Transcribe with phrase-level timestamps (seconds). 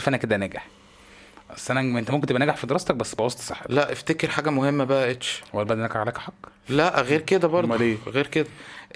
[0.00, 0.66] فانا كده ناجح.
[1.56, 4.84] بس أنا انت ممكن تبقى ناجح في دراستك بس بوظت صحتك لا افتكر حاجة مهمة
[4.84, 5.42] بقى اتش.
[5.54, 6.32] هو البلد ناجح عليك حق؟
[6.68, 7.66] لا غير كده برضه.
[7.74, 8.46] أمال إيه؟ غير كده.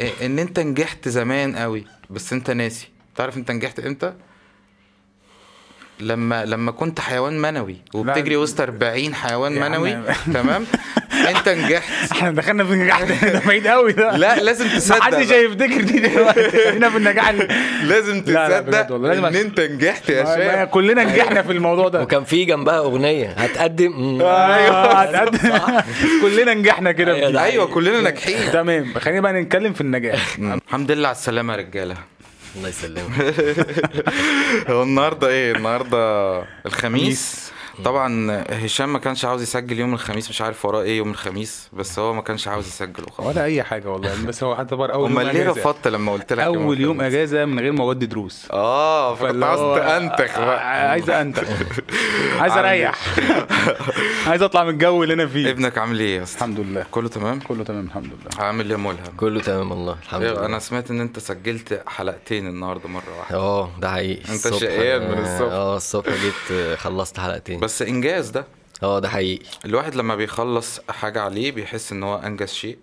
[0.00, 2.88] إيه إن أنت نجحت زمان قوي بس أنت ناسي.
[3.16, 4.14] تعرف أنت نجحت إمتى؟
[6.00, 9.52] لما لما كنت حيوان منوي وبتجري وسط 40 حيوان.
[9.60, 9.98] منوي
[10.34, 10.66] تمام؟
[11.28, 12.12] انت نجحت.
[12.12, 13.14] إحنا دخلنا في النجاح ده
[13.46, 14.16] بعيد قوي ده.
[14.16, 15.32] لا لازم تصدق محدش.
[15.32, 16.50] هيفتكر دي دلوقتي.
[16.50, 17.48] خلينا في النجاح ال-
[17.88, 20.68] لازم لا، لا، بجد تصدق إن انت نجحت يا شباب.
[20.68, 22.02] كلنا نجحنا في الموضوع ده.
[22.02, 23.92] وكان في جنبها أغنية هتقدم.
[24.22, 25.50] أيوه هتقدم.
[26.22, 27.42] كلنا نجحنا كده.
[27.44, 28.52] أيوه كلنا ناجحين.
[28.52, 30.36] تمام خلينا بقى نتكلم في النجاح.
[30.38, 31.96] الحمد لله على السلامة يا رجالة.
[32.56, 33.14] الله يسلمك.
[34.70, 37.52] هو النهارده إيه؟ النهارده الخميس.
[37.84, 41.98] طبعا هشام ما كانش عاوز يسجل يوم الخميس مش عارف وراه إيه يوم الخميس بس
[41.98, 43.28] هو ما كانش عاوز يسجل وخلاص.
[43.28, 44.14] ولا أي حاجة والله.
[44.28, 45.60] بس هو حتى بقى اول يوم امال ليه أجازة.
[45.60, 48.46] رفضت لما قلت لك أول يوم الخميس؟ أجازة من غير مواد دروس.
[48.52, 50.88] آه فكنت عاوز تأنتخ بقى.
[50.90, 51.48] عايز أنتخ.
[52.40, 52.94] عايز أريح.
[54.28, 55.50] عايز أطلع من الجو اللي أنا فيه.
[55.50, 56.84] ابنك عامل إيه يا اسطى الحمد لله.
[56.90, 58.44] كله تمام؟ كله تمام الحمد لله.
[58.44, 60.46] عامل إيه يا ملهم؟ كله تمام والله الحمد إيه، لله.
[60.46, 63.36] أنا سمعت إن أنت سجلت حلقتين النهارده مرة واحدة.
[63.38, 64.20] آه ده حقيقي.
[64.20, 65.52] أنت الصبح- شقيان من الصبح.
[65.52, 67.60] آه الصبح جيت خلصت حلقتين.
[67.64, 68.46] بس إنجاز ده.
[68.82, 69.46] آه ده حقيقي.
[69.64, 72.78] الواحد لما بيخلص حاجة عليه بيحس إن هو أنجز شيء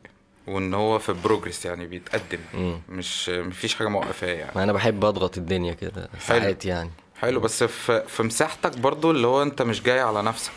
[0.47, 2.39] وإن هو في بروجرس يعني بيتقدم.
[2.53, 2.81] مم.
[2.89, 4.51] مش مفيش حاجة موقفاه يعني.
[4.55, 6.89] ما أنا بحب أضغط الدنيا كده ساعات يعني.
[7.19, 7.39] حلو.
[7.39, 10.51] بس في في مساحتك برضو اللي هو أنت مش جاي على نفسك.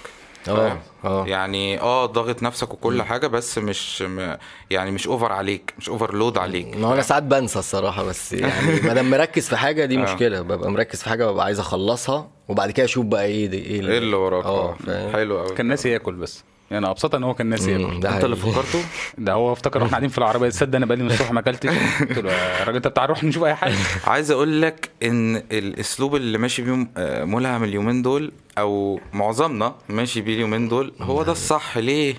[0.48, 1.27] آه؟ آه.
[1.27, 4.37] يعني آه ضاغط نفسك وكل حاجة بس مش م...
[4.70, 8.81] يعني مش over عليك مش overload عليك ما هو أنا ساعات بنسى الصراحة بس يعني
[8.87, 10.03] ما دام مركز في حاجة دي آه.
[10.03, 13.81] مشكلة ببقى مركز في حاجة ببقى عايز أخلصها وبعد كده أشوف بقى إيه دي إيه
[13.81, 14.77] إيه اللي وراك؟ آه آه.
[14.87, 16.45] فاهم؟ حلو قوي كان ناسي ياكل بس.
[16.75, 17.77] يعني ابسطها إن هو كان ناسي.
[17.77, 18.36] أنت اللي.
[18.36, 18.84] فكرته؟
[19.19, 20.48] ده هو افتكر وإحنا قاعدين في العربية.
[20.48, 21.69] تصدق أنا بقالي من الصبح ما أكلتش.
[22.00, 23.75] قلت له يا راجل أنت بتاع نروح نشوف أي حاجة.
[24.06, 30.20] عايز أقول لك إن الأسلوب اللي ماشي بيه آه، ملهم اليومين دول أو معظمنا ماشي
[30.20, 31.78] بيه اليومين دول هو ده الصح.
[31.78, 32.14] ليه؟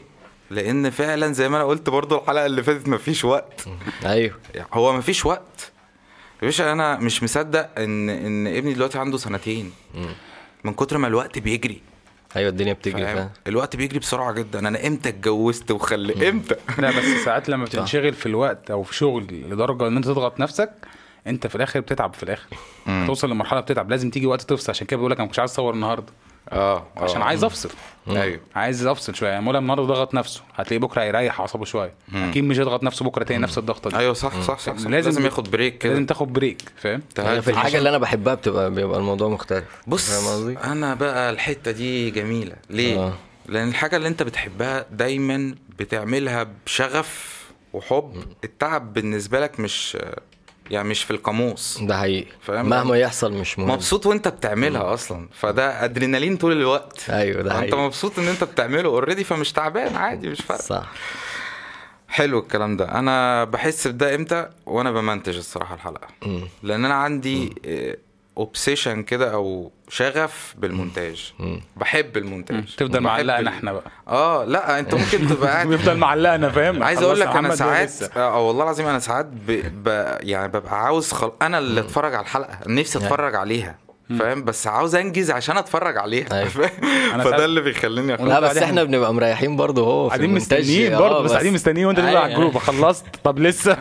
[0.49, 3.65] لأن فعلا زي ما أنا قلت برضو الحلقة اللي فاتت مفيش وقت.
[4.05, 4.33] أيوه.
[4.73, 5.71] هو مفيش وقت.
[6.41, 9.71] يا باشا أنا مش مصدق إن إن ابني دلوقتي عنده سنتين.
[10.63, 11.81] من كتر ما الوقت بيجري.
[12.35, 13.29] أيوه الدنيا بتجري فاهم.
[13.47, 14.59] الوقت بيجري بسرعة جدا.
[14.59, 19.23] أنا إمتى اتجوزت وخلفت إمتى؟ لا بس ساعات لما بتنشغل في الوقت أو في شغل
[19.49, 20.71] لدرجة إن أنت تضغط نفسك
[21.27, 22.47] أنت في الآخر بتتعب في الآخر.
[22.85, 23.89] توصل لمرحلة بتتعب.
[23.89, 24.71] لازم تيجي وقت تفصل.
[24.71, 26.13] عشان كده بقول لك أنا ما كنتش عايز أصور النهارده.
[26.49, 27.69] آه عشان عايز أفصل.
[28.09, 28.39] أيوه.
[28.55, 29.29] عايز أفصل شوية.
[29.29, 30.41] يعني مولا النهارده ضغط نفسه.
[30.55, 31.93] هتلاقيه بكرة هيريح أعصابه شوية.
[32.15, 33.97] أكيد مش هيضغط نفسه بكرة تاني نفس الضغطة دي.
[33.97, 34.71] أيوه صح صح صح, صح.
[34.73, 35.93] لازم- لازم, ياخد break كده.
[35.93, 39.65] لازم تاخد break فاهم؟ يعني في الحاجة اللي أنا بحبها بتبقى بيبقى الموضوع مختلف.
[39.87, 42.55] بص فاهم قصدي؟ أنا بقى الحتة دي جميلة.
[42.69, 43.13] ليه؟ آه.
[43.45, 48.23] لأن الحاجة اللي أنت بتحبها دايما بتعملها بشغف وحب.
[48.43, 49.97] التعب بالنسبة لك مش
[50.71, 51.79] يعني مش في القاموس.
[51.81, 52.31] ده حقيقي.
[52.41, 53.69] فاهم؟ مهما يحصل مش مهم.
[53.69, 55.29] مبسوط وانت بتعملها أصلا.
[55.33, 57.09] فده أدرينالين طول الوقت.
[57.09, 60.91] أيوه ده انت مبسوط إن انت بتعمله اوريدي فمش تعبان عادي مش فارق صح.
[62.07, 62.91] حلو الكلام ده.
[62.91, 66.07] أنا بحس بده إمتى؟ وأنا بمنتج الصراحة الحلقة.
[66.25, 66.47] مم.
[66.63, 67.55] لأن أنا عندي
[68.37, 71.33] obsession كده أو شغف بالمونتاج.
[71.75, 72.75] بحب المونتاج.
[72.75, 73.83] تفضل معلقنا إحنا بقى.
[74.07, 78.17] آه لا أنت ممكن تبقى قاعد بيفضل معلقنا فاهم؟ عايز أقول لك أنا ساعات.
[78.17, 79.51] آه والله العظيم أنا ساعات ب...
[79.83, 79.87] ب...
[80.21, 81.31] يعني ببقى عاوز خل...
[81.41, 82.59] أنا اللي أتفرج على الحلقة.
[82.67, 83.75] نفسي أتفرج عليها.
[84.19, 86.27] فاهم؟ بس عاوز انجز عشان اتفرج عليها.
[86.31, 86.49] أيوة.
[87.25, 90.33] فده اللي بيخليني لا اخد بس إحنا بنبقى مريحين برضه هو في قاعدين.
[90.35, 92.27] مستنيين آه، برضه بس قاعدين مستنيين وأنت تقول على أيوة.
[92.31, 92.57] الجروب.
[92.57, 93.77] خلصت؟ طب لسه؟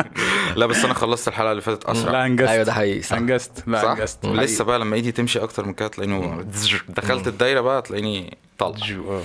[0.56, 2.12] لا بس أنا خلصت الحلقة اللي فاتت أسرع.
[2.12, 2.48] لا أنجزت.
[2.48, 3.16] أيوه ده حقيقي صح.
[3.16, 3.64] أنجزت.
[3.66, 4.26] لا صح؟ أنجزت.
[4.26, 6.46] لسه بقى لما ايدي تمشي أكتر من كده تلاقيني
[6.88, 8.76] دخلت الدايرة بقى تلاقيني طلع
[9.08, 9.22] آه.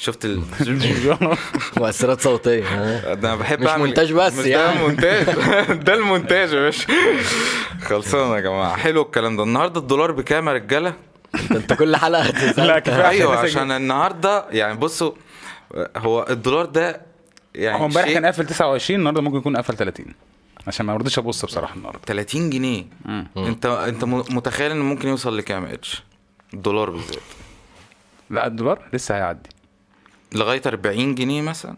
[0.00, 0.42] شفت ال...
[1.76, 2.64] مؤثرات صوتية
[3.12, 4.74] أنا بحب مش أعمل- مونتاج بس مش يعني.
[4.74, 5.24] ده المونتاج.
[5.86, 6.86] ده المونتاج يا باشا.
[7.82, 8.76] خلصانة يا جماعة.
[8.76, 9.42] حلو الكلام ده.
[9.42, 10.94] النهارده الدولار بكام يا رجالة؟
[11.34, 12.30] أنت انت كل حلقة.
[12.64, 15.12] لا كفاية أيوه عشان النهارده يعني بصوا
[15.96, 17.00] هو الدولار ده
[17.54, 20.06] يعني هو امبارح كان قافل 29 النهارده ممكن يكون قفل 30
[20.66, 22.00] عشان ما رضيتش أبص بصراحة النهارده.
[22.06, 22.84] 30 جنيه.
[23.36, 26.02] انت أنت م- متخيل إنه ممكن يوصل لكام اتش
[26.54, 27.18] الدولار بالذات.
[28.30, 29.48] لا الدولار لسه هيعدي.
[30.34, 31.74] لغاية 40 جنيه مثلا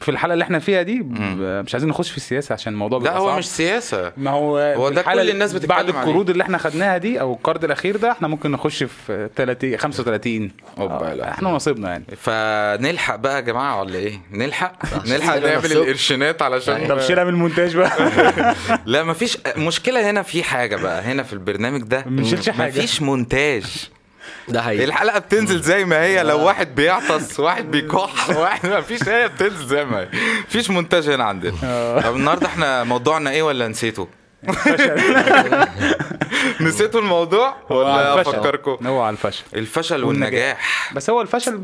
[0.00, 3.26] في الحلقة اللي إحنا فيها دي مش عايزين نخش في السياسة عشان الموضوع لا هو
[3.28, 3.38] صعب.
[3.38, 5.88] مش سياسة ما هو هو ده كل الناس بتتكلم بعد.
[5.88, 10.50] القروض اللي إحنا خدناها دي أو القرض الأخير ده إحنا ممكن نخش في 30 35
[10.78, 11.30] أوبا، آه، لا.
[11.30, 14.72] إحنا ونصيبنا يعني فنلحق بقى يا جماعة ولا إيه نلحق
[15.10, 15.72] نلحق نعمل.
[15.72, 18.14] القرشينات علشان طب شيلها من المونتاج بقى
[18.86, 22.68] لا مفيش مشكلة هنا في حاجة بقى هنا في البرنامج ده حاجة.
[22.68, 23.88] مفيش مونتاج
[24.48, 24.84] ده حقيقي.
[24.84, 29.84] الحلقة بتنزل زي ما هي لو واحد بيعطس واحد بيكح واحد مفيش هي بتنزل زي
[29.84, 30.08] ما هي.
[30.48, 32.00] مفيش مونتاج هنا عندنا.
[32.00, 34.08] طب النهارده إحنا موضوعنا إيه ولا نسيته؟
[36.60, 38.36] نسيتوا الموضوع ولا الفشل.
[38.36, 39.44] أفكركم؟ هو على الفشل.
[39.54, 40.92] الفشل والنجاح.
[40.94, 41.60] بس هو الفشل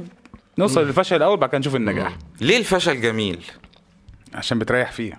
[0.58, 2.16] نوصل للفشل الأول بعد كده نشوف النجاح.
[2.40, 3.44] ليه الفشل جميل؟
[4.34, 5.18] عشان بتريح فيه.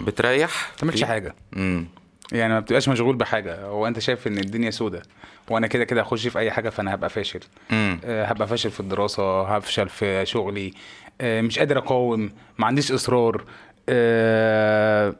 [0.00, 1.34] بتريح ما تعملش فيه؟ حاجة.
[1.56, 1.86] امم
[2.32, 3.64] يعني ما بتبقاش مشغول بحاجة.
[3.66, 5.02] هو أنت شايف إن الدنيا سودة.
[5.48, 7.40] وأنا كده كده هخش في أي حاجة فأنا هبقى فاشل.
[7.72, 10.72] امم آه، هبقى فاشل في الدراسة هفشل في شغلي
[11.20, 13.44] آه، مش قادر أقاوم ما عنديش إصرار.
[13.88, 15.14] آه،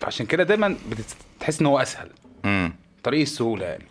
[0.00, 0.76] فعشان كده دايما
[1.38, 2.08] بتحس إن هو أسهل.
[2.44, 2.72] امم
[3.04, 3.84] طريق السهولة يعني.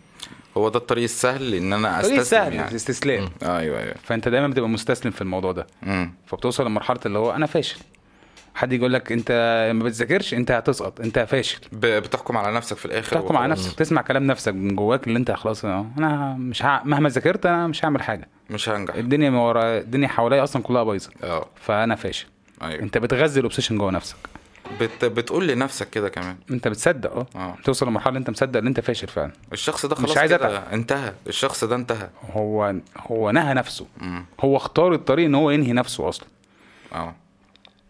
[0.56, 2.70] هو ده الطريق السهل إن أنا طريق أستسلم سهل يعني.
[2.70, 3.28] الاستسلام.
[3.42, 3.94] أيوه أيوه.
[4.02, 5.66] فأنت دايما بتبقى مستسلم في الموضوع ده.
[5.86, 7.78] امم فبتوصل لمرحلة اللي هو أنا فاشل.
[8.54, 9.30] حد يقول لك انت
[9.74, 11.58] ما بتذاكرش انت هتسقط انت فاشل.
[11.72, 13.52] بتحكم على نفسك في الآخر تحكم على.
[13.52, 16.82] نفسك تسمع كلام نفسك من جواك اللي انت خلاص أنا مش ه...
[16.84, 18.28] مهما ذاكرت أنا مش هعمل حاجة.
[18.50, 18.94] مش هنجح.
[18.94, 21.10] الدنيا ما ورا الدنيا حواليا أصلا كلها بايظة.
[21.22, 21.46] آه.
[21.54, 22.26] فأنا فاشل.
[22.62, 22.82] أيوه.
[22.82, 24.16] انت بتغذي الأوبسيشن جوه نفسك.
[24.80, 25.04] بت...
[25.04, 26.36] بتقول لنفسك كده كمان.
[26.50, 27.26] انت بتصدق آه.
[27.36, 27.54] آه.
[27.64, 29.32] توصل لمرحلة انت مصدق ان انت فاشل فعلا.
[29.52, 31.12] الشخص ده مش خلاص عايز كده انتهى.
[31.26, 32.08] الشخص ده انتهى.
[32.32, 32.74] هو
[33.10, 33.86] هو نهى نفسه.
[34.02, 36.26] امم هو اختار الطريق ان هو ينهي نفسه أصلا.
[36.92, 37.14] آه.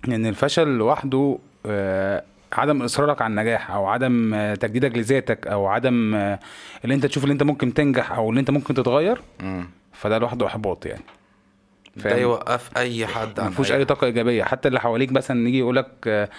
[0.07, 2.23] لأن الفشل لوحده آه،
[2.53, 6.39] عدم إصرارك على النجاح أو عدم آه، تجديدك لذاتك أو عدم آه،
[6.85, 9.21] اللي أنت تشوف اللي أنت ممكن تنجح أو اللي أنت ممكن تتغير
[9.93, 11.03] فده لوحده إحباط يعني.
[11.97, 14.45] ده؟ يوقف أي حد ما فيهوش أي طاقة إيجابية.
[14.45, 16.31] حتى اللي حواليك مثلا يجي يقول لك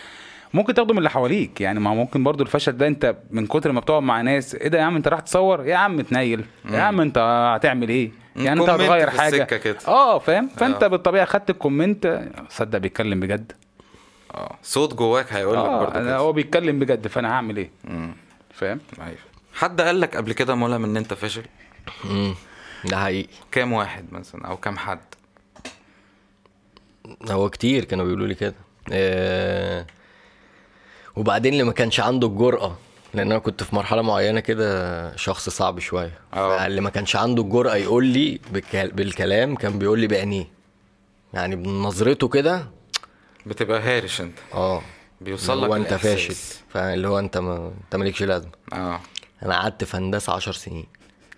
[0.54, 1.80] ممكن تاخده من اللي حواليك يعني.
[1.80, 4.84] ما ممكن برضو الفشل ده أنت من كتر ما بتقعد مع ناس إيه ده يا
[4.84, 7.18] عم أنت راح تصور؟ يا عم تنيل يا عم أنت
[7.56, 9.44] هتعمل إيه؟ يعني انت هتغير حاجة.
[9.44, 9.78] كده.
[9.88, 10.88] آه فاهم؟ فانت آه.
[10.88, 13.52] بالطبيعة خدت الكومنت صدق بيتكلم بجد.
[14.34, 16.18] آه صوت جواك هيقول لك آه برضه أنا كده.
[16.18, 18.16] هو بيتكلم بجد فانا هعمل إيه؟ امم
[18.54, 19.18] فاهم؟ أيوه.
[19.54, 21.44] حد قال لك قبل كده ملهم إن أنت فاشل؟
[22.06, 22.36] مم.
[22.86, 23.30] ده حقيقي.
[23.52, 25.00] كام واحد مثلا أو كام حد؟
[27.32, 28.56] هو كتير كانوا بيقولوا لي كده.
[28.92, 29.86] آه
[31.16, 32.78] وبعدين اللي ما كانش عنده الجرأة
[33.14, 36.20] لأن أنا كنت في مرحلة معينة كده شخص صعب شوية.
[36.34, 36.66] آه.
[36.68, 40.46] اللي ما كانش عنده الجرأة يقول لي بالك- بالكلام كان بيقول لي بعينيه
[41.34, 42.66] يعني بنظرته كده
[43.46, 44.38] بتبقى هارش أنت.
[44.54, 44.82] آه.
[45.22, 45.94] بيوصل لك أنت.
[45.94, 46.36] فاشل.
[46.70, 48.52] فاللي هو أنت ما أنت مالكش لازمة.
[48.74, 49.00] آه.
[49.44, 50.88] أنا قعدت في هندسة عشر سنين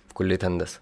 [0.07, 0.80] في كلية هندسة.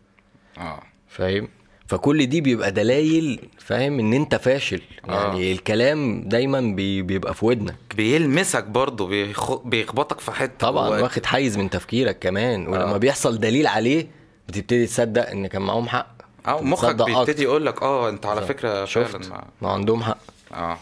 [0.57, 0.83] آه.
[1.09, 1.47] فاهم؟
[1.87, 4.81] فكل دي بيبقى دلايل فاهم؟ إن أنت فاشل.
[5.07, 7.75] يعني الكلام دايما بي بيبقى في ودنك.
[7.95, 9.53] بيلمسك برضه بيخ...
[9.53, 11.03] بيخبطك في حتة طبعا جواك.
[11.03, 12.67] واخد حيز من تفكيرك كمان.
[12.67, 12.97] ولما آه.
[12.97, 14.07] بيحصل دليل عليه
[14.47, 16.15] بتبتدي تصدق إن كان معاهم حق.
[16.47, 17.43] آه مخك بيبتدي.
[17.43, 19.69] يقول لك آه أنت على فكرة شفت؟ فعلا ما...
[19.69, 20.17] عندهم حق.
[20.53, 20.77] آه.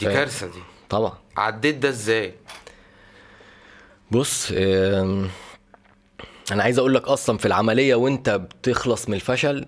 [0.00, 0.06] دي.
[0.06, 0.62] كارثة دي.
[0.88, 1.12] طبعا.
[1.36, 2.34] عديت ده إزاي؟
[4.10, 4.52] بص
[6.52, 9.66] أنا عايز أقول لك أصلا في العملية وأنت بتخلص من الفشل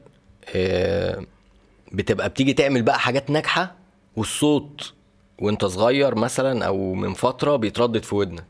[1.92, 3.74] بتبقى بتيجي تعمل بقى حاجات ناجحة
[4.16, 4.92] والصوت
[5.38, 8.44] وانت صغير مثلا أو من فترة بيتردد في ودنك.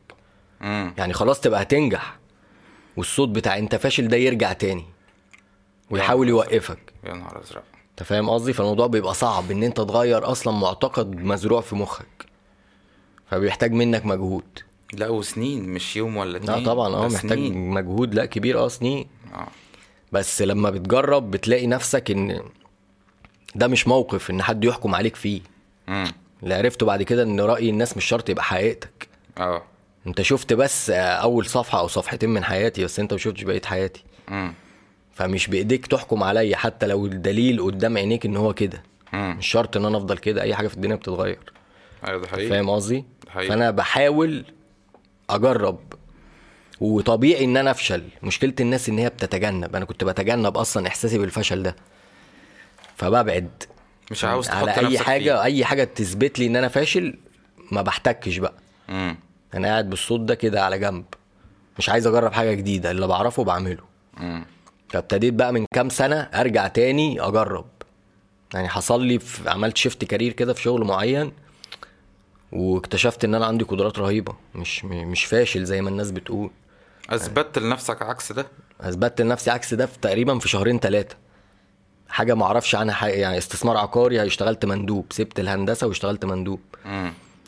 [0.61, 2.17] امم يعني خلاص تبقى هتنجح
[2.97, 4.85] والصوت بتاع انت فاشل ده يرجع تاني
[5.89, 6.93] ويحاول يوقفك.
[7.03, 7.63] يا نهار أزرق.
[7.91, 12.25] أنت فاهم قصدي؟ فالموضوع بيبقى صعب إن أنت تغير أصلا معتقد مزروع في مخك.
[13.29, 14.43] فبيحتاج منك مجهود.
[14.93, 17.69] لا وسنين مش يوم ولا لا اتنين طبعا آه محتاج سنين.
[17.69, 19.07] مجهود لا كبير آه سنين.
[19.33, 19.47] آه.
[20.11, 22.41] بس لما بتجرب بتلاقي نفسك إن
[23.55, 25.41] ده مش موقف إن حد يحكم عليك فيه.
[25.89, 26.07] امم
[26.43, 29.07] اللي عرفته بعد كده إن رأي الناس مش شرط يبقى حقيقتك.
[29.37, 29.63] آه.
[30.07, 34.03] أنت شفت بس أول صفحة أو صفحتين من حياتي بس أنت ما شفتش بقية حياتي.
[34.29, 34.53] امم
[35.13, 38.83] فمش بإيديك تحكم عليا حتى لو الدليل قدام عينيك إن هو كده.
[39.13, 41.39] مش شرط إن أنا أفضل كده أي حاجة في الدنيا بتتغير.
[42.07, 42.49] أيوه ده حقيقي.
[42.49, 43.05] فاهم قصدي.
[43.33, 44.45] فأنا بحاول
[45.29, 45.79] أجرب
[46.81, 48.03] وطبيعي إن أنا أفشل.
[48.23, 49.75] مشكلة الناس إن هي بتتجنب.
[49.75, 51.75] أنا كنت بتجنب أصلا إحساسي بالفشل ده.
[52.95, 53.49] فببعد.
[54.11, 55.43] مش عاوز تحط على أي نفسك حاجة فيه.
[55.43, 57.17] أي حاجة تثبت لي إن أنا فاشل
[57.71, 58.53] ما بحتكش بقى.
[58.89, 59.17] امم
[59.53, 61.05] أنا قاعد بالصوت ده كده على جنب.
[61.77, 62.91] مش عايز أجرب حاجة جديدة.
[62.91, 63.83] اللي بعرفه بعمله.
[64.19, 64.45] امم
[64.89, 67.65] فابتديت بقى من كام سنة أرجع تاني أجرب.
[68.53, 71.31] يعني حصل لي في عملت شيفت كارير كده في شغل معين
[72.51, 74.35] واكتشفت إن أنا عندي قدرات رهيبة.
[74.55, 76.49] مش مش فاشل زي ما الناس بتقول.
[77.09, 78.45] اثبتت لنفسك عكس ده؟
[78.81, 81.15] اثبتت لنفسي عكس ده في تقريبا في شهرين ثلاثة
[82.09, 86.59] حاجة ما أعرفش عنها حاجة يعني استثمار عقاري اشتغلت مندوب سبت الهندسة واشتغلت مندوب.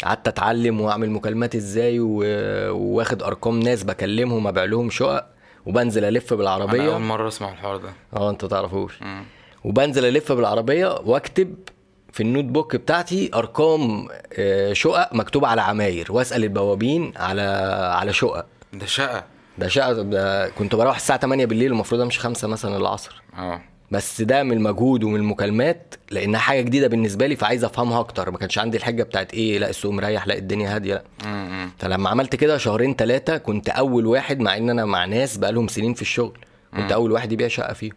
[0.04, 2.24] قعدت أتعلم وأعمل مكالمات إزاي و...
[2.96, 5.26] واخد أرقام ناس بكلمهم ابيع لهم شقق
[5.66, 7.90] وبنزل ألف أنا بالعربيه أول مرة أسمع الحوار ده.
[8.16, 9.02] آه أنت تعرفوش.
[9.02, 9.24] مم.
[9.64, 11.56] وبنزل ألف بالعربية وأكتب
[12.14, 17.42] في النوت بوك بتاعتي أرقام آه، شقق مكتوبة على عماير وأسأل البوابين على
[17.96, 18.46] على شقق.
[18.74, 19.24] ده شقه
[19.60, 23.22] ده شقة ده كنت بروح الساعة 8 بالليل المفروض أمشي 5 مثلا العصر.
[23.38, 23.62] آه.
[23.92, 28.32] بس ده من المجهود ومن المكالمات لأنها حاجة جديدة بالنسبة لي فعايز أفهمها أكتر.
[28.32, 31.04] ما كانش عندي الحجة بتاعت إيه لا السوق مريح لا الدنيا هادية لا.
[31.26, 31.72] مم.
[31.80, 35.94] فلما عملت كده شهرين ثلاثة كنت أول واحد مع إن أنا مع ناس بقالهم سنين
[35.94, 36.38] في الشغل
[36.76, 37.94] كنت أول واحد يبيع شقة فيهم.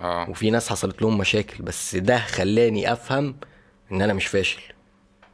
[0.00, 0.30] آه.
[0.30, 3.34] وفي ناس حصلت لهم مشاكل بس ده خلاني أفهم
[3.92, 4.60] إن أنا مش فاشل.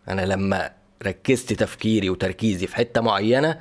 [0.08, 0.70] أنا لما
[1.06, 3.58] ركزت تفكيري وتركيزي في حتة معينة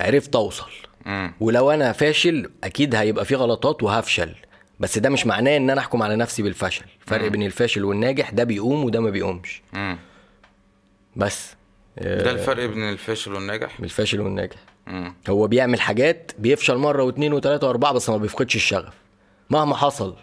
[0.00, 0.70] عرفت أوصل.
[1.06, 1.32] مم.
[1.40, 4.34] ولو أنا فاشل أكيد هيبقى في غلطات وهفشل.
[4.80, 6.84] بس ده مش معناه إن أنا أحكم على نفسي بالفشل.
[7.06, 9.62] فرق بين الفاشل والناجح ده بيقوم وده ما بيقومش.
[9.72, 9.98] مم.
[11.16, 11.54] بس.
[12.00, 14.56] ده الفرق بين الفاشل والناجح؟ الفاشل والناجح.
[14.86, 15.14] مم.
[15.30, 18.94] هو بيعمل حاجات بيفشل مرة واثنين وثلاثه وأربعة بس ما بيفقدش الشغف.
[19.50, 20.16] مهما حصل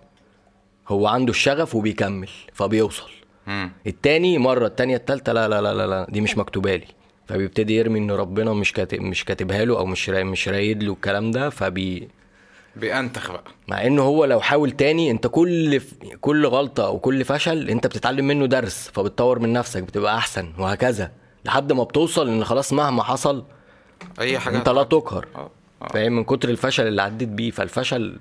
[0.88, 3.10] هو عنده الشغف وبيكمل فبيوصل.
[3.48, 3.72] مم.
[3.88, 6.88] التاني مرة التانية التالتة لا لا لا لا, لا دي مش مكتوبة لي.
[7.28, 11.32] فبيبتدي يرمي إن ربنا مش كاتب مش كاتبها له أو مش مش رايد له الكلام
[11.32, 12.08] ده فبي
[12.76, 13.44] بينتخ بقى.
[13.68, 15.94] مع انه هو لو حاول تاني أنت كل ف...
[16.22, 21.12] كل غلطة أو كل فشل أنت بتتعلم منه درس فبتطور من نفسك بتبقى أحسن وهكذا.
[21.46, 23.44] لحد ما بتوصل إن خلاص مهما حصل
[24.20, 25.28] أي حاجة أنت لا تقهر.
[25.36, 25.50] آه
[25.82, 25.88] آه.
[25.88, 28.20] فاهم؟ من كتر الفشل اللي عديت بيه فالفشل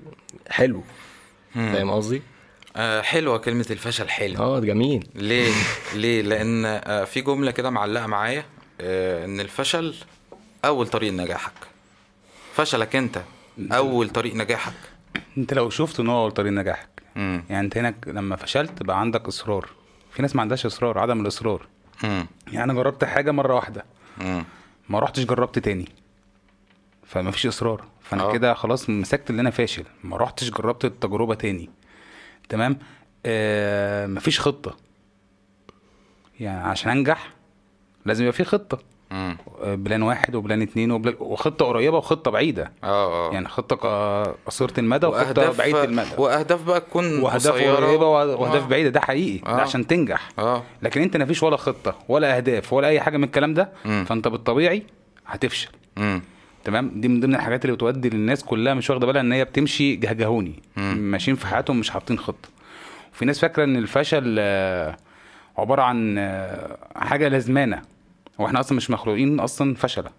[0.49, 0.83] حلو.
[1.54, 2.23] فاهم قصدي؟
[2.76, 5.07] آه، حلوة كلمة الفشل حلوة آه جميل.
[5.14, 5.52] ليه؟
[5.95, 8.40] ليه؟ لأن آه، في جملة كده معلقة معايا.
[8.40, 8.45] آه،
[9.25, 9.95] إن الفشل
[10.65, 11.53] أول طريق نجاحك
[12.55, 13.21] فشلك أنت
[13.73, 14.73] أول طريق نجاحك.
[15.39, 17.45] أنت لو شفت إن هو أول طريق نجاحك مم.
[17.51, 19.69] يعني أنت هناك لما فشلت بقى عندك إصرار.
[20.13, 21.67] في ناس ما عندهاش إصرار عدم الإصرار.
[22.05, 22.27] مم.
[22.47, 23.85] يعني أنا جربت حاجة مرة واحدة.
[24.19, 24.45] مم.
[24.89, 25.89] ما رحتش جربت تاني.
[27.07, 27.85] فما فيش إصرار.
[28.03, 28.33] فأنا آه.
[28.33, 29.85] كده خلاص مسكت اللي أنا فاشل.
[30.05, 31.71] ما رحتش جربت التجربة تاني.
[32.49, 32.79] تمام؟
[33.27, 34.77] آه مفيش خطة.
[36.41, 37.31] يعني عشان أنجح
[38.07, 38.78] لازم يبقى في خطة
[39.11, 39.37] مم.
[39.62, 43.76] آه، بلان واحد وبلان اتنين وبلان وخطة قريبة وخطة بعيدة آه آه يعني خطة
[44.47, 47.54] قصيرة المدى وخطة بعيدة المدى وأهداف بقى تكون وأهداف.
[47.54, 48.69] قريبة وأهداف آه.
[48.69, 49.57] بعيدة ده حقيقي آه.
[49.57, 53.25] ده عشان تنجح آه لكن أنت مفيش ولا خطة ولا أهداف ولا أي حاجة من
[53.25, 54.04] الكلام ده مم.
[54.09, 54.83] فأنت بالطبيعي
[55.26, 56.23] هتفشل مم.
[56.64, 59.97] تمام دي من ضمن الحاجات اللي بتودي للناس كلها مش واخدة بالها إن هي بتمشي
[59.97, 60.62] جهجهوني.
[60.76, 62.49] ماشيين في حياتهم مش حاطين خطة
[63.12, 64.97] وفي ناس فاكرة إن الفشل آه،
[65.59, 67.83] عبارة عن آه، حاجة لازمانة
[68.40, 70.11] هو إحنا أصلا مش مخلوقين أصلا فشلة.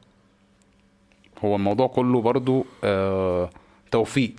[1.46, 3.50] هو الموضوع كله برضو آه،
[3.92, 4.34] توفيق.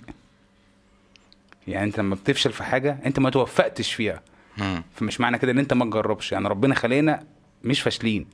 [1.67, 4.21] يعني انت لما بتفشل في حاجة انت ما توفقتش فيها.
[4.57, 4.83] مم.
[4.95, 6.31] فمش معنى كده ان انت ما تجربش.
[6.31, 7.23] يعني ربنا خلينا
[7.63, 8.25] مش فاشلين.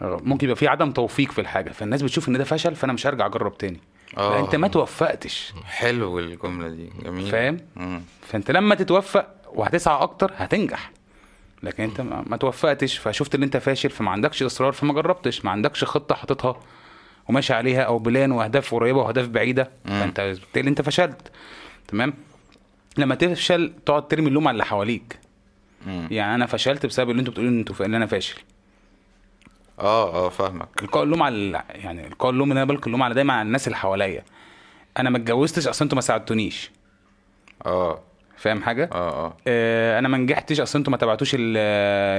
[0.00, 1.70] ممكن يبقى في عدم توفيق في الحاجة.
[1.70, 3.80] فالناس بتشوف ان ده فشل فانا مش هرجع اجرب تاني.
[4.16, 5.52] لا انت ما توفقتش.
[5.64, 6.90] حلو الجملة دي.
[7.04, 7.30] جميل.
[7.30, 7.58] فاهم.
[8.28, 10.90] فانت لما تتوفق وهتسعى أكتر هتنجح.
[11.62, 15.84] لكن انت ما توفقتش فشفت ان انت فاشل فما عندكش اصرار فما جربتش ما عندكش
[15.84, 16.60] خطة حاططها
[17.28, 19.70] وماشي عليها أو بلان وأهداف قريبة وأهداف بعيدة.
[19.84, 21.32] فأنت بالتالي انت فشلت.
[21.88, 22.14] تمام؟
[22.98, 25.18] لما تفشل تقعد ترمي اللوم على اللي حواليك.
[25.86, 28.40] يعني أنا فشلت بسبب اللي أنتوا بتقولوا إن أنتوا إن أنا فاشل.
[29.78, 30.68] آه آه فاهمك.
[30.82, 33.76] القاء اللوم على يعني القاء اللوم ان أنا بلقي اللوم على دايما على الناس اللي
[33.76, 34.24] حواليا.
[34.96, 36.70] أنا ما اتجوزتش أصل أنتوا ما ساعدتونيش.
[37.66, 38.00] آه.
[38.38, 39.36] فاهم حاجة؟ آه آه.
[39.46, 41.56] آه أنا ما نجحتش أصل أنتوا ما تبعتوش ال-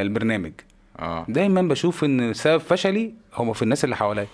[0.08, 0.52] البرنامج.
[1.00, 1.26] آه.
[1.30, 4.28] دايما بشوف إن سبب فشلي هو في الناس اللي حواليا.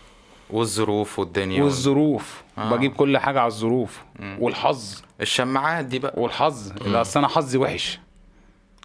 [0.49, 1.63] والظروف والدنيا وال...
[1.63, 2.43] والظروف.
[2.57, 2.75] آه.
[2.75, 4.03] بجيب كل حاجة على الظروف.
[4.39, 5.01] والحظ.
[5.21, 6.13] الشماعات دي بقى.
[6.17, 6.71] والحظ.
[6.81, 7.99] اللي أصل أنا حظي وحش.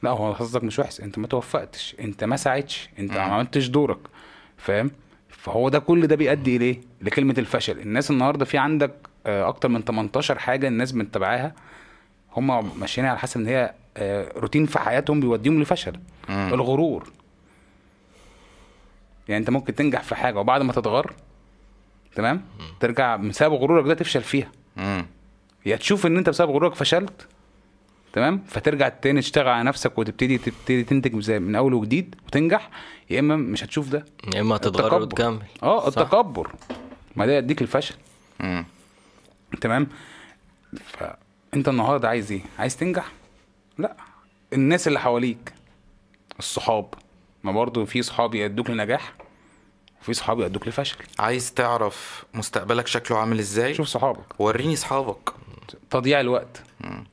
[0.02, 1.00] لا هو حظك مش وحش.
[1.00, 1.96] أنت ما توفقتش.
[2.00, 2.88] أنت ما ساعدتش.
[2.98, 3.98] أنت ما عملتش دورك.
[4.56, 4.90] فاهم؟
[5.28, 7.78] فهو ده كل ده بيؤدي إليه؟ لكلمة الفشل.
[7.78, 8.92] الناس النهارده في عندك
[9.26, 11.54] آه، أكتر من 18 حاجة الناس متبعاها
[12.36, 15.92] هم ماشيين على حسب إن هي آه، روتين في حياتهم بيوديهم لفشل
[16.28, 16.50] مم.
[16.54, 17.10] الغرور
[19.28, 21.12] يعني أنت ممكن تنجح في حاجة وبعد ما تتغر
[22.14, 22.42] تمام
[22.80, 25.06] ترجع بسبب غرورك ده تفشل فيها مم.
[25.66, 27.26] يا تشوف إن أنت بسبب غرورك فشلت
[28.12, 32.70] تمام فترجع تاني تشتغل على نفسك وتبتدي تبتدي تنتج زي من أول وجديد وتنجح
[33.10, 35.02] يا إما مش هتشوف ده يا إما هتتغر.
[35.02, 35.88] وتكمل آه.
[35.88, 36.52] التكبر
[37.16, 37.94] ما ده يديك الفشل
[38.40, 38.64] مم.
[39.60, 39.86] تمام
[41.52, 43.12] فانت النهارده عايز إيه؟ عايز تنجح؟
[43.78, 43.96] لا.
[44.52, 45.52] الناس اللي حواليك
[46.38, 46.94] الصحاب.
[47.44, 49.12] ما برضو في صحاب يدوك لنجاح
[50.02, 50.96] وفي صحاب يدوك لفشل.
[51.18, 54.40] عايز تعرف مستقبلك شكله عامل إزاي؟ شوف صحابك.
[54.40, 55.30] وريني صحابك.
[55.90, 56.62] تضييع الوقت.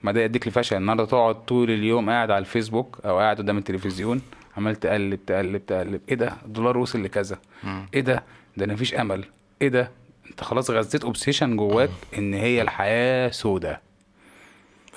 [0.04, 0.78] ما ده يديك لفشل.
[0.78, 4.22] النهارده تقعد طول اليوم قاعد على الفيسبوك أو قاعد قدام التلفزيون
[4.58, 6.02] عمال تقلب تقلب تقلب.
[6.10, 7.40] إيه ده؟ الدولار وصل لكذا.
[7.94, 8.24] إيه ده؟
[8.58, 9.26] ده أنا مفيش أمل.
[9.62, 9.92] إيه ده؟
[10.30, 13.87] أنت خلاص غذيت obsession جواك إن هي الحياة سودة.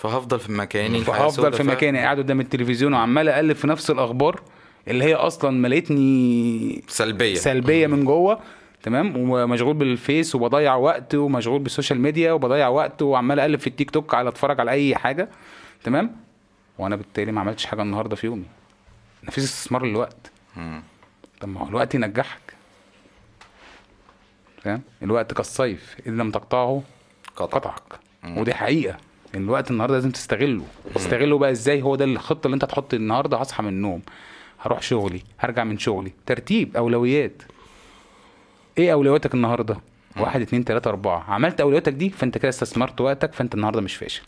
[0.00, 1.62] فهفضل في مكاني فهفضل في.
[1.62, 4.40] مكاني قاعد قدام التلفزيون وعمال اقلب في نفس الأخبار
[4.88, 7.34] اللي هي أصلا مليتني سلبية.
[7.34, 8.40] سلبية من جوه
[8.82, 13.90] تمام؟ ومشغول بالفيس وبضيع وقت ومشغول بال social media وبضيع وقت وعمال اقلب في التيك
[13.90, 15.28] توك على أتفرج على أي حاجة
[15.84, 16.16] تمام؟
[16.78, 18.46] وأنا بالتالي ما عملتش حاجة النهارده في يومي.
[19.22, 20.30] مفيش استثمار للوقت.
[21.40, 22.54] طب ما هو الوقت ينجحك.
[24.62, 26.82] فاهم الوقت كالصيف إن لم تقطعه
[27.36, 28.00] قطع قطعك.
[28.24, 28.96] ودي حقيقة.
[29.34, 30.64] الوقت النهارده لازم تستغله.
[30.94, 34.02] تستغله بقى إزاي؟ هو ده الخطة اللي أنت تحط النهارده هصحى من النوم.
[34.60, 36.12] هروح شغلي هرجع من شغلي.
[36.26, 37.42] ترتيب أولويات.
[38.78, 39.76] إيه أولوياتك النهارده؟
[40.20, 41.24] واحد اتنين تلاتة أربعة.
[41.28, 44.22] عملت أولوياتك دي؟ فأنت كده استثمرت وقتك فأنت النهارده مش فاشل.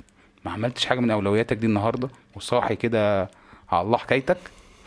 [0.45, 3.23] ما عملتش حاجة من أولوياتك دي النهارده وصاحي كده
[3.71, 4.39] على الله حكايتك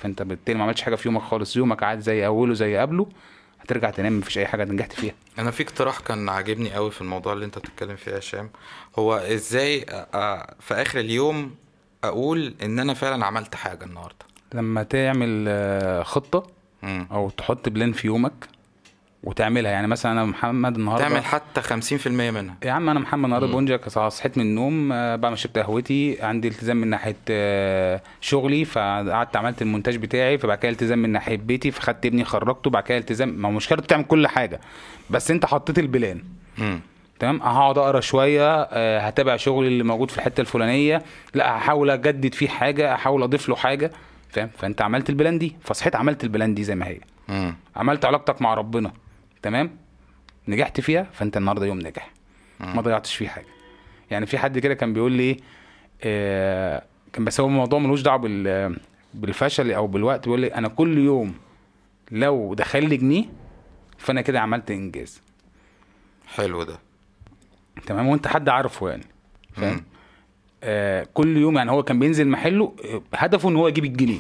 [0.02, 1.58] فأنت بالتالي ما عملتش حاجة في يومك خالص.
[1.58, 3.08] يومك عاد زي أوله زي قبله.
[3.66, 5.14] هترجع تنام مفيش أي حاجة نجحت فيها.
[5.40, 8.50] أنا في اقتراح كان عاجبني قوي في الموضوع اللي أنت بتتكلم فيه يا هشام.
[9.00, 9.80] هو إزاي
[10.60, 11.56] في آخر اليوم
[12.04, 16.48] أقول إن أنا فعلا عملت حاجة النهارده؟ لما تعمل آه، خطة.
[17.12, 18.34] أو تحط بلان في يومك
[19.26, 19.72] وتعملها.
[19.72, 22.56] يعني مثلا أنا محمد النهارده تعمل حتى 50% منها.
[22.66, 26.48] يا عم أنا محمد النهارده بونجا صحيت من النوم آه، بعد ما شربت قهوتي عندي
[26.48, 31.72] التزام من ناحية آه، شغلي فقعدت عملت المونتاج بتاعي فبعد كده التزام من ناحية بيتي
[31.72, 34.60] فخدت ابني خرجته بعد كده التزام ما هو مشكلته تعمل كل حاجة
[35.10, 36.24] بس أنت حطيت ال plan.
[37.20, 41.02] تمام؟ هقعد أقرأ شوية آه، هتابع شغلي اللي موجود في الحتة الفلانية
[41.34, 43.92] لا هحاول أجدد فيه حاجة احاول أضيف له حاجة
[44.30, 47.00] فاهم؟ فأنت عملت ال plan دي فصحيت عملت ال plan دي زي ما هي.
[47.76, 48.92] عملت علاقتك مع ربنا.
[49.46, 49.78] تمام؟
[50.48, 52.12] نجحت فيها فأنت النهارده يوم ناجح.
[52.60, 53.46] ما ضيعتش فيه حاجة.
[54.12, 55.38] يعني في حد كده كان بيقول لي
[56.04, 56.84] آه
[57.14, 58.78] كان بس هو الموضوع ملوش دعوة بال
[59.14, 61.36] بالفشل أو بالوقت بيقول لي أنا كل يوم
[62.12, 63.26] لو دخل لي جنيه
[63.98, 65.22] فأنا كده عملت إنجاز.
[66.28, 66.80] حلو ده.
[67.86, 69.06] تمام؟ وأنت حد عارفه يعني.
[69.54, 69.84] فاهم؟
[70.64, 72.76] آه كل يوم يعني هو كان بينزل محله
[73.14, 74.20] هدفه إن هو يجيب الجنيه.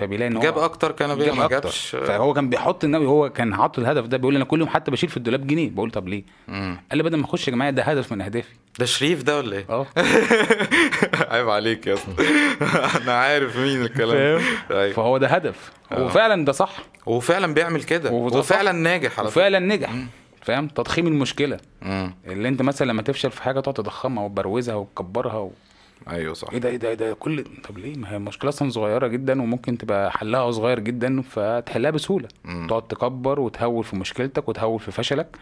[0.00, 1.48] فبيلاقي إن هو جاب أكتر كان بيه جاب ما.
[1.48, 4.90] جابش فهو كان بيحط النبي هو كان حاطط الهدف ده بيقول أنا كل يوم حتى
[4.90, 6.80] بشيل في الدولاب جنيه بقول طب ليه؟ مم.
[6.90, 9.56] قال لي بدل ما أخش يا جماعة ده هدف من أهدافي ده شريف ده ولا
[9.56, 9.86] إيه؟ آه
[11.34, 12.12] عيب عليك يا أسطى
[13.02, 14.40] أنا عارف مين الكلام
[14.70, 14.80] ده.
[14.80, 14.92] أيوة.
[14.92, 16.72] فهو ده هدف وفعلا ده صح
[17.06, 18.72] وفعلا بيعمل كده وفعلا.
[18.72, 19.90] ناجح على وفعلا نجح
[20.42, 22.14] فاهم تضخيم المشكلة مم.
[22.26, 25.52] اللي أنت مثلا لما تفشل في حاجة تقعد تضخمها وتبروزها وتكبرها و...
[26.08, 26.48] أيوه صح.
[26.52, 29.42] إيه ده إيه ده إيه ده كل طب ليه؟ ما هي المشكلة أصلا صغيرة جدا
[29.42, 32.28] وممكن تبقى حلها صغير جدا فتحلها بسهولة.
[32.44, 32.66] مم.
[32.66, 35.36] تقعد تكبر وتهول في مشكلتك وتهول في فشلك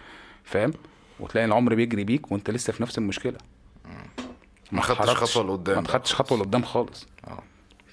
[0.45, 0.73] فاهم؟
[1.21, 3.39] وتلاقي العمر بيجري بيك وأنت لسه في نفس المشكلة.
[4.73, 5.11] ما خدتش.
[5.11, 7.07] خطوة لقدام ما خدتش خطوة لقدام خالص.
[7.29, 7.43] آه.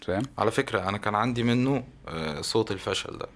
[0.06, 3.28] فاهم؟ على فكرة أنا كان عندي منه آه، صوت الفشل ده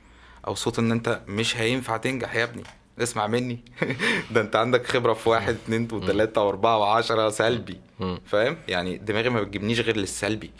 [0.47, 2.63] أو صوت إن أنت مش هينفع تنجح يا ابني.
[3.03, 3.59] اسمع مني.
[4.31, 7.79] ده أنت عندك خبرة في واحد اتنين وتلاتة وأربعة وعشرة سلبي.
[8.25, 10.51] فاهم؟ يعني دماغي ما بتجيبنيش غير للسلبي.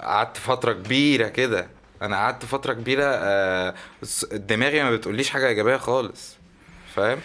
[0.00, 1.68] قعدت فترة كبيرة كده.
[2.02, 3.74] أنا قعدت فترة كبيرة آه،
[4.32, 6.36] دماغي ما بتقوليش حاجة إيجابية خالص.
[6.94, 7.18] فاهم؟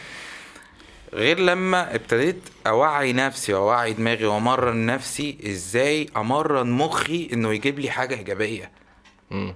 [1.14, 7.90] غير لما ابتديت أوعي نفسي وأوعي دماغي وأمرن نفسي إزاي أمرن مخي إنه يجيب لي
[7.90, 8.72] حاجة إيجابية.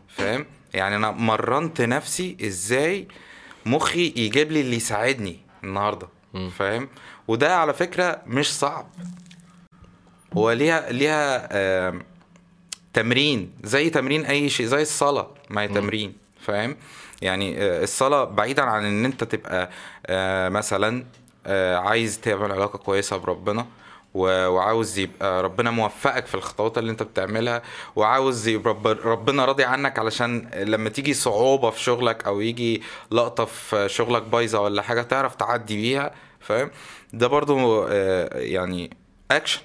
[0.09, 3.07] فاهم؟ يعني أنا مرنت نفسي إزاي
[3.65, 6.07] مخي يجيب لي اللي يساعدني النهارده
[6.57, 6.89] فاهم؟
[7.27, 8.87] وده على فكرة مش صعب.
[10.37, 11.49] هو ليها ليها
[11.89, 12.01] آم،
[12.93, 16.75] تمرين زي تمرين أي شيء زي الصلاة ما هي تمرين فاهم؟
[17.21, 19.69] يعني آه، الصلاة بعيدا عن إن أنت تبقى
[20.05, 21.05] آه، مثلا
[21.45, 23.65] آه، عايز تعمل علاقة كويسة بربنا
[24.13, 27.61] وعاوز يبقى ربنا موفقك في الخطوات اللي انت بتعملها
[27.95, 33.45] وعاوز يبقى رب- ربنا راضي عنك علشان لما تيجي صعوبة في شغلك أو يجي لقطة
[33.45, 36.71] في شغلك بايظة ولا حاجة تعرف تعدي بيها فاهم؟
[37.13, 38.97] ده برضو آه، يعني
[39.31, 39.61] اكشن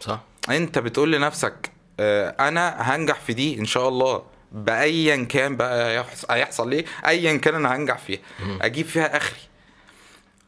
[0.00, 0.20] صح.
[0.50, 1.70] انت بتقول لنفسك
[2.00, 4.22] آه، أنا هنجح في دي إن شاء الله
[4.52, 8.18] بايا كان بقى يحص- هيحصل إيه ايا كان أنا هنجح فيها
[8.62, 9.38] أجيب فيها آخري.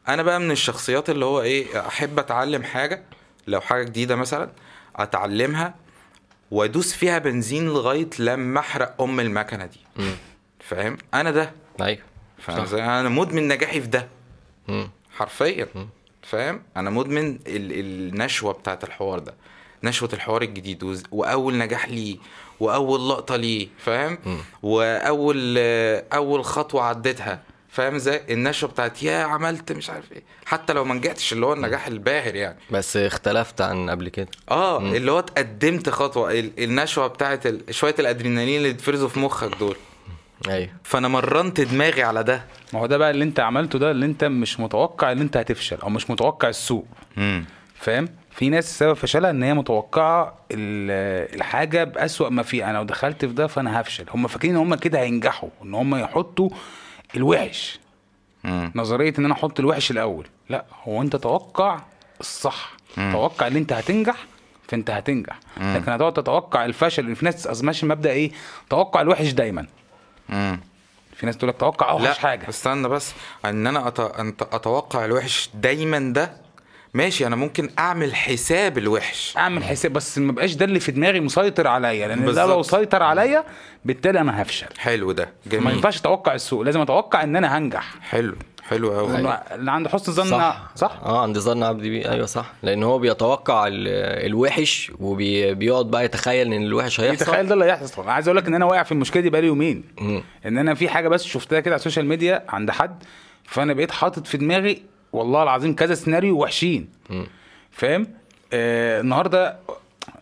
[0.07, 3.03] أنا بقى من الشخصيات اللي هو إيه أحب أتعلم حاجة
[3.47, 4.49] لو حاجة جديدة مثلا
[4.95, 5.75] أتعلمها
[6.51, 9.79] وأدوس فيها بنزين لغاية لما أحرق أم المكنة دي.
[10.59, 11.51] فاهم؟ أنا ده.
[11.81, 11.99] أيوه.
[12.37, 12.59] فاهم
[12.99, 14.07] أنا مدمن نجاحي في ده.
[14.67, 14.89] مم.
[15.17, 15.67] حرفيا.
[16.23, 17.39] فاهم؟ أنا مدمن ال-
[17.79, 19.33] النشوة بتاعت الحوار ده.
[19.83, 22.17] نشوة الحوار الجديد وز- وأول نجاح ليه
[22.59, 24.17] وأول لقطة ليه فاهم؟
[24.63, 25.57] وأول
[26.13, 27.41] أول خطوة عديتها.
[27.75, 30.23] فاهم إزاي؟ النشوة بتاعت يا عملت مش عارف إيه.
[30.45, 32.57] حتى لو ما نجحتش اللي هو النجاح الباهر يعني.
[32.71, 34.27] بس اختلفت عن قبل كده.
[34.51, 36.31] آه اللي هو اتقدمت خطوة.
[36.31, 39.75] ال- النشوة بتاعت ال- شوية الأدرينالين اللي اتفرزوا في مخك دول.
[40.49, 40.69] أيوه.
[40.83, 42.43] فأنا مرنت دماغي على ده.
[42.73, 45.77] ما هو ده بقى اللي انت عملته ده اللي انت مش متوقع ان انت هتفشل
[45.83, 46.85] أو مش متوقع السوق.
[47.17, 47.45] امم
[47.79, 52.83] فاهم؟ في ناس سبب فشلها إن هي متوقعة ال- الحاجة بأسوأ ما فيها أنا لو
[52.83, 54.05] دخلت في ده فأنا هفشل.
[54.13, 56.49] هم فاكرين إن هم كده هينجحوا إن هم يحطوا
[57.17, 57.79] الوحش.
[58.43, 58.71] مم.
[58.75, 60.27] نظرية إن أنا أحط الوحش الأول.
[60.49, 61.79] لا هو أنت توقع
[62.19, 62.73] الصح.
[62.95, 64.25] توقع ان أنت هتنجح
[64.67, 65.39] فأنت هتنجح.
[65.57, 67.15] لكن هتقعد تتوقع الفشل.
[67.15, 68.31] في ناس ماشي مبدأ إيه؟
[68.69, 69.67] توقع الوحش دايما.
[70.29, 70.59] مم.
[71.15, 72.49] في ناس تقول لك توقع أوحش لا حاجة.
[72.49, 73.13] استنى بس.
[73.45, 73.99] إن أنا أت...
[73.99, 76.44] أنت أتوقع الوحش دايما ده
[76.95, 79.33] ماشي أنا ممكن أعمل حساب الوحش.
[79.37, 82.45] أعمل حساب بس ما بقاش ده اللي في دماغي مسيطر عليا لأن ده.
[82.45, 83.43] لو سيطر عليا
[83.85, 84.67] بالتالي أنا هفشل.
[84.77, 87.95] حلو ده ما جميل ينفعش أتوقع السوء لازم أتوقع إن أنا هنجح.
[88.01, 90.71] حلو حلو قوي لأنه اللي عند حسن ظن صح.
[90.75, 92.11] صح؟ آه عند ظن عبدي بيه.
[92.11, 92.53] أيوه صح.
[92.63, 93.87] لأن هو بيتوقع ال-
[94.25, 97.25] الوحش وبيقعد بقى يتخيل إن الوحش هيحصل.
[97.25, 98.01] تخيل ده اللي هيحصل.
[98.03, 99.83] أنا عايز أقول لك إن أنا واقع في المشكلة دي بقالي يومين.
[100.01, 100.23] مم.
[100.45, 103.03] إن أنا في حاجة بس شفتها كده على ال social media عند حد
[103.43, 104.81] فأنا بقيت حاطط في دماغي
[105.15, 106.89] والله العظيم كذا سيناريو وحشين.
[107.71, 108.07] فاهم؟
[108.53, 109.57] آه النهارده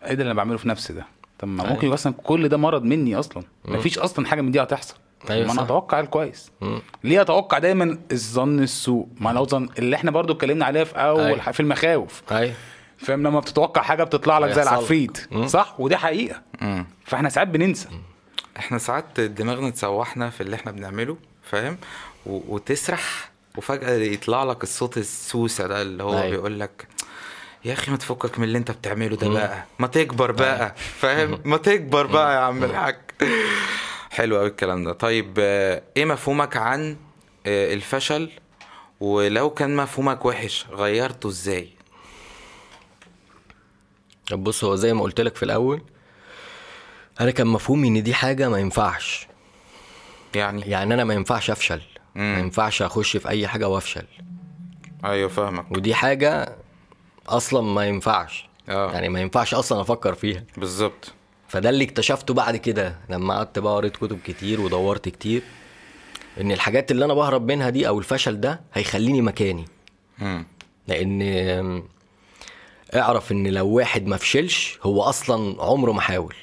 [0.04, 1.06] إيه ده اللي أنا بعمله في نفسي ده؟
[1.38, 3.42] طب ما ممكن يبقى أصلا كل ده مرض مني أصلا.
[3.64, 4.94] مفيش أصلا حاجة من دي هتحصل.
[5.30, 5.62] أيوة ما أنا.
[5.62, 6.50] أتوقع الكويس
[7.04, 9.06] ليه أتوقع دايما؟ الظن السوء.
[9.20, 11.52] ما لو ظن اللي إحنا برضو اتكلمنا عليها في أول أيوة.
[11.52, 12.22] في المخاوف.
[12.32, 12.54] أيوه.
[12.98, 14.62] فاهم؟ لما بتتوقع حاجة بتطلع لك زي.
[14.62, 15.28] العفريت.
[15.30, 15.46] مم.
[15.46, 16.42] صح؟ ودي حقيقة.
[16.60, 16.86] مم.
[17.04, 17.88] فإحنا ساعات بننسى.
[18.58, 21.76] إحنا ساعات دماغنا تسوحنا في اللي إحنا بنعمله فاهم؟
[22.26, 22.40] و...
[22.48, 23.30] وتسرح.
[23.56, 26.30] وفجأة يطلع لك الصوت السوسة ده اللي هو أيوة.
[26.30, 26.86] بيقول لك
[27.64, 31.56] يا أخي ما تفكك من اللي أنت بتعمله ده بقى ما تكبر بقى فاهم؟ ما
[31.56, 32.96] تكبر بقى يا عم الحاج.
[34.10, 34.92] حلو قوي الكلام ده.
[34.92, 36.96] طيب آه، إيه مفهومك عن
[37.46, 38.30] آه، الفشل؟
[39.00, 41.68] ولو كان مفهومك وحش غيرته إزاي؟
[44.30, 45.82] طب بص هو زي ما قلت لك في الأول
[47.20, 49.26] أنا كان مفهومي إن دي حاجة ما ينفعش.
[50.34, 51.82] يعني؟ يعني أنا ما ينفعش أفشل.
[52.14, 54.04] ما ينفعش أخش في أي حاجة وأفشل.
[55.04, 55.72] أيوه فاهمك.
[55.72, 56.56] ودي حاجة
[57.28, 58.48] أصلا ما ينفعش.
[58.68, 58.92] آه.
[58.92, 60.44] يعني ما ينفعش أصلا أفكر فيها.
[60.56, 61.12] بالظبط.
[61.48, 65.42] فده اللي اكتشفته بعد كده لما قعدت بقى قريت كتب كتير ودورت كتير
[66.40, 69.64] إن الحاجات اللي أنا بهرب منها دي أو الفشل ده هيخليني مكاني.
[70.18, 70.46] مم.
[70.88, 71.82] لأن
[72.94, 76.34] اعرف إن لو واحد ما فشلش هو أصلا عمره ما حاول.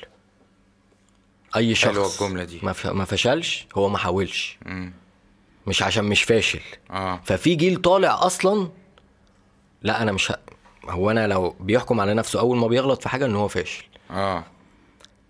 [1.55, 2.59] أي شخص حلوة الجملة دي.
[2.85, 4.57] ما فشلش هو ما حاولش.
[4.65, 4.93] مم.
[5.71, 6.59] مش عشان مش فاشل.
[6.91, 7.19] آه.
[7.25, 8.69] ففي جيل طالع أصلا
[9.83, 10.35] لا أنا مش ه...
[10.89, 13.83] هو أنا لو بيحكم على نفسه أول ما بيغلط في حاجة إن هو فاشل.
[14.11, 14.43] آه.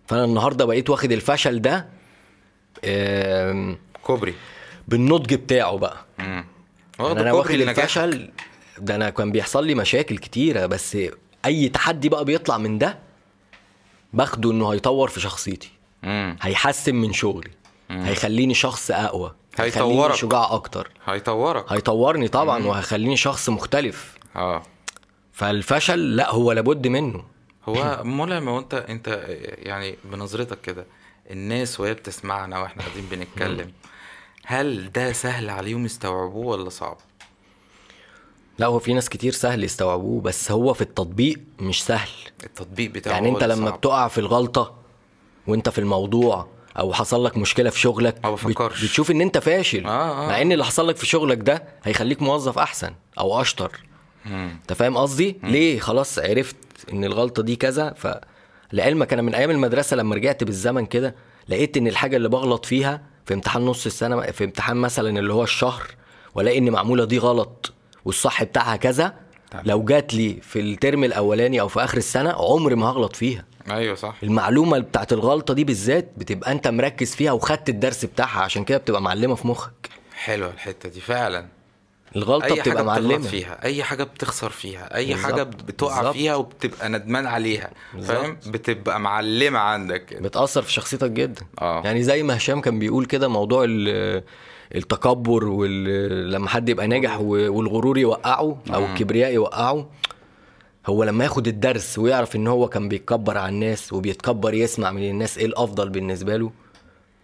[0.07, 1.87] فأنا النهارده بقيت واخد الفشل ده
[2.85, 4.33] آم، كوبري.
[4.87, 5.97] بالنضج بتاعه بقى.
[6.19, 6.45] مم.
[6.99, 7.51] يعني أنا واخد.
[7.51, 8.29] الفشل
[8.77, 10.97] ده أنا كان بيحصل لي مشاكل كتيرة بس
[11.45, 12.99] أي تحدي بقى بيطلع من ده
[14.13, 15.71] باخده إنه هيطور في شخصيتي.
[16.03, 16.37] مم.
[16.41, 17.51] هيحسن من شغلي.
[17.89, 19.35] هيخليني شخص أقوى.
[19.59, 20.15] هيطورك.
[20.15, 20.89] شجاع أكتر.
[21.05, 21.71] هيطورك.
[21.71, 24.17] هيطورني طبعا وهيخليني شخص مختلف.
[24.35, 24.63] آه.
[25.33, 27.23] فالفشل لا هو لابد منه.
[27.69, 29.25] هو ملهم هو أنت أنت
[29.57, 30.85] يعني بنظرتك كده
[31.31, 33.71] الناس وهي بتسمعنا وإحنا قاعدين بنتكلم
[34.45, 36.97] هل ده سهل عليهم يستوعبوه ولا صعب؟
[38.59, 42.09] لا هو في ناس كتير سهل يستوعبوه بس هو في التطبيق مش سهل.
[42.43, 43.77] التطبيق بتاعه يعني أنت لما صعب.
[43.77, 44.75] بتقع في الغلطة
[45.47, 46.47] وأنت في الموضوع
[46.79, 48.83] أو حصل لك مشكلة في شغلك ما بفكرش.
[48.83, 49.85] بتشوف إن أنت فاشل.
[49.85, 49.89] آه،
[50.25, 50.27] آه.
[50.27, 53.71] مع إن اللي حصل لك في شغلك ده هيخليك موظف أحسن أو أشطر.
[54.25, 56.55] أنت فاهم قصدي؟ ليه؟ خلاص عرفت
[56.93, 58.07] إن الغلطة دي كذا ف
[58.73, 61.15] لعلمك أنا من أيام المدرسة لما رجعت بالزمن كده
[61.49, 65.43] لقيت إن الحاجة اللي بغلط فيها في امتحان نص السنة في امتحان مثلا اللي هو
[65.43, 65.83] الشهر
[66.35, 67.73] والاقي إن معمولة دي غلط
[68.05, 69.13] والصح بتاعها كذا
[69.63, 73.45] لو جات لي في الترم الأولاني أو في آخر السنة عمري ما هغلط فيها.
[73.71, 74.15] أيوه صح.
[74.23, 79.01] المعلومة بتاعت الغلطة دي بالذات بتبقى انت مركز فيها وخدت الدرس بتاعها عشان كده بتبقى
[79.01, 79.89] معلمة في مخك.
[80.13, 81.45] حلوة الحتة دي فعلا.
[82.15, 83.17] الغلطة حاجة بتبقى معلمة.
[83.27, 86.13] فيها أي حاجة بتخسر فيها أي بالظبط، حاجة بتقع بالظبط.
[86.13, 87.69] فيها وبتبقى ندمان عليها.
[88.01, 90.05] فاهم؟ بتبقى معلمة عندك.
[90.05, 91.41] كده بتأثر في شخصيتك جدا.
[91.61, 91.81] آه.
[91.85, 94.23] يعني زي ما هشام كان بيقول كده موضوع ال-
[94.75, 96.31] التكبر وال...
[96.31, 97.97] لما حد يبقى ناجح والغرور.
[97.97, 99.89] يوقعه أو الكبرياء يوقعه
[100.85, 105.37] هو لما ياخد الدرس ويعرف إن هو كان بيتكبر على الناس وبيتكبر يسمع من الناس
[105.37, 106.51] إيه الأفضل بالنسبة له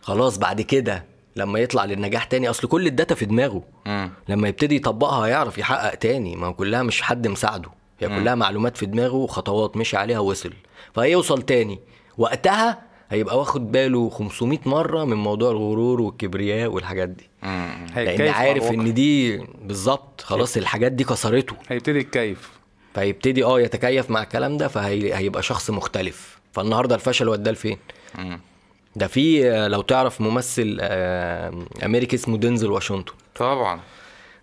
[0.01, 3.63] خلاص بعد كده لما يطلع للنجاح تاني أصل كل الداتا في دماغه.
[3.85, 4.09] مم.
[4.29, 7.69] لما يبتدي يطبقها هيعرف يحقق تاني ما هو كلها مش حد مساعده.
[7.99, 10.53] هي كلها معلومات في دماغه وخطوات مشي عليها وصل
[10.93, 11.79] فهيوصل تاني.
[12.17, 17.29] وقتها هيبقى واخد باله 500 مرة من موضوع الغرور والكبرياء والحاجات دي.
[17.95, 18.63] لأن عارف.
[18.71, 21.55] إن دي بالظبط خلاص الحاجات دي كسرته.
[21.69, 22.56] هيبتدي يتكيف.
[22.97, 26.38] فيبتدي آه يتكيف مع الكلام ده فهيبقى شخص مختلف.
[26.53, 27.77] فالنهارده الفشل وداه لفين.
[28.95, 33.13] ده في لو تعرف ممثل آه، أمريكي اسمه دينزل واشنطن.
[33.36, 33.79] طبعا.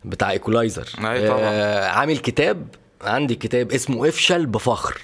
[0.05, 0.89] بتاع إيكولايزر.
[0.97, 1.19] طبعا.
[1.21, 2.69] آه عامل كتاب
[3.03, 5.01] عندي كتاب اسمه افشل بفخر.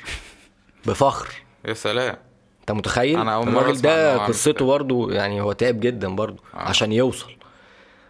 [0.87, 1.29] بفخر.
[1.65, 2.17] يا سلام.
[2.61, 4.67] انت متخيل؟ أنا أول مرة الراجل ده قصته.
[4.67, 6.59] برضو يعني هو تعب جدا برضو آه.
[6.59, 7.33] عشان يوصل.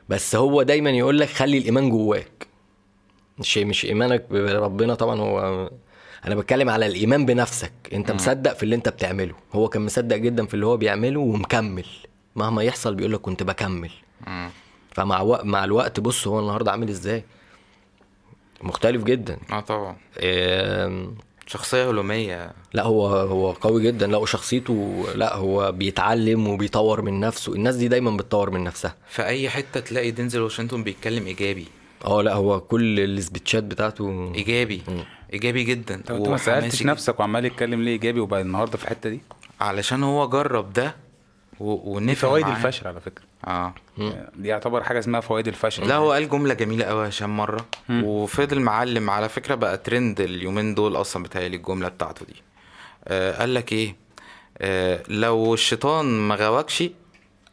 [0.09, 2.49] بس هو دايما يقول لك خلي الإيمان جواك.
[3.40, 5.70] مش مش إيمانك بربنا طبعا هو
[6.26, 7.72] أنا بتكلم على الإيمان بنفسك.
[7.92, 9.35] أنت مصدق في اللي أنت بتعمله.
[9.53, 11.87] هو كان مصدق جدا في اللي هو بيعمله ومكمل.
[12.37, 13.90] مهما يحصل بيقول لك كنت بكمل.
[14.26, 14.50] مم.
[14.92, 15.44] فمع وق...
[15.44, 17.24] مع الوقت بص هو النهارده عامل إزاي؟
[18.62, 19.38] مختلف جدا.
[19.53, 19.96] آه طبعا.
[20.20, 21.14] آم،
[21.46, 22.53] شخصية هلومية.
[22.74, 24.07] لا هو هو قوي جدا.
[24.07, 27.53] لا وشخصيته لا هو بيتعلم وبيطور من نفسه.
[27.55, 28.94] الناس دي دايما بتطور من نفسها.
[29.09, 31.66] في أي حتة تلاقي دينزل واشنطن بيتكلم إيجابي؟
[32.04, 34.82] آه لا هو كل السبيتشات بتاعته إيجابي.
[35.32, 36.02] إيجابي جدا.
[36.06, 39.20] طب أنت ما سالتش نفسك وعمال يتكلم ليه إيجابي وبقى النهارده في الحتة دي؟
[39.60, 40.96] علشان هو جرب ده
[41.60, 41.96] و...
[41.96, 42.46] ونفع فوائد.
[42.46, 43.24] الفشل على فكرة.
[43.46, 43.74] آه.
[44.36, 45.88] دي يعتبر حاجة اسمها فوائد الفشل.
[45.88, 47.66] لا هو قال جملة جميلة قوي هشام مرة.
[47.90, 52.42] وفضل معلم على فكرة بقى ترند اليومين دول أصلا بتهيألي الجملة بتاعته دي.
[53.08, 53.96] آه قال لك إيه؟
[54.58, 56.84] آه لو الشيطان ما غواكش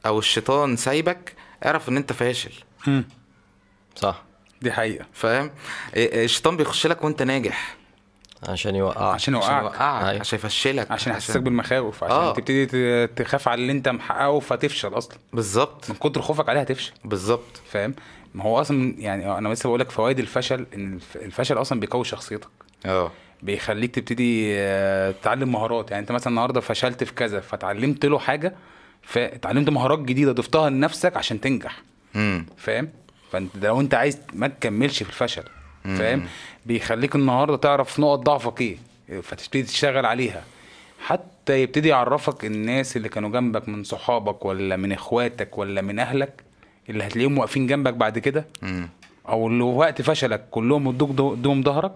[0.05, 1.33] أو الشيطان سايبك
[1.65, 2.51] اعرف إن أنت فاشل.
[2.88, 3.05] مم.
[3.95, 4.23] صح.
[4.62, 5.06] دي حقيقة.
[5.13, 5.52] فاهم؟
[5.96, 7.76] آه، الشيطان بيخش لك وانت ناجح.
[8.50, 8.98] عشان يوقعك.
[8.98, 9.63] عشان عشان يوقعك.
[9.63, 10.20] يوقعك أيوة.
[10.20, 12.34] عشان يفشلك عشان يحسسك بالمخاوف عشان آه.
[12.34, 15.17] تبتدي تخاف على اللي انت محققه فتفشل أصلا.
[15.34, 15.89] بالظبط.
[15.89, 16.91] من كتر خوفك عليها هتفشل.
[17.06, 17.62] بالظبط.
[17.72, 17.93] فاهم؟
[18.36, 22.06] ما هو أصلا يعني أنا لسه بقول لك فوائد الفشل إن الف- الفشل أصلا بيقوي
[22.06, 22.48] شخصيتك.
[22.86, 23.12] آه.
[23.43, 25.91] بيخليك تبتدي آه، تتعلم مهارات.
[25.91, 28.56] يعني انت مثلا النهارده فشلت في كذا فتعلمت له حاجة
[29.02, 31.82] فتعلمت مهارات جديدة ضفتها لنفسك عشان تنجح.
[32.15, 32.89] امم فاهم؟
[33.32, 35.44] فانت لو انت عايز ما تكملش في الفشل
[35.84, 36.26] فاهم؟
[36.66, 38.78] بيخليك النهارده تعرف نقط ضعفك إيه
[39.22, 40.44] فتبتدي تشتغل عليها.
[41.06, 46.44] حتى يبتدي يعرفك الناس اللي كانوا جنبك من صحابك ولا من إخواتك ولا من أهلك
[46.90, 48.46] اللي هتلاقيهم واقفين جنبك بعد كده.
[49.30, 51.94] أو اللي وقت فشلك كلهم ادوك دو- ادوهم ظهرك.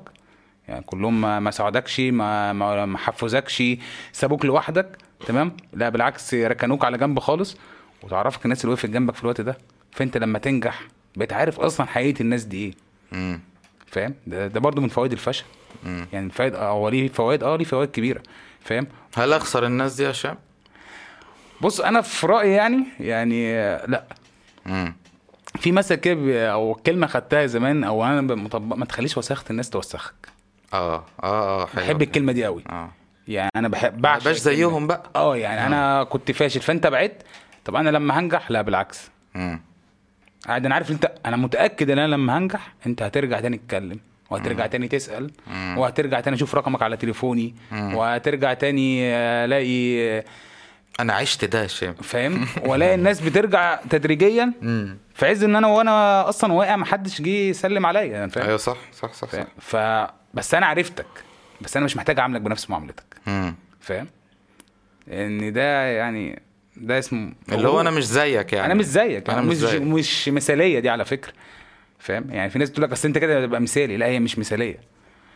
[0.68, 2.54] يعني كلهم ما ما ساعدكش ما
[2.86, 3.64] ما حفزكش
[4.12, 7.58] سابوك لوحدك تمام؟ لا بالعكس ركنوك على جنب خالص
[8.04, 9.58] وتعرفك الناس اللي وقفت جنبك في الوقت ده.
[9.92, 10.82] فأنت لما تنجح
[11.16, 12.74] بقيت عارف أصلا حقيقة الناس دي إيه.
[13.14, 13.40] امم
[13.88, 15.46] فاهم؟ ده, ده برضو من فوائد الفشل.
[15.84, 16.08] مم.
[16.14, 18.22] يعني الفوائد هو ليه فوائد؟ آه ليه فوائد كبيرة.
[18.62, 20.38] فاهم؟ هل أخسر الناس دي يا هشام؟
[21.62, 24.04] بص أنا في رأيي يعني يعني آه، لأ.
[24.68, 24.96] امم
[25.60, 30.14] في مثل كده أو كلمة خدتها زمان أو أنا مطبق ما تخليش وساخة الناس توسخك.
[30.74, 32.90] آه آه آه بحب الكلمة دي قوي آه.
[33.28, 34.88] يعني أنا بحب بعشق زيهم.
[34.88, 35.04] بقى.
[35.16, 36.60] آه يعني أنا كنت فاشل.
[36.62, 37.22] فأنت بعدت
[37.66, 39.10] طب أنا لما هنجح لا بالعكس.
[39.36, 39.62] امم
[40.48, 44.00] عادي أنا عارف أنت أنا متأكد إن أنا لما هنجح أنت هترجع تاني تتكلم
[44.30, 45.32] وهترجع تاني تسأل
[45.78, 50.24] وهترجع تاني أشوف رقمك على تليفوني وهترجع تاني آه، ألاقي آه،
[51.00, 51.94] أنا عشت ده يا هشام.
[51.94, 54.54] فاهم؟ وألاقي الناس بترجع تدريجيا.
[55.14, 58.78] في عز إن أنا وأنا أصلا واقع محدش جه يسلم عليا يعني فاهم؟ أيوه صح
[58.94, 59.76] صح صح صح؟ ف
[60.34, 61.06] بس أنا عرفتك
[61.62, 63.16] بس أنا مش محتاج أعاملك بنفس معاملتك
[63.80, 64.08] فاهم؟
[65.12, 66.42] إن ده يعني
[66.82, 68.66] ده اسمه اللي هو أنا مش زيك يعني.
[68.66, 69.82] أنا مش زيك أنا مش زيك.
[69.82, 71.34] مش مثالية دي على فكرة
[72.00, 73.98] فاهم؟ يعني في ناس تقول لك أصل أنت كده تبقى مثالي.
[73.98, 74.80] لا هي مش مثالية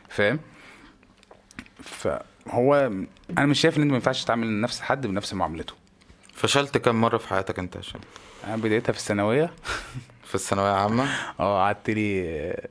[0.10, 0.40] فاهم؟
[1.84, 2.92] فهو
[3.38, 5.74] أنا مش شايف إن أنت ما ينفعش تعامل نفس حد بنفس معاملته.
[6.34, 8.02] فشلت كم مرة في حياتك أنت هشام؟
[8.48, 9.52] أنا بديتها في الثانوية.
[10.30, 11.08] في الثانوية العامة؟
[11.40, 12.68] آه قعدت لي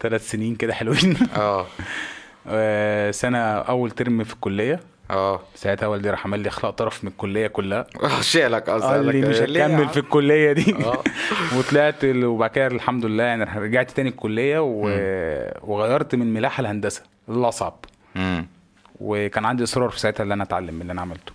[0.00, 1.16] ثلاث سنين كده حلوين.
[1.36, 1.66] آه.
[2.46, 4.80] آه، سنة أول ترم في الكلية.
[5.10, 5.40] آه.
[5.54, 7.86] ساعتها والدي راح عمل لي أخلاق طرف من الكلية كلها.
[8.20, 11.02] شيلك قال قصدي لي مش هتكمل في الكلية دي؟ آه.
[11.58, 14.80] وطلعت وبعد كده الحمد لله يعني رجعت تاني الكلية و...
[15.62, 17.84] وغيرت من ملاحه لهندسه الأصعب.
[19.00, 21.32] وكان عندي إصرار في ساعتها اللي أنا أتعلم من اللي أنا عملته.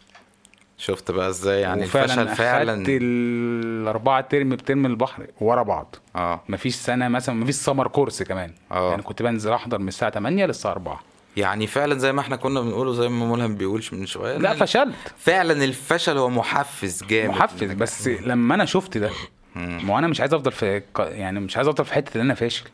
[0.77, 2.83] شفت بقى إزاي يعني الفشل فعلا.
[2.87, 5.95] الأربعة ترم بترم البحر ورا بعض.
[6.15, 6.41] آه.
[6.49, 8.53] مفيش سنة مثلا مفيش سمر كورس كمان.
[8.71, 8.89] آه.
[8.89, 11.01] يعني كنت بنزل أحضر من الساعة 8 للساعة 4
[11.37, 14.37] يعني فعلا زي ما إحنا كنا بنقوله زي ما ملهم بيقولش من شوية.
[14.37, 14.95] لا فشلت.
[15.17, 17.29] فعلا الفشل هو محفز جامد.
[17.29, 19.09] محفز بس لما أنا شفت ده
[19.55, 22.65] ما أنا مش عايز أفضل في يعني مش عايز أفضل في حتة إن أنا فاشل.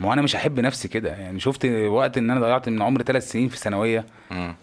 [0.00, 1.10] ما أنا مش هحب نفسي كده.
[1.10, 4.06] يعني شفت وقت إن أنا ضيعت من عمري ثلاث سنين في ثانوية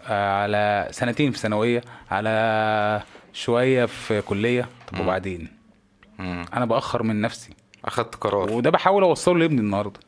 [0.07, 3.01] على سنتين في ثانوية على
[3.33, 4.69] شوية في كلية.
[4.91, 5.51] طب وبعدين.
[6.19, 7.49] أنا بأخر من نفسي.
[7.85, 8.51] أخدت قرار.
[8.51, 9.99] وده بحاول أوصله لابني النهارده.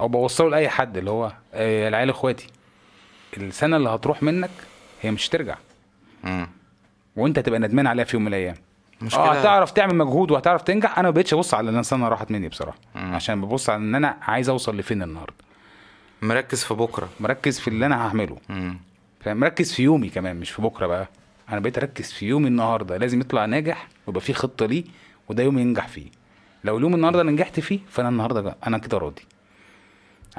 [0.00, 2.46] أو بوصله لأي حد اللي هو آه، العيال إخواتي
[3.36, 4.50] السنة اللي هتروح منك
[5.02, 5.56] هي مش ترجع
[6.24, 6.48] مم.
[7.16, 8.54] وأنت هتبقى ندمان عليها في يوم من الأيام.
[9.02, 9.22] مشكلة.
[9.22, 10.98] آه هتعرف تعمل مجهود وهتعرف تنجح.
[10.98, 12.78] أنا ما بقتش أبص على إن السنة راحت مني بصراحة.
[12.94, 15.34] عشان ببص على إن أنا عايز أوصل لفين النهارده.
[16.22, 17.08] مركز في بكرة.
[17.20, 18.36] مركز في اللي أنا هعمله.
[18.48, 18.78] مم.
[19.26, 21.08] مركز في يومي كمان مش في بكرة بقى.
[21.48, 22.96] أنا بقيت أركز في يومي النهارده.
[22.96, 24.84] لازم يطلع ناجح ويبقى في خطة ليه
[25.28, 26.06] وده يوم ينجح فيه.
[26.64, 29.22] لو اليوم النهارده أنا نجحت فيه فأنا النهارده أنا كده راضي.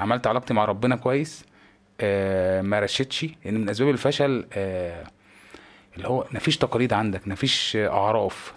[0.02, 1.44] عملت علاقتي مع ربنا كويس
[2.00, 5.04] آه ما رشتش لأن من أسباب الفشل آه
[5.96, 8.54] اللي هو مفيش تقاليد عندك مفيش آه، أعراف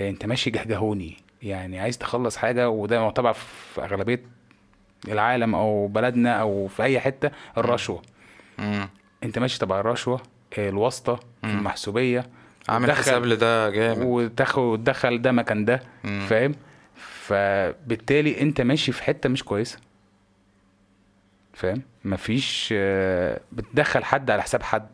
[0.00, 1.16] آه أنت ماشي جهجهوني.
[1.42, 4.22] يعني عايز تخلص حاجة وده معتبر في أغلبية
[5.08, 8.02] العالم أو بلدنا أو في أي حتة الرشوة.
[8.58, 8.88] مم.
[9.24, 10.22] أنت ماشي تبع الرشوة
[10.58, 12.26] الواسطة المحسوبية
[12.68, 14.02] عامل حساب لده جامد.
[14.02, 15.82] وتدخل ده مكان ده.
[16.28, 16.54] فاهم؟
[16.96, 19.78] فبالتالي أنت ماشي في حتة مش كويسة.
[21.58, 24.88] فاهم؟ مفيش آه، بتدخل حد على حساب حد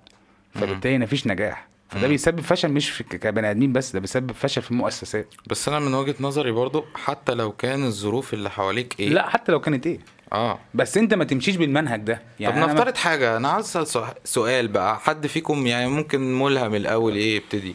[0.54, 1.66] فبالتالي مفيش نجاح.
[1.88, 5.34] فده بيسبب فشل مش في كبني آدمين بس ده بيسبب فشل في المؤسسات.
[5.46, 9.52] بس أنا من وجهة نظري برضو حتى لو كان الظروف اللي حواليك إيه؟ لا حتى
[9.52, 9.98] لو كانت إيه؟
[10.32, 10.58] آه.
[10.74, 12.22] بس أنت ما تمشيش بالمنهج ده.
[12.40, 16.38] يعني طب أنا ما- نفترض حاجة أنا عايز سؤ- سؤال بقى حد فيكم يعني ممكن
[16.38, 17.74] ملهم الأول إيه يبتدي؟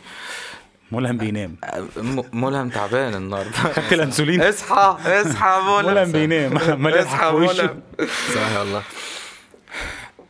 [0.91, 1.55] ملهم بينام.
[2.33, 3.51] ملهم تعبان النهاردة.
[3.51, 4.41] خدت الانسولين.
[4.41, 5.85] اصحى اصحى ملهم.
[5.85, 6.53] ملهم بينام.
[6.53, 7.81] يضحك اصحى ملهم.
[8.35, 8.81] صحيح والله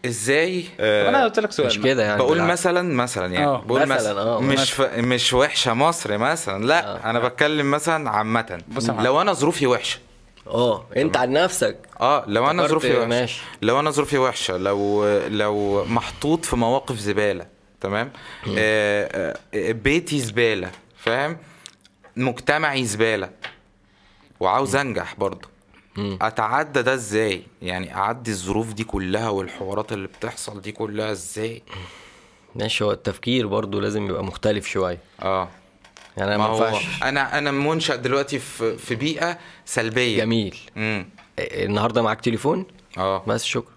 [0.06, 2.18] إزاي؟ أنا قلت لك سؤال مش كده يعني.
[2.18, 2.42] بقول.
[2.42, 3.46] مثلا مثلا يعني.
[3.46, 4.82] آه، بقول مثلاً، آه، مش ف...
[4.82, 6.66] مش وحشة مصر مثلا.
[6.66, 7.10] لا آه.
[7.10, 8.62] أنا بتكلم مثلا عامه.
[8.68, 10.00] بص يا لو أنا ظروفي وحشة.
[10.48, 10.86] آه.
[10.98, 11.78] انت عن نفسك.
[12.02, 12.24] آه.
[12.28, 13.06] لو أنا ظروفي وحشة.
[13.06, 13.42] ماشي.
[13.62, 14.58] لو أنا ظروفي وحشة.
[14.58, 17.59] لو لو محطوط في مواقف زبالة.
[17.82, 18.12] تمام؟
[18.58, 21.38] آه آه بيتي زبالة فاهم؟
[22.16, 23.30] مجتمعي زبالة.
[24.40, 25.50] وعاوز انجح برضه.
[25.98, 31.64] اتعدى ده إزاي؟ يعني اعدي الظروف دي كلها والحوارات اللي بتحصل دي كلها إزاي؟
[32.56, 35.00] ماشي هو التفكير برضو لازم يبقى مختلف شوية.
[35.22, 35.50] آه.
[36.18, 40.18] يعني أنا ما هو أنا أنا منشأ دلوقتي في في بيئة سلبية.
[40.24, 40.58] جميل.
[40.78, 42.66] امم إيه، النهارده معاك تليفون؟
[42.98, 43.24] آه.
[43.28, 43.74] بس شكرا.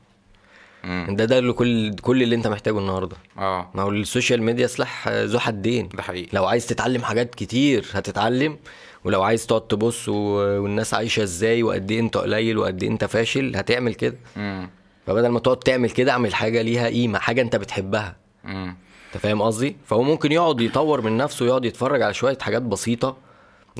[0.84, 1.06] مم.
[1.16, 3.16] ده ده اللي كل كل اللي انت محتاجه النهارده.
[3.38, 3.70] آه.
[3.74, 5.88] ما هو ال social media سلاح ذو حدين.
[5.94, 6.28] ده حقيقي.
[6.32, 8.56] لو عايز تتعلم حاجات كتير هتتعلم
[9.04, 10.14] ولو عايز تقعد تبص و...
[10.62, 14.16] والناس عايشة إزاي وقد إيه انت قليل وقد إيه انت فاشل هتعمل كده.
[14.36, 14.70] امم
[15.06, 18.16] فبدل ما تقعد تعمل كده اعمل حاجة ليها قيمة حاجة انت بتحبها.
[18.44, 22.62] امم انت فاهم قصدي؟ فهو ممكن يقعد يطور من نفسه ويقعد يتفرج على شوية حاجات
[22.62, 23.16] بسيطة.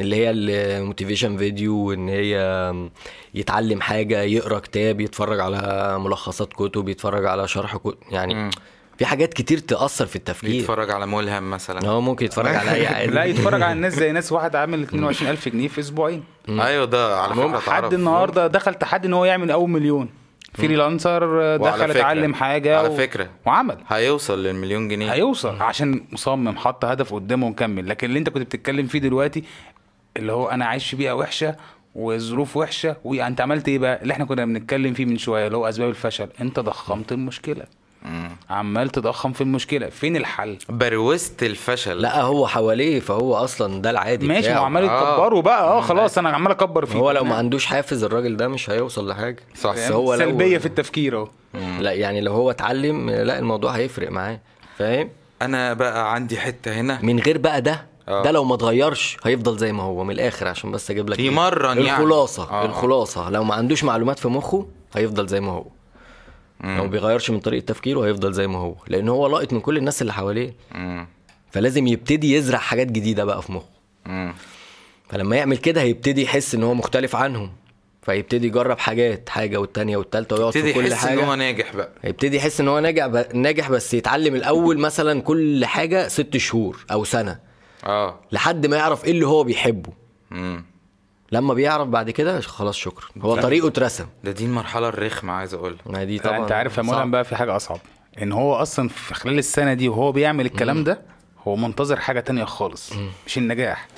[0.01, 2.73] اللي هي ال motivation video ان هي
[3.35, 8.51] يتعلم حاجة يقرأ كتاب يتفرج على ملخصات كتب يتفرج على شرح كتب يعني مم.
[8.99, 10.55] في حاجات كتير تأثر في التفكير.
[10.55, 11.89] يتفرج على ملهم مثلا.
[11.89, 15.49] هو ممكن يتفرج على أي عادي لا يتفرج على الناس زي ناس واحد عامل 22000
[15.49, 16.25] جنيه في أسبوعين.
[16.49, 17.95] أيوه ده على فكرة حد.
[17.95, 20.09] النهارده دخل تحدي إن هو يعمل أول مليون.
[20.55, 22.97] فريلانسر دخل اتعلم حاجة على و...
[22.97, 23.31] فكرة.
[23.47, 23.79] وعمل.
[23.89, 25.13] هيوصل للمليون جنيه.
[25.13, 27.89] هيوصل عشان مصمم حط هدف قدامه ومكمل.
[27.89, 29.45] لكن اللي أنت كنت بتتكلم فيه دلوقتي
[30.17, 31.57] اللي هو أنا عايش في بيئة وحشة
[31.95, 35.69] وظروف وحشة وانت عملت إيه بقى؟ اللي إحنا كنا بنتكلم فيه من شوية اللي هو
[35.69, 36.29] أسباب الفشل.
[36.41, 37.65] أنت ضخمت المشكلة.
[38.51, 39.89] عمال تضخم في المشكلة.
[39.89, 42.01] فين الحل؟ بروزت الفشل.
[42.01, 44.59] لا هو حواليه فهو أصلا ده العادي ماشي ما.
[44.59, 45.13] هو عمال آه.
[45.15, 45.63] يكبروا بقى.
[45.65, 46.99] آه خلاص أنا عمال أكبر فيه.
[46.99, 49.37] هو لو ما عندوش حافز الراجل ده مش هيوصل لحاجة.
[49.55, 49.73] صح.
[49.73, 51.29] بس هو لو سلبية في التفكير أهو.
[51.81, 54.41] لا يعني لو هو اتعلم لا الموضوع هيفرق معاه.
[54.79, 55.09] فاهم؟
[55.43, 56.99] أنا بقى عندي حتة هنا.
[57.03, 58.23] من غير بقى ده آه.
[58.23, 61.79] ده لو ما اتغيرش هيفضل زي ما هو من الآخر عشان بس أجيب لك؟ يمرن
[61.79, 61.81] يعني.
[62.03, 62.65] الخلاصة آه.
[62.67, 65.65] الخلاصة لو ما عندوش معلومات في مخه هيفضل زي ما هو
[66.65, 69.77] لو ما بيغيرش من طريقة تفكيره هيفضل زي ما هو لأن هو لاقط من كل
[69.77, 71.07] الناس اللي حواليه مم.
[71.51, 73.69] فلازم يبتدي يزرع حاجات جديدة بقى في مخه
[74.07, 74.35] مم.
[75.09, 77.53] فلما يعمل كده هيبتدي يحس إن هو مختلف عنهم
[78.03, 81.89] فيبتدي يجرب حاجات حاجة والتانية والتالتة ويقعد في كل يحس إن حاجة هو ناجح بقى
[82.03, 83.27] هيبتدي يحس إن هو ناجح ب...
[83.37, 87.39] ناجح بس يتعلم الأول مثلا كل حاجة ست شهور أو سنة
[87.85, 88.21] آه.
[88.33, 89.93] لحد ما يعرف إيه اللي هو بيحبه.
[90.31, 90.65] مم.
[91.33, 93.07] لما بيعرف بعد كده خلاص شكرا.
[93.23, 94.07] هو طريقه اترسم.
[94.25, 95.77] ده دي المرحلة الرخمة عايز أقول.
[95.87, 96.83] ما دي طبعا أنت عارف يا.
[96.83, 97.81] مولان بقى في حاجة أصعب.
[98.23, 101.03] إن هو أصلا في خلال السنة دي وهو بيعمل الكلام ده
[101.49, 102.93] هو منتظر حاجة تانية خالص.
[103.27, 103.89] مش النجاح.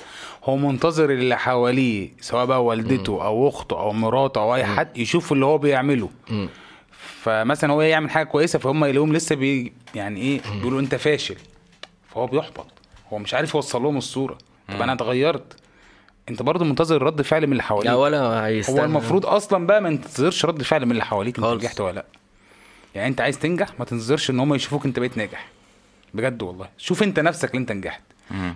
[0.43, 5.35] هو منتظر اللي حواليه سواء بقى والدته أو أخته أو مراته أو أي حد يشوفوا
[5.35, 6.09] اللي هو بيعمله.
[7.21, 11.35] فمثلا هو يعمل حاجة كويسة فهم يلاقوهم لسه بي يعني إيه بيقولوا أنت فاشل.
[12.09, 12.67] فهو بيحبط.
[13.13, 14.37] هو مش عارف يوصل لهم الصورة.
[14.69, 15.55] طب أنا اتغيرت.
[16.29, 17.87] أنت برضه منتظر رد فعل من اللي حواليك.
[17.87, 18.79] لا ولا هيستنى.
[18.79, 21.47] هو المفروض أصلا بقى ما تنتظرش رد فعل من اللي حواليك أنت.
[21.47, 22.05] نجحت ولا لأ؟
[22.95, 25.47] يعني أنت عايز تنجح ما تنتظرش إن هم يشوفوك أنت بقيت ناجح.
[26.13, 26.69] بجد والله.
[26.77, 28.01] شوف أنت نفسك اللي أنت نجحت.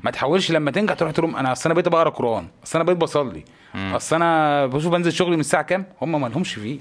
[0.04, 2.98] ما تحاولش لما تنجح تروح تقول أنا أصل أنا بقيت بقرأ قرآن أصل أنا بقيت
[2.98, 3.44] بصلي.
[3.76, 6.80] أصل أنا بشوف بنزل شغلي من الساعة كام؟ هم ما لهمش فيه.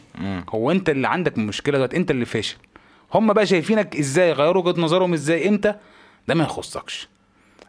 [0.48, 2.57] هو أنت اللي عندك المشكلة دلوقتي أنت اللي فاشل.
[3.14, 5.74] هم بقى شايفينك إزاي غيروا وجهة نظرهم إزاي إمتى؟
[6.28, 7.09] ده ما يخصكش.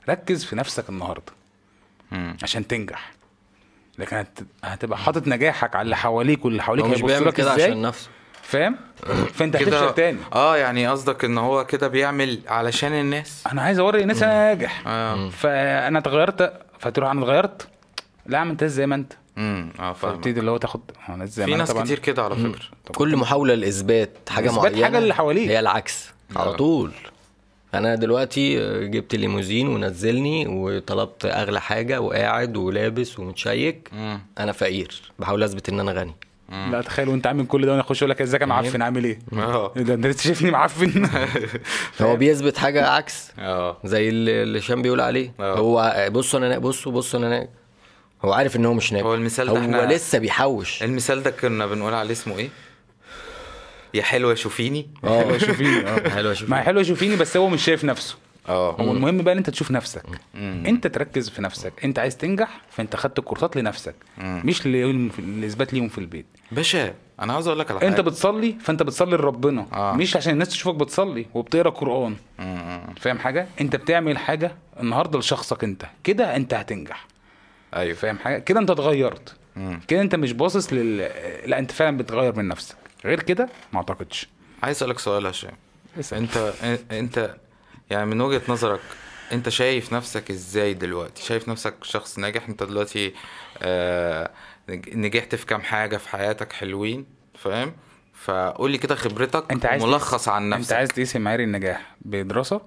[0.09, 1.33] ركز في نفسك النهارده
[2.11, 2.37] مم.
[2.43, 3.11] عشان تنجح.
[3.97, 4.39] لكن هت...
[4.63, 8.09] هتبقى حاطط نجاحك على اللي حواليك واللي حواليك مش هيبصوا بيعمل لك كده عشان نفسه.
[8.41, 8.75] فاهم؟
[9.33, 10.17] فأنت هتفشل تاني.
[10.33, 13.43] آه يعني قصدك إن هو كده بيعمل علشان الناس.
[13.51, 14.83] أنا عايز أوري الناس أنا ناجح.
[14.87, 15.29] آه.
[15.29, 16.53] فأنا اتغيرت.
[16.79, 17.67] فتروح أنا اتغيرت.
[18.25, 21.45] لا عم انت زي ما أنت؟ امم آه فبتبتدي اللي هو تاخد هو ناس زي
[21.45, 21.83] في ناس طبعاً.
[21.83, 22.65] كتير كده على فكرة.
[22.95, 25.49] كل محاولة لإثبات حاجة معينه حاجة اللي حواليك.
[25.49, 26.05] هي العكس
[26.35, 26.55] على آه.
[26.55, 26.91] طول.
[27.73, 28.55] أنا دلوقتي
[28.87, 34.19] جبت الليموزين ونزلني وطلبت أغلى حاجة وقاعد ولابس ومتشيك مم.
[34.39, 35.01] أنا فقير.
[35.19, 36.15] بحاول أثبت إن أنا غني.
[36.71, 39.19] لا تخيل وأنت عامل كل ده وأنا أخش أقول لك إزيك يا معفن عامل إيه؟
[39.33, 39.73] آه.
[39.77, 41.09] إيه ده أنت لسه شايفني معفن.
[42.01, 43.77] هو بيثبت حاجة عكس آه.
[43.83, 45.33] زي اللي اللي هشام بيقول عليه.
[45.39, 45.55] آه.
[45.57, 47.47] هو بصوا أنا نا- بصوا بصوا أنا
[48.25, 49.05] هو عارف إن هو مش ناجح.
[49.05, 50.83] هو المثال ده هو احنا- لسه بيحوش.
[50.83, 52.49] المثال ده كنا بنقول عليه اسمه إيه؟
[53.93, 54.89] يا حلوة شوفيني.
[55.03, 56.09] آه شوفيني آه.
[56.15, 58.15] حلوة شوف ما حلو شوفيني بس هو مش شايف نفسه.
[58.49, 60.03] آه هو المهم بقى إن أنت تشوف نفسك.
[60.35, 61.73] أنت تركز في نفسك.
[61.85, 63.95] أنت عايز تنجح فأنت خدت الكورسات لنفسك.
[64.17, 65.11] مش ليهم-
[65.41, 66.25] لإثبات ليهم في البيت.
[66.51, 67.89] باشا أنا عاوز أقول لك على حاجة.
[67.89, 69.65] انت بتصلي فأنت بتصلي لربنا.
[69.73, 69.93] آه.
[69.93, 72.15] مش عشان الناس تشوفك بتصلي وبتقرأ قرآن.
[72.39, 72.81] مم.
[72.99, 75.85] فاهم حاجة؟ أنت بتعمل حاجة النهارده لشخصك أنت.
[76.03, 77.05] كده أنت هتنجح.
[77.75, 77.95] أيوه.
[77.95, 79.35] فاهم حاجة؟ كده أنت اتغيرت.
[79.55, 79.79] مم.
[79.87, 80.97] كده أنت مش باصص لل
[81.45, 82.75] لا أنت فعلا بتغير من نفسك.
[83.05, 84.27] غير كده ما اعتقدش.
[84.63, 85.51] عايز أسألك سؤال يا هشام.
[86.13, 86.53] انت
[86.91, 87.35] انت
[87.89, 88.79] يعني من وجهة نظرك
[89.31, 93.13] انت شايف نفسك إزاي دلوقتي؟ شايف نفسك شخص ناجح؟ انت دلوقتي
[93.61, 94.31] آه
[94.69, 97.73] نج- نجحت في كام حاجة في حياتك حلوين فاهم؟
[98.13, 102.61] فقول لي كده خبرتك انت عايز ملخص عن انت نفسك عايز تقيس معايير النجاح بدراسة؟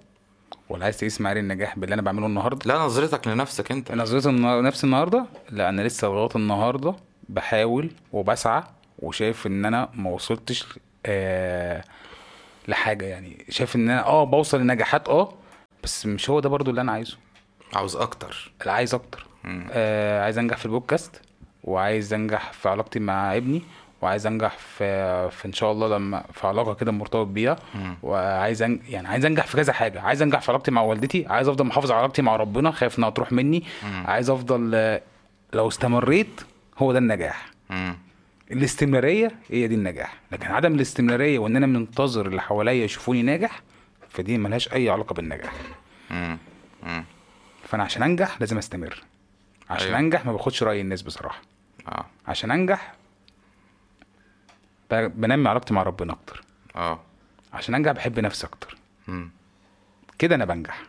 [0.68, 3.92] ولا عايز تقيس معايير النجاح باللي أنا بعمله النهارده؟ لا نظرتك لنفسك انت.
[3.92, 6.94] نظرتي النا- نفسي النهارده؟ لا أنا لسه لغاية النهارده
[7.28, 8.62] بحاول وبسعى
[9.02, 10.66] وشايف إن أنا ما وصلتش
[11.06, 11.84] آه
[12.68, 13.44] لحاجة يعني.
[13.48, 15.32] شايف إن أنا آه بوصل لنجاحات آه
[15.84, 17.16] بس مش هو ده برضو اللي أنا عايزه.
[17.74, 18.52] عاوز أكتر.
[18.66, 19.26] لا عايز أكتر.
[19.44, 19.66] مم.
[19.70, 21.20] آه عايز أنجح في البودكاست
[21.64, 23.62] وعايز أنجح في علاقتي مع ابني
[24.02, 27.56] وعايز أنجح في في إن شاء الله لما في علاقة كده مرتبط بيها.
[27.74, 27.96] مم.
[28.02, 28.80] وعايز أن...
[28.88, 30.00] يعني عايز أنجح في كذا حاجة.
[30.00, 33.10] عايز أنجح في علاقتي مع والدتي عايز أفضل محافظ على علاقتي مع ربنا خايف إنها
[33.10, 33.64] تروح مني.
[34.04, 35.00] عايز أفضل آه،
[35.52, 36.40] لو استمريت
[36.78, 37.46] هو ده النجاح.
[37.70, 37.96] مم.
[38.50, 43.62] الاستمرارية هي دي النجاح لكن عدم الاستمرارية وإن أنا منتظر اللي حواليا يشوفوني ناجح
[44.08, 45.52] فدي ملهاش أي علاقة بالنجاح.
[46.10, 46.38] مم.
[46.82, 47.04] مم.
[47.64, 49.02] فأنا عشان أنجح لازم أستمر.
[49.70, 49.98] عشان أيوة.
[49.98, 51.42] أنجح ما باخدش رأي الناس بصراحة.
[51.88, 52.06] آه.
[52.26, 52.94] عشان أنجح
[54.90, 56.42] بنمي علاقتي مع ربنا أكتر.
[56.76, 57.00] آه.
[57.52, 58.76] عشان أنجح بحب نفسي أكتر.
[60.18, 60.82] كده أنا بنجح.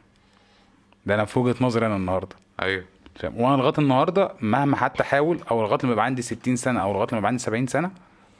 [1.06, 2.36] ده أنا في وجهة نظري أنا النهارده.
[2.62, 2.86] أيوه.
[3.16, 3.42] فاهم.
[3.42, 7.08] وأنا لغاية النهارده مهما حتى أحاول أو لغاية لما يبقى عندي 60 سنة أو لغاية
[7.12, 7.92] لما يبقى عندي 70 سنة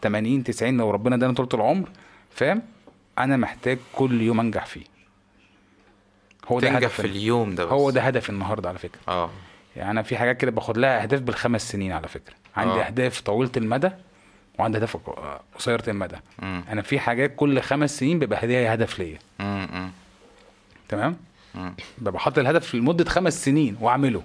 [0.02, 1.90] 80 90 لو ربنا اداني طول العمر
[2.32, 2.62] فاهم
[3.18, 4.84] أنا محتاج كل يوم أنجح فيه.
[6.48, 7.72] هو ده هدف في اليوم ده بس.
[7.72, 9.00] هو ده هدفي النهارده على فكرة.
[9.08, 9.30] آه.
[9.76, 12.34] يعني أنا في حاجات كده باخد لها أهداف بالخمس سنين على فكرة.
[12.56, 12.84] عندي آه.
[12.84, 13.90] أهداف طويلة المدى
[14.60, 14.98] وعندي أهداف
[15.56, 16.16] قصيرة المدى.
[16.42, 16.64] مم.
[16.72, 19.20] أنا في حاجات كل خمس سنين بيبقى هديها هدف ليا.
[20.90, 21.16] تمام.
[21.98, 24.22] ببقى حاطط الهدف لمدة خمس سنين وأعمله.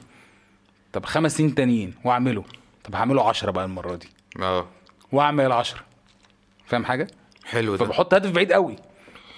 [0.92, 2.44] طب خمس سنين تانيين واعمله.
[2.84, 4.08] طب هعمله عشرة بقى المرة دي.
[4.42, 4.66] آه.
[5.12, 5.80] واعمل عشرة.
[6.66, 7.06] فاهم حاجة؟
[7.44, 7.84] حلو ده.
[7.84, 8.76] فبحط هدف بعيد قوي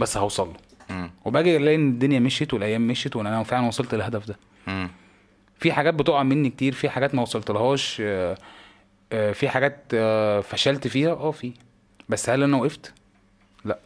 [0.00, 1.10] بس هوصل له.
[1.24, 4.36] وباجي ألاقي إن الدنيا مشيت والأيام مشيت وأنا فعلا وصلت للهدف ده.
[4.66, 4.90] مم.
[5.58, 8.38] في حاجات بتقع مني كتير في حاجات ما وصلت لهاش آه،
[9.12, 11.12] آه، في حاجات آه، فشلت فيها.
[11.12, 11.52] آه في.
[12.08, 12.92] بس هل أنا وقفت؟
[13.64, 13.78] لا.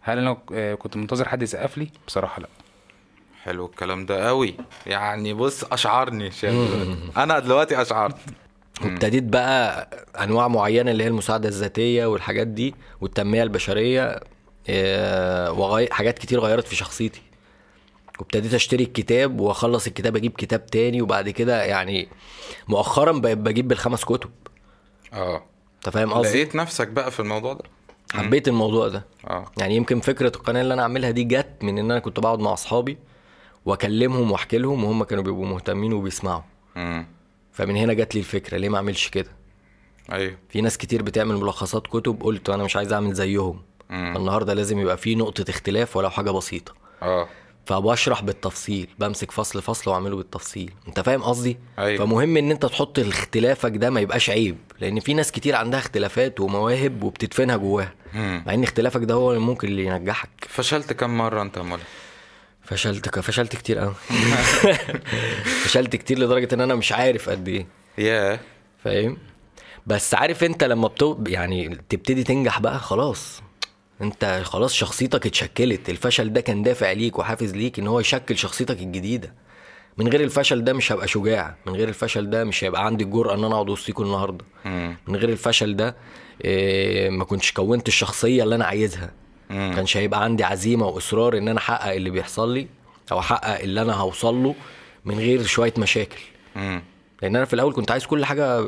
[0.00, 0.32] هل أنا
[0.74, 2.48] كنت منتظر حد يسقف لي؟ بصراحة لا.
[3.46, 4.54] حلو الكلام ده قوي.
[4.86, 6.70] يعني بص أشعرني شايف.
[7.16, 8.16] أنا دلوقتي أشعرت.
[8.84, 9.88] وابتديت بقى
[10.20, 14.20] أنواع معينة اللي هي المساعدة الذاتية والحاجات دي والتنمية البشرية
[14.68, 15.88] آه، وغي...
[15.90, 17.22] حاجات كتير غيرت في شخصيتي.
[18.18, 22.08] وابتديت أشتري الكتاب وأخلص الكتاب أجيب كتاب تاني وبعد كده يعني
[22.68, 24.30] مؤخرا بقيت بجيب بالخمس كتب.
[25.12, 25.42] آه.
[25.76, 27.64] أنت فاهم قصدي؟ لقيت نفسك بقى في الموضوع ده؟
[28.14, 29.04] حبيت الموضوع ده.
[29.30, 29.44] آه.
[29.58, 32.52] يعني يمكن فكرة القناة اللي أنا أعملها دي جت من إن أنا كنت بقعد مع
[32.52, 32.98] أصحابي.
[33.66, 36.42] واكلمهم واحكي لهم وهم كانوا بيبقوا مهتمين وبيسمعوا.
[36.76, 37.06] امم
[37.52, 39.30] فمن هنا جات لي الفكرة ليه ما أعملش كده؟
[40.12, 40.36] أيوه.
[40.48, 43.62] في ناس كتير بتعمل ملخصات كتب قلت أنا مش عايز أعمل زيهم.
[43.90, 44.16] مم.
[44.16, 46.72] النهارده لازم يبقى في نقطة اختلاف ولو حاجة بسيطة.
[47.02, 47.28] آه.
[47.66, 50.72] فبشرح بالتفصيل بمسك فصل فصل وأعمله بالتفصيل.
[50.88, 52.04] أنت فاهم قصدي؟ أيوة.
[52.06, 56.40] فمهم إن أنت تحط اختلافك ده ما يبقاش عيب لأن في ناس كتير عندها اختلافات
[56.40, 57.94] ومواهب وبتدفنها جواها.
[58.14, 58.42] مم.
[58.46, 60.28] مع إن اختلافك ده هو اللي ممكن اللي ينجحك.
[60.40, 61.62] فشلت كم مرة أنت يا
[62.66, 63.94] فشلت فشلت كتير قوي
[65.64, 67.66] فشلت كتير لدرجة إن أنا مش عارف قد إيه.
[67.98, 68.40] ياه
[68.84, 69.16] فاهم؟
[69.86, 71.24] بس عارف أنت لما بتو...
[71.26, 73.42] يعني تبتدي تنجح بقى خلاص.
[74.02, 75.90] أنت خلاص شخصيتك اتشكلت.
[75.90, 79.34] الفشل ده كان دافع ليك وحافز ليك إن هو يشكل شخصيتك الجديدة.
[79.98, 81.56] من غير الفشل ده مش هبقى شجاع.
[81.66, 84.44] من غير الفشل ده مش هيبقى عندي الجرأة إن أنا أقعد وسطيكوا النهارده.
[85.06, 85.96] من غير الفشل ده
[86.44, 89.12] إيه ما كنتش كونت الشخصية اللي أنا عايزها.
[89.50, 89.72] مم.
[89.76, 92.66] كانش هيبقى عندي عزيمة وإصرار إن أنا أحقق اللي بيحصل لي
[93.12, 94.54] أو أحقق اللي أنا هوصل له
[95.04, 96.20] من غير شوية مشاكل.
[96.56, 96.82] مم.
[97.22, 98.64] لأن أنا في الأول كنت عايز كل حاجة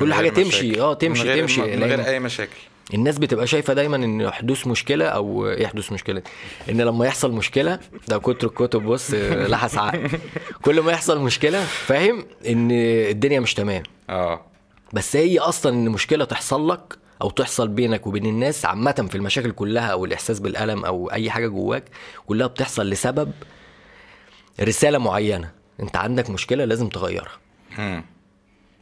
[0.00, 0.44] كل حاجة مشاكل.
[0.44, 1.60] تمشي آه تمشي من غير تمشي.
[1.62, 2.56] من غير أي مشاكل.
[2.94, 6.22] الناس بتبقى شايفة دايما إن حدوث مشكلة أو يحدث مشكلة.
[6.70, 9.10] إن لما يحصل مشكلة ده كتر الكتب بص
[9.52, 10.10] لحس عقل.
[10.62, 12.68] كل ما يحصل مشكلة فاهم؟ إن
[13.10, 13.82] الدنيا مش تمام.
[14.10, 14.40] آه.
[14.92, 19.52] بس هي أصلا إن مشكلة تحصل لك أو تحصل بينك وبين الناس عامة في المشاكل
[19.52, 21.84] كلها أو الإحساس بالألم أو أي حاجة جواك
[22.26, 23.32] كلها بتحصل لسبب
[24.60, 25.50] رسالة معينة.
[25.80, 27.32] أنت عندك مشكلة لازم تغيرها.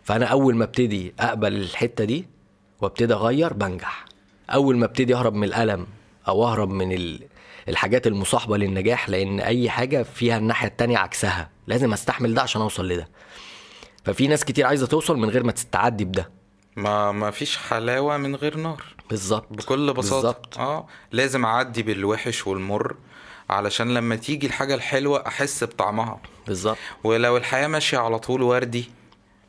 [0.04, 2.26] فأنا أول ما أبتدي أقبل الحتة دي
[2.80, 4.04] وأبتدي أغير بنجح.
[4.50, 5.86] أول ما أبتدي أهرب من الألم
[6.28, 7.20] أو أهرب من ال...
[7.68, 11.50] الحاجات المصاحبة للنجاح لأن أي حاجة فيها الناحية التانية عكسها.
[11.66, 13.08] لازم أستحمل ده عشان أوصل لده.
[14.04, 16.39] ففي ناس كتير عايزة توصل من غير ما تستعدي بده.
[16.76, 18.82] ما ما فيش حلاوة من غير نار.
[19.10, 19.46] بالظبط.
[19.50, 20.16] بكل بساطة.
[20.22, 20.58] بالظبط.
[20.58, 20.86] آه.
[21.12, 22.96] لازم أعدي بالوحش والمر
[23.50, 26.20] علشان لما تيجي الحاجة الحلوة أحس بطعمها.
[26.46, 26.78] بالظبط.
[27.04, 28.90] ولو الحياة ماشية على طول وردي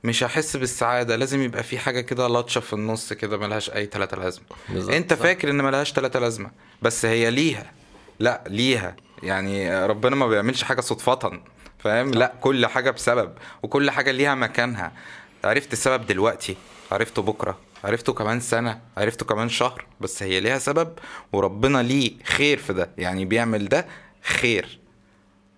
[0.04, 1.16] مش هحس بالسعادة.
[1.16, 4.46] لازم يبقى في حاجة كده لطشة في النص كده ملهاش أي تلاتة لازمة.
[4.70, 5.20] بالظبط، أنت صح.
[5.20, 6.52] فاكر إن ملهاش تلاتة لازمة
[6.82, 7.72] بس هي ليها.
[8.20, 8.96] لا ليها.
[9.24, 11.42] يعني ربنا ما بيعملش حاجة صدفة
[11.80, 14.92] فاهم؟ لا كل حاجة بسبب وكل حاجة ليها مكانها.
[15.44, 16.58] عرفت السبب دلوقتي؟
[16.92, 20.94] عرفته بكرة عرفته كمان سنة عرفته كمان شهر بس هي ليها سبب
[21.34, 22.89] وربنا ليه خير في ده.
[22.98, 23.86] يعني بيعمل ده
[24.24, 24.80] خير.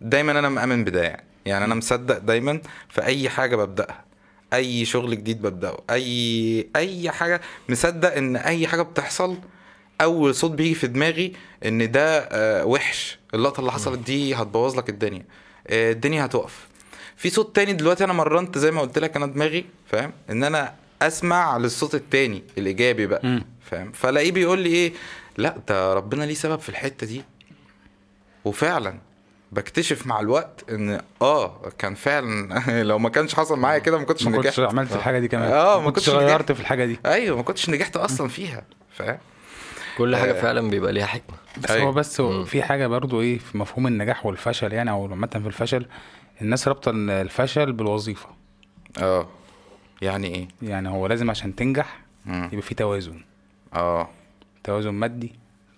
[0.01, 1.23] دايما أنا مؤمن بده يعني.
[1.45, 4.03] يعني أنا مصدق دايما في أي حاجة ببدأها.
[4.53, 5.81] أي شغل جديد ببدأه.
[5.89, 9.37] أي أي حاجة مصدق إن أي حاجة بتحصل
[10.01, 11.33] أول صوت بيجي في دماغي
[11.65, 13.19] إن ده آه، وحش.
[13.33, 15.25] اللقطة اللي حصلت دي هتبوظ لك الدنيا.
[15.67, 16.67] آه، الدنيا هتقف.
[17.17, 20.73] في صوت تاني دلوقتي أنا مرنت زي ما قلت لك أنا دماغي فاهم؟ إن أنا
[21.01, 23.45] أسمع للصوت التاني الإيجابي بقى مم.
[23.61, 24.93] فاهم؟ فلاقيه بيقول لي إيه
[25.37, 27.21] لا ده ربنا ليه سبب في الحتة دي.
[28.45, 28.99] وفعلا
[29.51, 34.23] بكتشف مع الوقت إن آه كان فعلا لو ما كانش حصل معايا كده ما كنتش
[34.27, 34.73] ما كنتش نجحت.
[34.73, 35.51] عملت الحاجة دي كمان.
[35.51, 36.51] آه، ما كنتش غيرت نجحت.
[36.51, 36.99] في الحاجة دي.
[37.05, 39.17] أيوه ما كنتش نجحت أصلا فيها فاهم؟
[39.97, 40.41] كل حاجة آه.
[40.41, 41.35] فعلا بيبقى ليها حكمة.
[41.57, 41.85] بس أيوة.
[41.87, 45.47] هو بس هو في حاجة برضو إيه في مفهوم النجاح والفشل يعني أو عامة في
[45.47, 45.85] الفشل
[46.41, 48.29] الناس رابطة الفشل بالوظيفة.
[49.01, 49.27] آه.
[50.03, 52.49] يعني إيه؟ يعني هو لازم عشان تنجح مم.
[52.51, 53.21] يبقى في توازن.
[53.73, 54.09] آه.
[54.63, 55.33] توازن مادي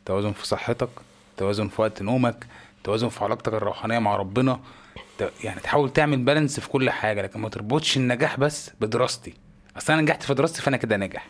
[0.05, 0.89] توازن في صحتك
[1.37, 2.45] توازن في وقت نومك
[2.83, 4.59] توازن في علاقتك الروحانية مع ربنا.
[5.43, 9.33] يعني تحاول تعمل بالانس في كل حاجة لكن ما تربطش النجاح بس بدراستي.
[9.77, 11.27] أصل أنا نجحت في دراستي فأنا كده ناجح.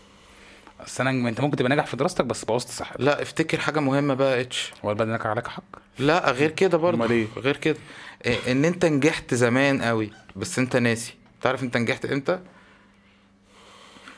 [0.79, 3.01] أصل أنا أنت ممكن تبقى ناجح في دراستك بس بوظت صحتك.
[3.01, 5.63] لا افتكر حاجة مهمة بقى اتش هو البلد نجح عليك حق؟
[5.99, 6.97] لا غير كده برضه.
[6.97, 7.77] أمال إيه؟ غير كده.
[8.25, 11.13] إيه إن أنت نجحت زمان قوي بس أنت ناسي.
[11.41, 12.39] تعرف أنت نجحت إمتى؟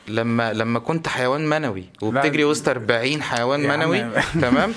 [0.07, 3.79] لما لما كنت حيوان منوي وبتجري وسط 40 حيوان عم.
[3.79, 4.05] منوي
[4.41, 4.73] تمام؟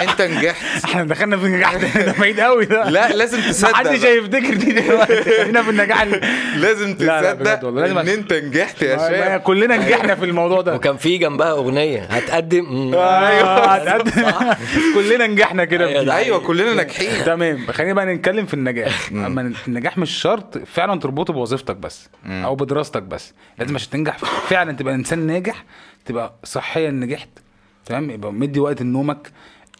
[0.00, 0.84] أنت نجحت.
[0.84, 2.90] إحنا دخلنا في النجاح ده بعيد قوي ده.
[2.90, 4.04] لا لازم تصدق محدش.
[4.04, 5.22] هيفتكر دي دلوقتي.
[5.42, 6.20] خلينا في النجاح ال-
[6.60, 10.74] لازم تصدق إن أنت نجحت يا شباب كلنا نجحنا في الموضوع ده.
[10.74, 12.66] وكان في جنبها أغنية هتقدم.
[12.94, 14.30] أيوه هتقدم.
[14.94, 15.86] كلنا نجحنا كده.
[15.88, 17.24] أيوة، ده أيوه كلنا ناجحين.
[17.24, 17.66] تمام.
[17.72, 19.08] خلينا بقى نتكلم في النجاح.
[19.12, 23.32] أما النجاح مش شرط فعلا تربطه بوظيفتك بس أو بدراستك بس.
[23.58, 24.16] لازم عشان تنجح
[24.48, 25.64] فعلا تبقى إنسان ناجح
[26.04, 27.28] تبقى صحيا نجحت
[27.86, 29.30] تمام؟ يبقى مدي وقت لنومك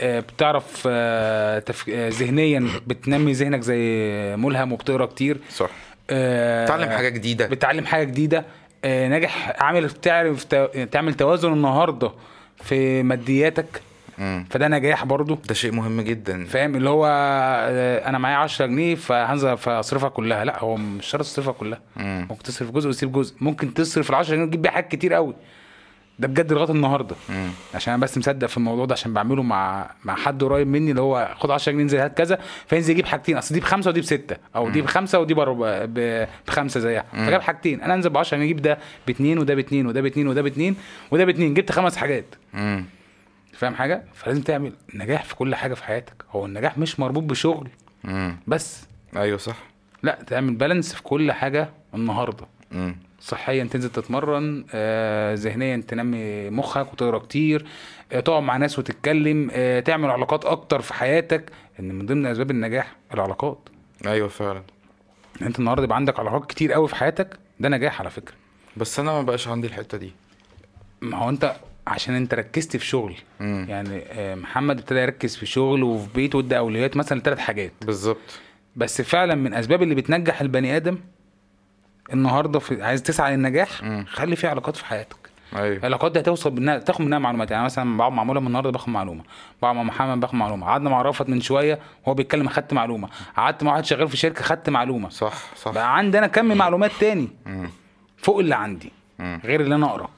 [0.01, 1.85] آه، بتعرف آه، تف...
[1.91, 3.78] آه، ذهنيا بتنمي ذهنك زي
[4.39, 5.39] ملهم وبتقرأ كتير.
[5.51, 5.70] صح.
[6.11, 7.47] آه، تعلم حاجة جديدة.
[7.47, 8.45] بتتعلم حاجة جديدة.
[8.85, 12.12] ناجح عامل تعرف ت- تعمل توازن النهارده
[12.62, 13.83] في مادياتك.
[14.18, 14.44] مم.
[14.50, 16.44] فده نجاح برضو ده شيء مهم جدا.
[16.44, 20.44] فاهم؟ اللي هو آه، أنا معايا 10 جنيه فهنزل فاصرفها كلها.
[20.44, 21.80] لا هو مش شرط تصرفها كلها.
[21.96, 22.26] مم.
[22.30, 23.34] ممكن تصرف جزء وتسيب جزء.
[23.40, 25.34] ممكن تصرف ال 10 جنيه وتجيب بيها حاجات كتير قوي.
[26.18, 27.16] ده بجد لغاية النهارده.
[27.28, 27.48] مم.
[27.74, 31.02] عشان أنا بس مصدق في الموضوع ده عشان بعمله مع مع حد قريب مني اللي
[31.02, 32.38] هو خد 10 جنيه انزل هات كذا.
[32.66, 33.36] فينزل يجيب حاجتين.
[33.36, 34.36] أصل دي بخمسة ودي بستة.
[34.56, 35.86] أو دي بخمسة ودي بربع-
[36.48, 37.04] بخمسة زيها.
[37.12, 37.80] فجاب حاجتين.
[37.82, 40.76] أنا أنزل ب 10 جنيه أجيب ده باثنين وده باثنين وده باثنين وده باثنين
[41.10, 42.24] وده باثنين جبت خمس حاجات.
[42.54, 42.84] مم.
[43.62, 46.24] فاهم حاجة؟ فلازم تعمل نجاح في كل حاجة في حياتك.
[46.30, 47.68] هو النجاح مش مربوط بشغل.
[48.04, 48.36] مم.
[48.46, 48.86] بس.
[49.16, 49.56] أيوه صح.
[50.02, 52.46] لا تعمل بالانس في كل حاجة النهارده.
[52.72, 52.96] مم.
[53.20, 57.66] صحيا تنزل تتمرن آه، ذهنيا تنمي مخك وتقرأ كتير
[58.12, 61.50] آه، تقعد مع ناس وتتكلم آه، تعمل علاقات أكتر في حياتك.
[61.80, 63.68] إن من ضمن أسباب النجاح العلاقات.
[64.06, 64.62] أيوه فعلا.
[65.42, 68.34] إن أنت النهارده يبقى عندك علاقات كتير قوي في حياتك ده نجاح على فكرة.
[68.76, 70.12] بس أنا ما بقاش عندي الحتة دي.
[71.00, 71.56] ما هو أنت
[71.87, 73.14] عشان انت ركزت في شغل.
[73.41, 73.66] مم.
[73.68, 77.72] يعني آه، محمد ابتدى يركز في شغل وفي بيته وادى أولويات مثلا ثلاث حاجات.
[77.83, 78.41] بالظبط.
[78.76, 80.99] بس فعلا من أسباب اللي بتنجح البني آدم
[82.12, 84.05] النهارده في عايز تسعى للنجاح مم.
[84.09, 85.16] خلي في علاقات في حياتك.
[85.57, 85.76] أيوه.
[85.76, 87.51] العلاقات دي هتوصل منها تاخد منها معلومات.
[87.51, 89.22] يعني مثلا بقعد مع مولى النهارده باخد معلومة.
[89.62, 90.66] بقعد مع محمد باخد معلومة.
[90.66, 93.09] قعدنا مع رافت من شوية وهو بيتكلم اخدت معلومة.
[93.37, 95.09] قعدت مع واحد شغال في شركة خدت معلومة.
[95.09, 95.72] صح صح.
[95.72, 97.70] بقى عندي أنا كم معلومات تاني مم.
[98.16, 99.41] فوق اللي عندي مم.
[99.45, 100.07] غير اللي أنا أقرأ.
[100.07, 100.12] فاهم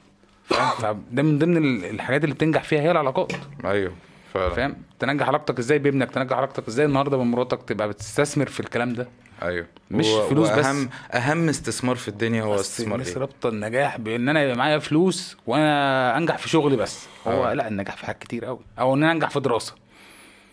[0.44, 3.32] فده من ضمن ال- الحاجات اللي بتنجح فيها هي العلاقات.
[3.64, 3.92] أيوه
[4.34, 4.54] فعلا.
[4.54, 9.08] فاهم؟ تنجح علاقتك إزاي بابنك؟ تنجح علاقتك إزاي النهارده بمراتك؟ تبقى بتستثمر في الكلام ده.
[9.42, 9.66] أيوه.
[9.90, 10.64] مش و- فلوس بس.
[10.64, 14.56] واهم أهم استثمار في الدنيا هو بس استثمار الناس إيه؟ رابطة النجاح بإن أنا يبقى
[14.56, 17.06] معايا فلوس وأنا أنجح في شغلي بس.
[17.26, 17.54] هو آه.
[17.54, 19.74] لأ النجاح في حاجات كتير قوي أو إن أنا أنجح في دراسة.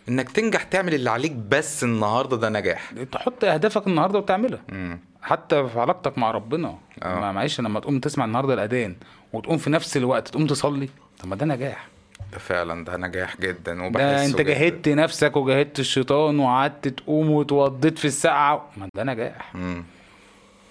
[0.09, 2.91] إنك تنجح تعمل اللي عليك بس النهارده ده نجاح.
[3.11, 4.59] تحط أهدافك النهارده وتعملها.
[4.71, 6.77] امم حتى في علاقتك مع ربنا.
[7.03, 7.19] آه.
[7.19, 8.95] ما- معلش لما تقوم تسمع النهارده الأذان
[9.33, 11.87] وتقوم في نفس الوقت تقوم تصلي طب ما ده نجاح.
[12.31, 14.41] ده فعلا ده نجاح جدا وبحسه ده أنت.
[14.41, 19.55] جاهدت نفسك وجاهدت الشيطان وقعدت تقوم وتوضيت في السقعه ما ده نجاح.
[19.55, 19.83] امم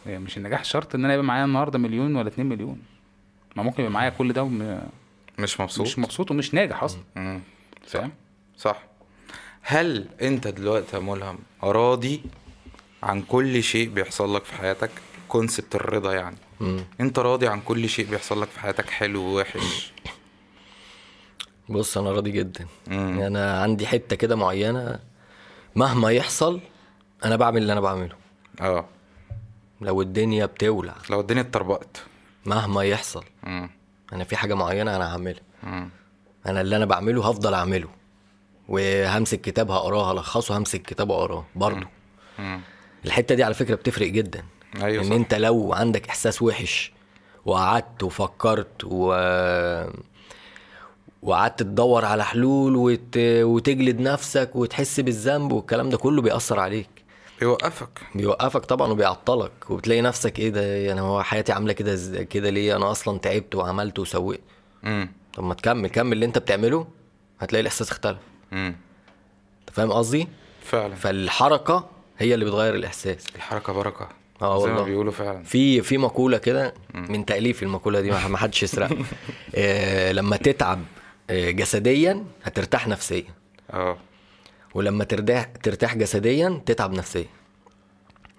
[0.06, 2.78] يعني مش النجاح شرط إن أنا يبقى معايا النهارده مليون ولا اتنين مليون.
[3.56, 4.80] ما ممكن يبقى معايا كل ده وم-
[5.38, 5.86] مش مبسوط.
[5.86, 7.00] مش مبسوط ومش ناجح أصلا.
[7.16, 7.40] مم.
[7.86, 8.10] فاهم؟
[8.56, 8.82] صح.
[9.62, 12.22] هل أنت دلوقتي يا ملهم راضي
[13.02, 14.90] عن كل شيء بيحصل لك في حياتك
[15.28, 16.36] كونسبت الرضا يعني.
[16.60, 16.84] مم.
[17.00, 19.92] انت راضي عن كل شيء بيحصل لك في حياتك حلو ووحش
[21.68, 22.66] بص أنا راضي جدا.
[22.86, 22.96] مم.
[22.98, 24.98] يعني أنا عندي حتة كده معينة
[25.76, 26.60] مهما يحصل
[27.24, 28.16] أنا بعمل اللي أنا بعمله.
[28.60, 28.84] آه.
[29.80, 30.94] لو الدنيا بتولع.
[31.10, 32.02] لو الدنيا اتطربقت.
[32.46, 33.24] مهما يحصل.
[33.42, 33.70] مم.
[34.12, 35.42] أنا في حاجة معينة أنا هعملها.
[35.62, 35.90] مم.
[36.46, 37.88] أنا اللي أنا بعمله هفضل أعمله.
[38.68, 41.46] وهمسك كتاب هقراه هلخصه همسك كتاب أقراه.
[41.56, 41.86] برضه
[42.38, 42.60] مم.
[43.04, 44.44] الحتة دي على فكرة بتفرق جدا.
[44.82, 45.14] أيوه إن صح.
[45.14, 46.92] أنت لو عندك إحساس وحش
[47.46, 49.12] وقعدت وفكرت و
[51.22, 53.16] وقعدت تدور على حلول وت...
[53.18, 56.88] وتجلد نفسك وتحس بالذنب والكلام ده كله بيأثر عليك.
[57.40, 58.00] بيوقفك.
[58.14, 62.76] بيوقفك طبعا وبيعطلك وبتلاقي نفسك إيه ده يعني هو حياتي عاملة كده إز- كده ليه؟
[62.76, 64.40] أنا أصلا تعبت وعملت وسويت.
[65.34, 66.86] طب ما تكمل كمل اللي أنت بتعمله
[67.40, 68.18] هتلاقي الإحساس اختلف.
[68.52, 68.76] مم.
[69.60, 70.28] أنت فاهم قصدي؟
[70.64, 70.94] فعلا.
[70.94, 71.86] فالحركة
[72.20, 73.24] هي اللي بتغير الإحساس.
[73.36, 74.08] الحركة بركة.
[74.42, 74.84] آه زي ما والله.
[74.84, 75.42] بيقولوا فعلا.
[75.44, 78.96] في في مقولة كده من تأليف المقولة دي ما حدش يسرقها
[79.54, 80.80] آه لما تتعب
[81.30, 83.24] آه، جسديا هترتاح نفسيا.
[83.72, 83.96] آه.
[84.74, 87.26] ولما ترتاح ترتاح جسديا تتعب نفسيا.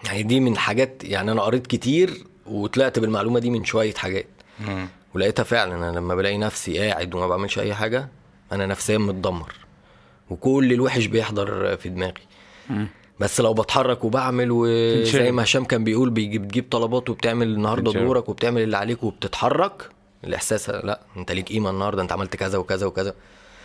[0.03, 4.27] يعني دي من حاجات يعني أنا قريت كتير وطلعت بالمعلومة دي من شوية حاجات.
[4.59, 4.87] مم.
[5.13, 8.07] ولقيتها فعلا أنا لما بلاقي نفسي قاعد وما بعملش أي حاجة
[8.51, 9.53] أنا نفسيا متدمر.
[10.29, 12.21] وكل الوحش بيحضر في دماغي.
[13.21, 15.31] بس لو بتحرك وبعمل وزي.
[15.31, 17.91] ما هشام كان بيقول بيجيب بتجيب طلبات وبتعمل النهارده.
[17.91, 19.89] دورك وبتعمل اللي عليك وبتتحرك
[20.23, 23.13] الإحساس لا أنت ليك قيمة النهارده أنت عملت كذا وكذا وكذا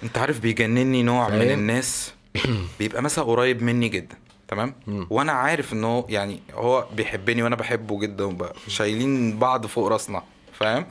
[0.02, 2.14] أنت عارف بيجنني نوع من؟ الناس
[2.78, 4.16] بيبقى مثلا قريب مني جدا
[4.48, 4.74] تمام
[5.10, 8.36] وأنا عارف إن هو يعني هو بيحبني وأنا بحبه جدا
[8.68, 10.86] شايلين بعض فوق راسنا فاهم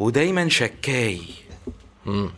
[0.00, 1.20] ودايما شكاي
[2.06, 2.30] مم.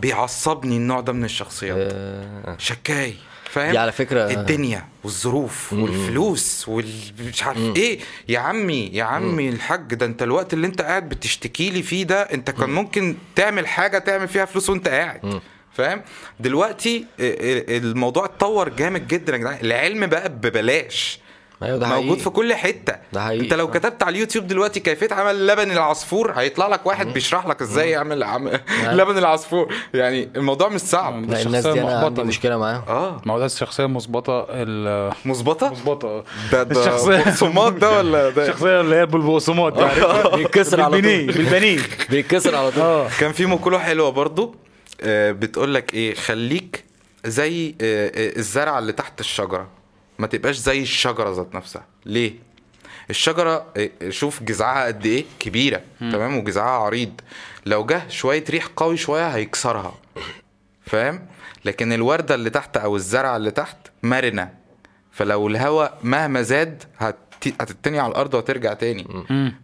[0.00, 3.14] بيعصبني النوع ده من الشخصيات آه، شكاي
[3.58, 7.98] فاهم؟ على فكرة- الدنيا والظروف والفلوس والمش عارف إيه.
[8.28, 12.22] يا عمي يا عمي الحاج ده أنت الوقت اللي أنت قاعد بتشتكي لي فيه ده
[12.22, 15.40] أنت كان ممكن تعمل حاجة تعمل فيها فلوس وأنت قاعد
[15.74, 16.02] فاهم؟
[16.40, 19.58] دلوقتي ال- ال- الموضوع اتطور جامد جدا يا جدعان.
[19.62, 21.18] العلم بقى ببلاش.
[21.62, 22.16] أيوه ده موجود حقيقي.
[22.22, 22.94] في كل حتة.
[23.12, 23.70] ده حقيقي أنت لو.
[23.70, 28.22] كتبت على اليوتيوب دلوقتي كيفية عمل لبن العصفور هيطلع لك واحد بيشرح لك إزاي يعمل
[28.22, 28.48] عم...
[28.98, 29.74] لبن العصفور.
[29.94, 31.30] يعني الموضوع مش صعب.
[31.30, 32.28] لا الناس دي أنا عندي دي.
[32.28, 32.82] مشكلة معاهم.
[32.88, 33.20] آه.
[33.26, 36.24] ما هو ده الشخصية المظبطة ال- مظبطة؟ مظبطة.
[36.52, 39.72] ده ده الشخصية- بقسماط ده ولا ده؟ الشخصية اللي هي بالبقسماط؟
[40.36, 41.26] بيتكسر على طول.
[41.26, 41.78] بالبنيه
[42.10, 42.82] بيتكسر على طول.
[42.82, 43.08] آه.
[43.20, 44.54] كان في مقولة حلوة برضو
[45.00, 46.84] آه، بتقول لك إيه؟ خليك
[47.24, 49.77] زي آه، آه، الزرعة اللي تحت الشجرة.
[50.18, 51.84] ما تبقاش زي الشجرة ذات نفسها.
[52.06, 52.32] ليه؟
[53.10, 57.20] الشجرة آه، شوف جذعها قد إيه؟ كبيرة تمام؟ وجذعها عريض.
[57.66, 59.94] لو جه شوية ريح قوي شوية هيكسرها
[60.86, 61.26] فاهم؟
[61.64, 64.54] لكن الوردة اللي تحت أو الزرعة اللي تحت مرنة.
[65.12, 69.06] فلو الهواء مهما زاد هت- هتتني على الأرض وهترجع تاني.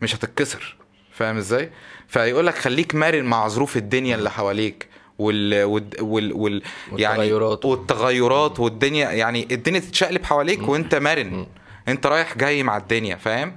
[0.02, 0.76] مش هتتكسر
[1.12, 1.70] فاهم إزاي؟
[2.08, 4.88] فيقول لك خليك مرن مع ظروف الدنيا اللي حواليك.
[5.18, 6.62] وال وال وال, وال
[6.96, 7.64] يعني والتغيرات.
[7.64, 11.46] والتغيرات والدنيا يعني الدنيا تتشقلب حواليك وانت مرن.
[11.88, 13.52] انت رايح جاي مع الدنيا فاهم؟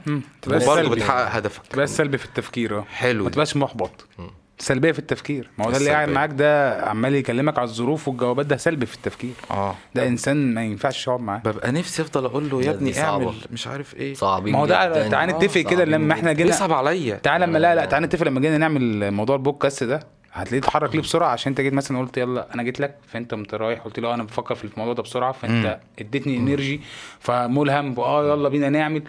[0.48, 0.96] وبرضه سلبي.
[0.96, 1.68] بتحقق هدفك.
[1.68, 2.86] تبقى سلبي في التفكير آه.
[2.90, 3.30] حلو ما.
[3.30, 4.08] تبقاش محبط.
[4.60, 5.50] سلبية في التفكير.
[5.58, 6.10] ما هو ده اللي قاعد.
[6.10, 9.34] معاك ده عمال يكلمك على الظروف والجوابات ده سلبي في التفكير.
[9.52, 9.76] آه.
[9.96, 11.42] ده إنسان ما ينفعش تقعد معاه.
[11.46, 13.00] ببقى نفسي أفضل أقول له يا ابني.
[13.02, 14.14] اعمل مش عارف إيه.
[14.14, 15.10] صعبين ما هو ده.
[15.10, 16.34] تعالى آه، نتفق كده لما إحنا.
[16.34, 17.16] جينا بيصعب عليا.
[17.16, 20.00] تعالى لما لا لا تعالى نتفق لما جينا نعمل موضوع البودكاست ده.
[20.38, 23.54] هتلاقيه اتحرك ليه بسرعة؟ عشان انت جيت مثلا قلت يلا أنا جيت لك فأنت قمت
[23.54, 26.82] رايح قلت له أنا بفكر في الموضوع ده بسرعة فأنت اديتني انرجي
[27.20, 29.04] فملهم آه يلا بينا نعمل.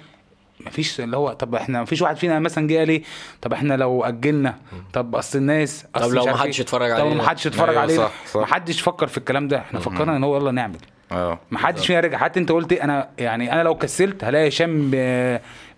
[0.67, 3.03] مفيش اللي هو طب إحنا مفيش واحد فينا مثلا جه قال إيه؟
[3.43, 4.55] طب إحنا لو أجلنا
[4.93, 6.65] طب أصل الناس طب أصل لو مش عارف محدش إيه.
[6.65, 7.15] اتفرج طب علينا.
[7.15, 8.09] ما حدش اتفرج أيوة، علينا.
[8.33, 8.41] صح.
[8.41, 9.59] محدش فكر في الكلام ده.
[9.59, 10.77] إحنا فكرنا إن هو يلا نعمل.
[11.13, 12.19] آه ما حدش فينا رجع.
[12.19, 14.91] حتى أنت قلت أنا يعني أنا لو كسلت هلاقي هشام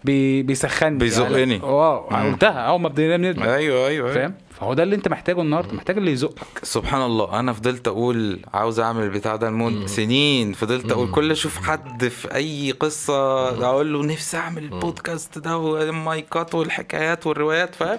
[0.05, 1.39] بيسخني بيزقني.
[1.41, 1.99] يعني- آه
[2.31, 2.51] قلتها.
[2.61, 4.13] أول ما بدينا أيوه أيوه.
[4.13, 6.47] فاهم؟ فهو ده اللي انت محتاجه النهارده محتاج اللي يزقك.
[6.63, 11.57] سبحان الله أنا فضلت أقول عاوز أعمل البتاع ده لمدة سنين فضلت أقول كل أشوف
[11.59, 17.99] حد في أي قصة أقول له نفسي أعمل البودكاست ده والمايكات والحكايات والروايات فاهم؟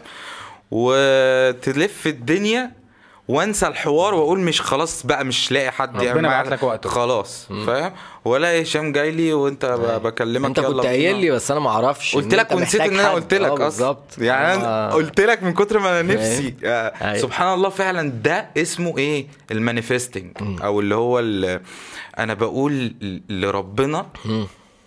[0.72, 2.72] وتلف الدنيا
[3.28, 6.28] وانسى الحوار واقول مش خلاص بقى مش لاقي حد ربنا.
[6.28, 6.90] بعت لك وقته.
[6.90, 7.94] خلاص فاهم
[8.26, 11.16] ولا هشام جاي لي وانت ب- بكلمك أنت كنت قايل.
[11.16, 13.12] لي بس أنا ما أعرفش قلت لك ونسيت إن أنا.
[13.12, 14.94] قلت لك آه أصلا بالظبط يعني أنا آه.
[14.94, 17.18] قلت لك من كتر ما أنا نفسي آه، أيوة.
[17.18, 20.32] سبحان الله فعلا ده اسمه إيه المانيفستنج
[20.64, 21.62] أو اللي هو ال-
[22.20, 22.94] أنا بقول
[23.30, 24.06] لربنا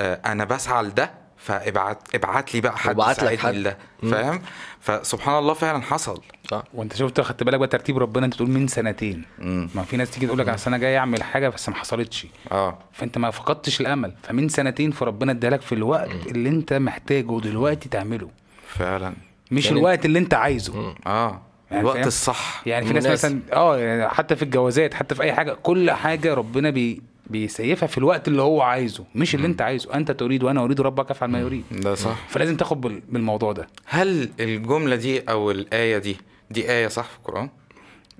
[0.00, 3.58] آه، أنا بسعى لده فابعت ابعت لي بقى حد يساعدني.
[3.60, 4.42] لده فاهم
[4.80, 6.20] فسبحان الله فعلا حصل
[6.50, 6.64] صح.
[6.74, 9.22] وانت شفت خدت بالك بقى ترتيب ربنا انت تقول من سنتين.
[9.38, 9.68] مم.
[9.74, 12.26] ما في ناس تيجي تقول لك اصل أنا جاي اعمل حاجة بس ما حصلتش.
[12.52, 12.78] آه.
[12.92, 14.14] فانت ما فقدتش الأمل.
[14.22, 18.28] فمن سنتين فربنا ادالك في الوقت اللي انت محتاجه دلوقتي تعمله.
[18.68, 19.14] فعلا.
[19.50, 20.94] مش يعني- الوقت اللي انت عايزه.
[21.06, 21.40] آه.
[21.70, 22.62] يعني الوقت؟ الصح.
[22.66, 23.06] يعني في ناس.
[23.06, 27.86] مثلا آه يعني حتى في الجوازات حتى في أي حاجة كل حاجة ربنا بي بيسيفها
[27.86, 29.94] في الوقت اللي هو عايزه مش اللي انت عايزه.
[29.94, 31.64] أنت تريد وأنا أريد ربك افعل ما يريد.
[31.70, 32.16] ده صح.
[32.28, 33.66] فلازم تاخد بال- بالموضوع ده.
[33.86, 36.16] هل الجملة دي أو الآية دي
[36.54, 37.50] دي آية صح في القرآن؟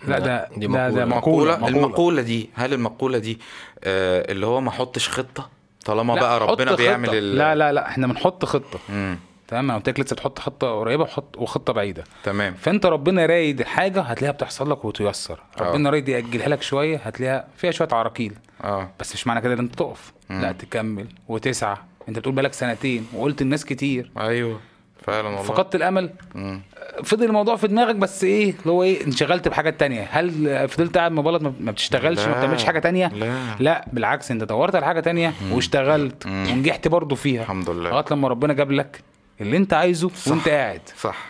[0.09, 1.57] لا ده دي ده, ده مقولة.
[1.57, 3.39] مقولة المقولة دي هل المقولة دي
[3.85, 5.49] آه اللي هو ما احطش خطة؟
[5.85, 6.77] طالما بقى ربنا خطة.
[6.77, 7.37] بيعمل ال...
[7.39, 9.19] لا لا لا إحنا بنحط مم.
[9.49, 12.05] تمام أنا قلت لك لسه تحط خطة قريبة وحط وخطة بعيدة.
[12.25, 12.55] تمام.
[12.55, 15.41] فأنت ربنا رايد حاجة هتلاقيها بتحصل لك وتيسر.
[15.61, 15.63] آه.
[15.63, 18.35] ربنا رايد يأجلها لك شوية هتلاقيها فيها شوية عراقيل.
[18.65, 18.91] آه.
[19.01, 20.13] بس مش معنى كده إن أنت تقف.
[20.31, 21.77] لا تكمل وتسعى.
[22.09, 24.11] أنت بتقول بالك سنتين وقلت الناس كتير.
[24.19, 24.61] أيوه.
[25.07, 25.43] فعلا والله.
[25.43, 26.11] فقدت الأمل.
[26.35, 26.61] مم.
[27.05, 30.09] فضل الموضوع في دماغك بس إيه اللي هو إيه انشغلت بحاجات تانية.
[30.11, 33.55] هل فضلت قاعد مبلط؟ ما- ما بتشتغلش ما لا، بتعملش حاجة تانية؟ لا.
[33.61, 37.43] لا بالعكس أنت دورت على حاجة تانية واشتغلت ونجحت برضو فيها.
[37.43, 37.91] الحمد لله.
[37.91, 39.01] لغاية لما ربنا جاب لك
[39.41, 40.81] اللي أنت عايزه وأنت قاعد.
[40.97, 41.27] صح.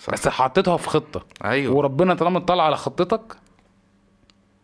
[0.00, 0.12] صح.
[0.12, 1.24] بس حطيتها في خطة.
[1.44, 1.74] أيوه.
[1.74, 3.36] وربنا طالما اطلع على خطتك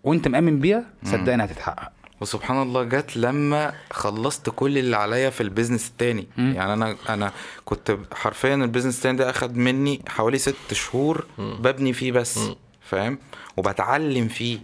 [0.04, 1.92] وأنت مأمن بيها صدقني هتتحقق.
[2.24, 6.26] وسبحان الله جت لما خلصت كل اللي عليا في ال business التاني.
[6.38, 7.32] يعني أنا أنا
[7.64, 12.38] كنت حرفيا ال business التاني ده أخد مني حوالي ست شهور ببني فيه بس
[12.80, 13.18] فاهم؟
[13.56, 14.58] وبتعلم فيه.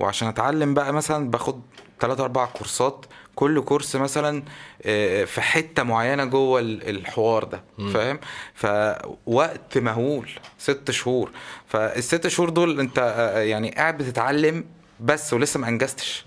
[0.00, 1.60] وعشان أتعلم بقى مثلا باخد
[2.00, 4.42] ثلاثة أربع كورسات كل course مثلا
[4.82, 7.62] آه، في حتة معينة جوه ال- الحوار ده
[7.94, 8.18] فاهم؟
[8.54, 11.30] فوقت مهول ست شهور.
[11.66, 14.64] فالست شهور دول أنت آه، يعني قاعد بتتعلم
[15.00, 16.24] بس ولسه ما أنجزتش.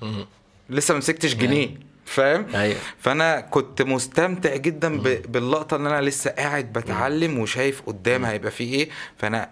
[0.70, 1.70] لسه ما مسكتش جنيه
[2.06, 2.78] فاهم؟ أيوه.
[3.00, 8.74] فأنا كنت مستمتع جدا ب- باللقطة إن أنا لسه قاعد بتعلم وشايف قدام هيبقى فيه
[8.76, 9.50] إيه فأنا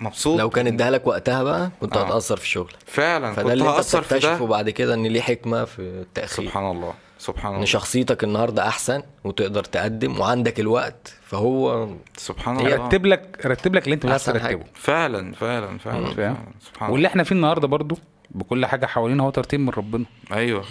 [0.00, 0.38] مبسوط.
[0.40, 2.04] لو كان اداها لك وقتها بقى كنت آه.
[2.06, 2.76] هتأثر في شغلك.
[2.86, 4.36] فعلا فده كنت اللي أنت هأثر في ده.
[4.38, 6.44] بعد كده إن ليه حكمة في التأخير.
[6.46, 7.66] سبحان الله سبحان إن الله.
[7.66, 12.86] شخصيتك النهارده أحسن وتقدر تقدم وعندك الوقت فهو سبحان الله.
[12.86, 14.38] رتب لك رتب لك اللي أنت مش حاجة.
[14.38, 14.64] ترتبه.
[14.74, 16.36] فعلا فعلا فعلا, فعلا.
[16.60, 17.98] سبحان واللي إحنا فيه النهارده برضو
[18.36, 20.04] بكل حاجة حوالينا هو ترتيب من ربنا.
[20.32, 20.64] أيوه.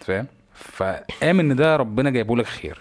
[0.00, 2.78] فاهم؟ فآمن إن ده ربنا جايبه لك خير.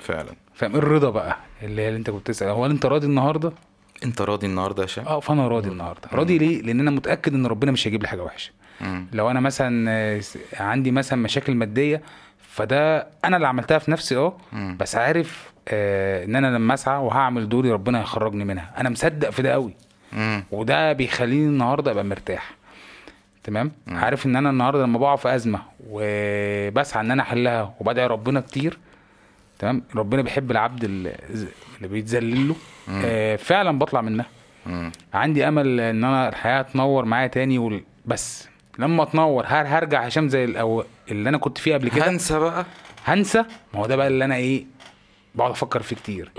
[0.00, 0.32] فعلا.
[0.54, 3.52] فاهم؟ الرضا بقى؟ اللي هي اللي أنت كنت بتسال هو أنت راضي النهارده؟
[4.04, 6.08] أنت راضي النهارده يا هشام آه فأنا راضي النهارده.
[6.12, 8.52] راضي ليه؟ لأن أنا متأكد إن ربنا مش هيجيب لي حاجة وحشة.
[8.80, 9.06] مم.
[9.12, 10.20] لو أنا مثلا آه،
[10.56, 12.02] عندي مثلا مشاكل مادية
[12.38, 14.36] فده أنا اللي عملتها في نفسي آه.
[14.80, 18.72] بس عارف آه إن أنا لما أسعى وهعمل دوري ربنا هيخرجني منها.
[18.78, 19.74] أنا مصدق في ده قوي.
[20.12, 20.44] مم.
[20.50, 22.50] وده بيخليني النهارده أبقى مرتاح.
[23.44, 28.40] تمام؟ عارف إن أنا النهارده لما بقع في أزمة وبسعى إن أنا أحلها وبدعي ربنا
[28.40, 28.78] كتير
[29.58, 31.14] تمام؟ ربنا بيحب العبد اللي
[31.80, 32.56] بيتذلل له
[33.04, 34.26] آه فعلا بطلع منها.
[34.66, 34.92] مم.
[35.14, 37.82] عندي أمل إن أنا الحياة تنور معايا تاني وال...
[38.06, 40.84] بس لما تنور هر هرجع هشام زي الأو...
[41.10, 42.66] اللي أنا كنت فيه قبل كده؟ هنسى بقى.
[43.04, 44.64] هنسى؟ ما هو ده بقى اللي أنا إيه
[45.34, 46.30] بقعد أفكر فيه كتير.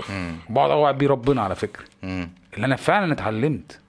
[0.48, 1.84] بقعد اوعد بيه ربنا على فكرة.
[2.04, 3.80] اللي أنا فعلا اتعلمت.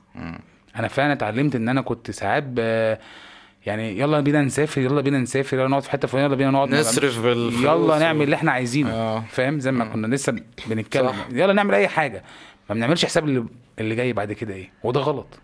[0.80, 2.44] أنا فعلا اتعلمت إن أنا كنت ساعات.
[3.66, 6.70] يعني يلا بينا نسافر يلا بينا نسافر يلا نقعد في حتة فلانية يلا بينا نقعد
[6.70, 9.24] نصرف بالفلوس يلا نعمل اللي إحنا عايزينه آه.
[9.30, 10.36] فاهم؟ زي ما كنا لسه
[10.68, 11.08] بنتكلم.
[11.08, 11.16] صح.
[11.32, 12.24] يلا نعمل أي حاجة.
[12.70, 13.46] ما بنعملش حساب اللي,
[13.80, 14.70] اللي جاي بعد كده إيه.
[14.84, 15.40] وده غلط.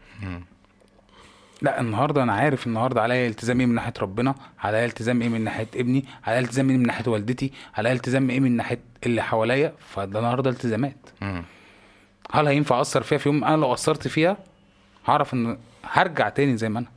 [1.62, 5.44] لا النهارده أنا عارف النهارده عليا التزام إيه من ناحية ربنا عليا التزام إيه من
[5.44, 9.74] ناحية ابني عليا التزام إيه من ناحية والدتي عليا التزام إيه من ناحية اللي حواليا.
[9.80, 11.10] فده النهارده التزامات.
[11.22, 11.44] مم.
[12.32, 14.38] هل هينفع أثر فيها في يوم؟ أنا لو أثرت فيها
[15.06, 16.88] هعرف إن هرجع تاني زي ما أنا.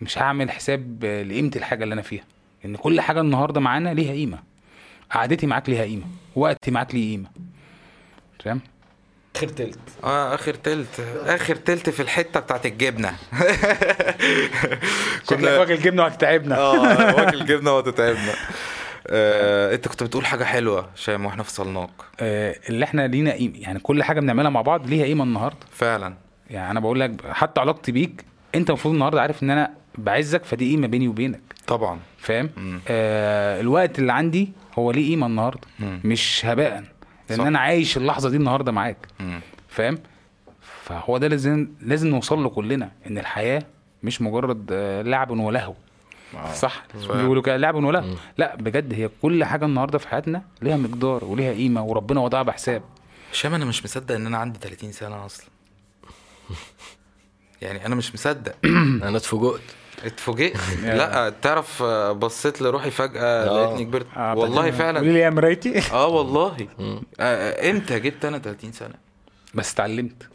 [0.00, 2.24] مش هعمل حساب لقيمة الحاجة اللي أنا فيها.
[2.64, 4.38] ان كل حاجة النهارده معانا ليها قيمة.
[5.10, 6.04] قعدتي معاك ليها قيمة.
[6.36, 7.28] وقتي معاك ليه قيمة.
[8.44, 8.60] فاهم
[9.36, 9.78] آخر تلت.
[10.04, 11.00] آه آخر تلت.
[11.26, 13.16] آخر تلت في الحتة بتاعت الجبنة.
[15.30, 16.56] شكلك واكل جبنة وهتتعبنا.
[16.58, 18.34] آه واكل جبنة وتتعبنا
[19.06, 21.90] آه أنت كنت بتقول حاجة حلوة شام وإحنا فصلناك
[22.20, 23.58] آه، اللي إحنا لينا قيمة.
[23.58, 25.66] يعني كل حاجة بنعملها مع بعض ليها قيمة النهارده.
[25.72, 26.14] فعلا.
[26.50, 28.24] يعني أنا بقول لك حتى علاقتي بيك
[28.54, 32.50] أنت المفروض النهارده عارف إن أنا بعزك فدي قيمة بيني وبينك طبعا فاهم.
[32.88, 36.00] آه الوقت اللي عندي هو ليه قيمة النهارده مم.
[36.04, 36.84] مش هباء
[37.30, 37.44] لأن صح.
[37.44, 39.06] أنا عايش اللحظة دي النهارده معاك.
[39.68, 39.98] فاهم
[40.82, 43.62] فهو ده لازم لازم نوصل له كلنا إن الحياة
[44.02, 45.74] مش مجرد آه، لعب ولهو
[46.36, 46.52] آه.
[46.52, 46.82] صح.
[47.10, 48.04] بيقولوا كده لعب ولهو
[48.38, 52.82] لا بجد هي كل حاجة النهارده في حياتنا ليها مقدار وليها قيمة وربنا وضعها بحساب
[53.32, 55.46] هشام أنا مش مصدق إن أنا عندي 30 سنة أصلا
[57.62, 58.54] يعني أنا مش مصدق.
[59.08, 59.60] أنا اتفوجئت.
[60.04, 61.82] اتفوجئت؟ لا تعرف
[62.12, 63.44] بصيت لروحي فجأة.
[63.44, 64.06] لقيتني كبرت.
[64.16, 64.98] آه، والله قولي فعلا.
[64.98, 66.68] لي يا مرايتي آه والله.
[66.80, 68.94] آه، آه، إمتى جبت أنا 30 سنة؟
[69.54, 70.28] بس اتعلمت.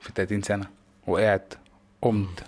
[0.00, 0.66] في 30 سنة.
[1.06, 1.54] وقعت.
[2.02, 2.44] قمت.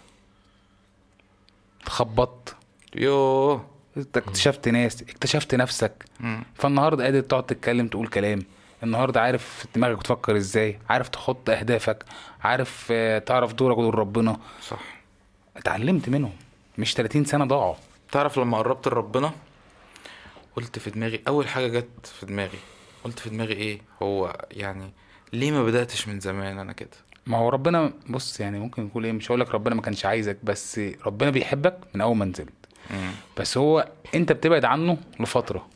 [1.85, 2.57] خبطت
[2.95, 3.67] يوه.
[3.97, 5.03] انت اكتشفت ناس.
[5.03, 6.05] اكتشفت نفسك.
[6.55, 8.43] فالنهاردة قادر تقعد تتكلم تقول كلام.
[8.83, 12.05] النهارده عارف دماغك بتفكر إزاي؟ عارف تحط اهدافك؟
[12.43, 14.81] عارف آه، تعرف دورك ودور ربنا؟ صح.
[15.57, 16.33] اتعلمت منهم.
[16.79, 17.75] مش 30 سنة ضاعوا.
[18.13, 19.33] تعرف لما قربت لربنا
[20.57, 22.59] قلت في دماغي أول حاجة جت في دماغي
[23.05, 24.91] قلت في دماغي إيه؟ هو يعني
[25.33, 26.91] ليه ما بدأتش من زمان أنا كده؟
[27.27, 30.39] ما هو ربنا بص يعني ممكن نقول إيه مش هقول لك ربنا ما كانش عايزك
[30.45, 32.53] بس ربنا بيحبك من أول ما نزلت.
[33.39, 35.67] بس هو أنت بتبعد عنه لفترة.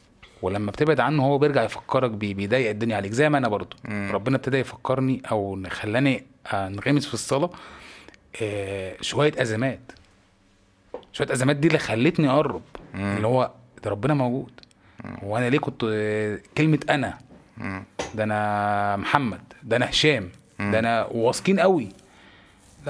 [0.42, 3.12] ولما بتبعد عنه هو بيرجع يفكرك بيه بيضيق الدنيا عليك.
[3.12, 4.10] زي ما أنا برضو مم.
[4.12, 7.50] ربنا ابتدى يفكرني أو خلاني انغمس في الصلاة
[8.42, 9.80] آه، شوية أزمات.
[11.12, 12.62] شوية أزمات دي اللي خلتني أقرب.
[12.94, 13.16] مم.
[13.16, 13.50] اللي هو
[13.84, 14.50] ده ربنا موجود.
[15.22, 17.18] وأنا ليه كنت آه، كلمة أنا؟
[17.56, 17.84] مم.
[18.14, 21.88] ده أنا محمد ده أنا هشام ده أنا واثقين قوي.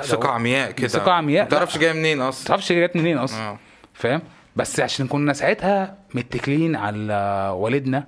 [0.02, 0.88] ثقة عمياء كده.
[0.88, 1.44] ثقة عمياء.
[1.44, 1.78] ما تعرفش.
[1.78, 3.38] جاية منين ما أصلا تعرفش جت منين أصلا.
[3.40, 3.58] آه
[3.94, 4.22] فاهم؟
[4.56, 8.06] بس عشان كنا ساعتها متكلين على والدنا.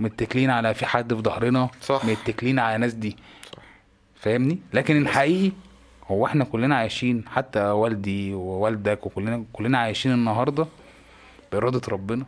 [0.00, 2.04] متكلين على في حد في ظهرنا صح.
[2.04, 3.16] متكلين على ناس دي.
[4.20, 5.52] فاهمني؟ لكن الحقيقي
[6.06, 10.66] هو إحنا كلنا عايشين حتى والدي ووالدك وكلنا كلنا عايشين النهارده
[11.52, 12.26] بإرادة ربنا.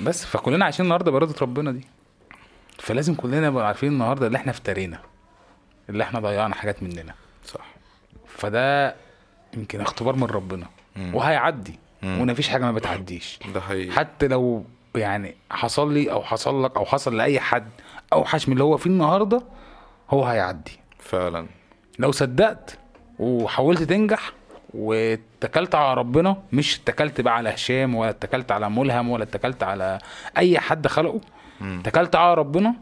[0.00, 1.86] بس فكلنا عايشين النهارده بإرادة ربنا دي.
[2.78, 5.00] فلازم كلنا نبقى عارفين النهارده اللي إحنا افترينا
[5.88, 7.14] اللي إحنا ضيعنا حاجات مننا.
[7.44, 7.66] صح.
[8.26, 8.96] فده
[9.56, 10.66] يمكن اختبار من ربنا.
[11.12, 11.78] وهيعدي.
[12.04, 13.38] ومفيش حاجة ما بتعديش.
[13.54, 13.92] ده حقيقي.
[13.92, 17.68] حتى لو يعني حصل لي أو حصل لك أو حصل لأي حد
[18.12, 19.42] اوحش من اللي هو فيه النهارده
[20.10, 20.78] هو هيعدي.
[20.98, 21.46] فعلا.
[21.98, 22.78] لو صدقت
[23.18, 24.32] وحاولت تنجح
[24.74, 29.98] واتكلت على ربنا مش اتكلت بقى على هشام ولا اتكلت على ملهم ولا اتكلت على
[30.38, 31.20] أي حد خلقه.
[31.62, 32.74] اتكلت على ربنا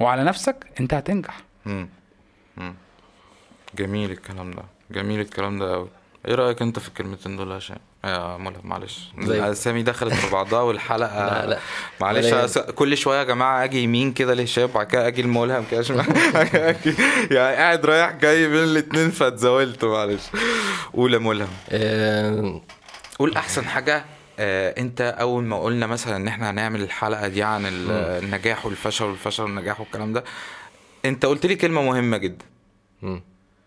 [0.00, 1.36] وعلى نفسك أنت هتنجح.
[1.66, 1.88] مم.
[2.56, 2.74] مم.
[3.74, 4.62] جميل الكلام ده.
[4.90, 5.88] جميل الكلام ده قوي
[6.26, 9.08] إيه رأيك أنت في الكلمتين دول يا هشام؟ يا ملهم معلش.
[9.18, 11.58] الاسامي دخلت في بعضها والحلقة لا، لا.
[12.00, 15.82] معلش أس- كل شوية يا جماعة أجي يمين كده لهشام بعد كده أجي الملهم كده
[17.30, 20.22] يعني قاعد رايح جاي بين الاتنين فاتزاولت معلش.
[20.94, 22.60] قول يا ملهم آه،
[23.18, 24.04] قول أحسن حاجة
[24.38, 27.90] آه أنت أول ما قلنا مثلا إن إحنا هنعمل الحلقة دي عن ال-
[28.24, 30.24] النجاح والفشل والفشل والنجاح والكلام ده
[31.04, 32.44] أنت قلت لي كلمة مهمة جدا.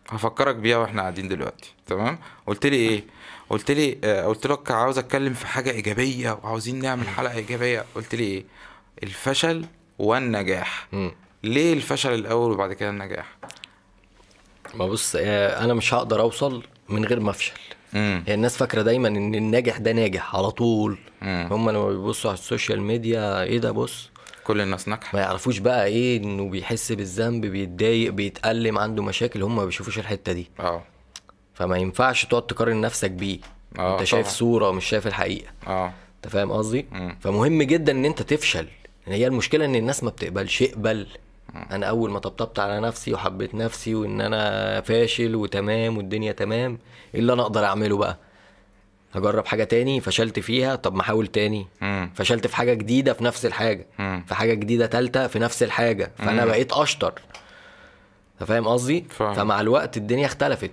[0.09, 3.03] هفكرك بيها وإحنا قاعدين دلوقتي تمام؟ قلت لي إيه؟
[3.49, 7.85] قلت لي آه قلت لك عاوز أتكلم في حاجة إيجابية وعاوزين نعمل حلقة إيجابية.
[7.95, 8.43] قلت لي إيه؟
[9.03, 9.65] الفشل
[9.99, 10.87] والنجاح.
[10.91, 11.11] مم.
[11.43, 13.37] ليه الفشل الأول وبعد كده النجاح؟
[14.75, 17.53] ما بص آه، أنا مش هقدر أوصل من غير ما أفشل.
[17.93, 20.97] هي الناس فاكرة دايما إن الناجح ده ناجح على طول.
[21.21, 24.08] هم لما بيبصوا على ال social media إيه ده؟ بص
[24.49, 25.09] كل الناس ناجحة.
[25.17, 30.31] ما يعرفوش بقى إيه إنه بيحس بالذنب بيتضايق بيتألم عنده مشاكل هم ما بيشوفوش الحتة
[30.31, 30.49] دي.
[30.59, 30.83] آه.
[31.53, 33.39] فما ينفعش تقعد تقارن نفسك بيه.
[33.79, 34.35] آه، أنت شايف طبعا.
[34.37, 35.51] صورة مش شايف الحقيقة.
[35.67, 35.93] آه.
[36.15, 36.85] أنت فاهم قصدي.
[37.19, 38.67] فمهم جدا إن أنت تفشل.
[39.05, 40.63] هي المشكلة إن الناس ما بتقبلش.
[40.63, 41.07] اقبل.
[41.71, 46.77] أنا أول ما طبطبت على نفسي وحبيت نفسي وإن أنا فاشل وتمام والدنيا تمام
[47.13, 48.17] إيه اللي أنا أقدر أعمله بقى؟
[49.13, 51.67] هجرب حاجة تاني فشلت فيها طب ما احاول تاني.
[51.81, 53.85] امم فشلت في حاجة جديدة في نفس الحاجة.
[53.99, 54.23] مم.
[54.27, 56.11] في حاجة جديدة تالتة في نفس الحاجة.
[56.17, 57.13] فأنا بقيت أشطر.
[58.47, 59.05] فاهم قصدي.
[59.09, 60.71] فمع الوقت الدنيا اختلفت.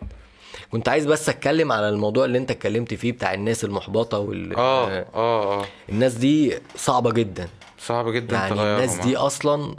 [0.72, 4.88] كنت عايز بس أتكلم على الموضوع اللي أنت اتكلمت فيه بتاع الناس المحبطة وال آه
[5.00, 7.48] آه آه الناس دي صعبة جدا.
[7.78, 9.26] صعب جدا يعني الناس دي آه.
[9.26, 9.74] أصلا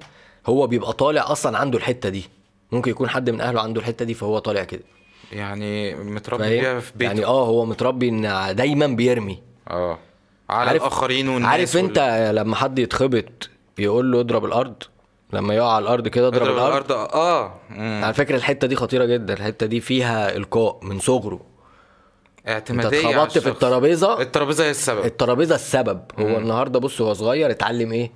[0.48, 2.30] هو بيبقى طالع أصلا عنده الحتة دي.
[2.72, 4.84] ممكن يكون حد من أهله عنده الحتة دي فهو طالع كده.
[5.32, 7.08] يعني متربي بيها في بيته.
[7.10, 9.42] يعني آه هو متربي إن دايما بيرمي.
[9.70, 9.98] آه.
[10.50, 14.76] على عارف- الآخرين والناس عارف وال- أنت لما حد يتخبط يقول له اضرب الأرض؟
[15.34, 17.54] لما يقع على الأرض كده اضرب, الأرض, الأرض آه.
[17.70, 18.02] مم.
[18.04, 21.40] على فكرة الحتة دي خطيرة جدا الحتة دي فيها إلقاء من صغره.
[22.40, 23.50] أنت اعتمادية على اتخبطت في.
[23.50, 25.06] الترابيزة؟ الترابيزة هي السبب.
[25.06, 26.02] الترابيزة السبب.
[26.20, 28.12] هو النهارده بص هو صغير اتعلم إيه؟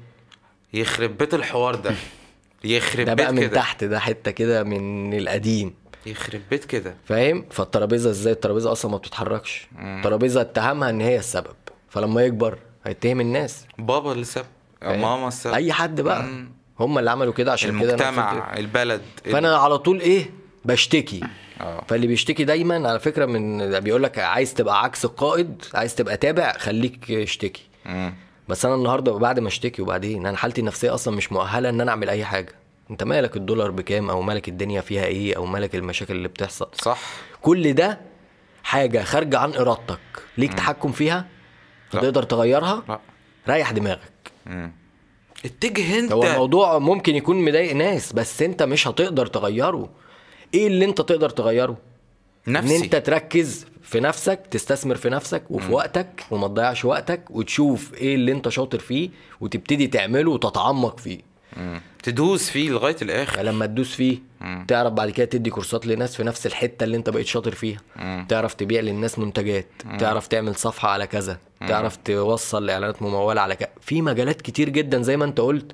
[0.74, 1.95] يخرب بيت الحوار ده.
[2.64, 3.55] يخرب ده بقى من كده.
[3.55, 5.74] تحت ده حتة كده من القديم.
[6.06, 6.95] يخرب بيت كده.
[7.06, 9.68] فاهم؟ فالترابيزة إزاي؟ الترابيزة أصلا ما بتتحركش.
[9.80, 11.56] الترابيزة اتهمها إن هي السبب.
[11.89, 13.66] فلما يكبر هيتهم الناس.
[13.78, 14.45] بابا اللي سبب؟
[14.82, 15.54] ماما السبب.
[15.54, 16.24] أي حد بقى.
[16.24, 16.52] مم.
[16.80, 20.30] هم اللي عملوا كده عشان كده المجتمع البلد فأنا على طول إيه؟
[20.66, 21.20] بشتكي.
[21.62, 21.84] آه.
[21.88, 26.54] فاللي بيشتكي دايما على فكرة من بيقول لك عايز تبقى عكس القائد عايز تبقى تابع
[26.58, 27.64] خليك اشتكي.
[27.86, 28.14] مم.
[28.49, 31.91] بس أنا النهارده بعد ما اشتكي وبعدين أنا حالتي النفسية أصلا مش مؤهلة إن أنا
[31.91, 32.54] أعمل أي حاجة.
[32.92, 37.00] انت مالك الدولار بكام أو مالك الدنيا فيها إيه أو مالك المشاكل اللي بتحصل؟ صح.
[37.42, 38.00] كل ده
[38.64, 40.00] حاجة خارجة عن إرادتك.
[40.38, 41.28] ليك تحكم فيها؟
[41.94, 42.02] لا.
[42.02, 43.00] تقدر تغيرها؟ لا.
[43.50, 44.32] ريح دماغك.
[44.46, 44.72] مم.
[45.46, 46.12] اتجه انت.
[46.12, 49.89] هو الموضوع ممكن يكون مضايق ناس بس انت مش هتقدر تغيره.
[50.54, 51.78] إيه اللي انت تقدر تغيره؟
[52.48, 52.78] نفسي.
[52.78, 58.16] ان انت تركز في نفسك تستثمر في نفسك وفي وقتك وما تضيعش وقتك وتشوف إيه
[58.16, 59.10] اللي انت شاطر فيه
[59.42, 61.31] وتبتدي تعمله وتتعمق فيه.
[61.58, 61.82] مم.
[62.04, 63.36] تدوس فيه لغاية الآخر.
[63.38, 64.66] فلما تدوس فيه مم.
[64.68, 67.80] تعرف بعد كده تدي كورسات لناس في نفس الحتة اللي انت بقيت شاطر فيها.
[67.95, 68.26] مم.
[68.30, 69.68] تعرف تبيع للناس منتجات.
[69.99, 71.38] تعرف تعمل صفحة على كذا.
[71.68, 73.70] تعرف توصل لإعلانات ممولة على كذا.
[73.82, 75.72] في مجالات كتير جدا زي ما انت قلت.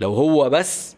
[0.00, 0.96] لو هو بس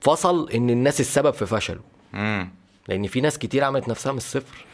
[0.00, 1.80] فصل إن الناس السبب في فشله.
[2.12, 2.50] مم.
[2.88, 4.64] لأن في ناس كتير عملت نفسها من الصفر.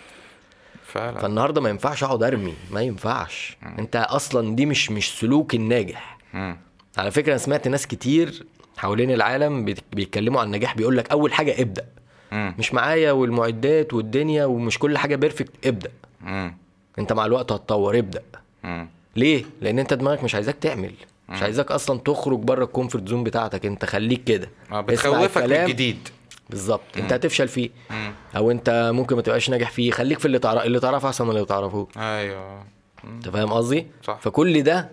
[0.86, 1.18] فعلا.
[1.18, 2.54] فالنهاردة ما ينفعش أقعد أرمي.
[2.70, 3.56] ما ينفعش.
[3.78, 6.18] أنت أصلا دي مش مش سلوك الناجح.
[6.34, 6.56] مم.
[6.98, 8.46] على فكرة أنا سمعت ناس كتير
[8.76, 11.84] حوالين العالم بيت- بيتكلموا عن النجاح بيقول لك أول حاجة ابدأ.
[12.32, 12.54] مم.
[12.58, 15.90] مش معايا والمعدات والدنيا ومش كل حاجة بيرفكت ابدأ.
[16.20, 16.56] مم.
[16.98, 18.22] أنت مع الوقت هتطور ابدأ.
[18.64, 18.88] مم.
[19.16, 20.92] ليه؟ لأن أنت دماغك مش عايزاك تعمل.
[21.28, 23.66] مش عايزاك أصلا تخرج بره ال comfort zone بتاعتك.
[23.66, 24.48] أنت خليك كده.
[24.72, 25.64] آه بتخوفك الكلام.
[25.66, 26.08] بالجديد
[26.50, 26.80] بالظبط.
[26.96, 27.70] أنت هتفشل فيه.
[27.90, 28.12] مم.
[28.36, 29.90] أو أنت ممكن ما تبقاش ناجح فيه.
[29.90, 31.88] خليك في اللي تعرف اللي تعرفه أحسن من اللي تعرفوه.
[31.96, 32.64] أيوه.
[33.04, 33.86] أنت فاهم قصدي.
[34.20, 34.88] فكل ده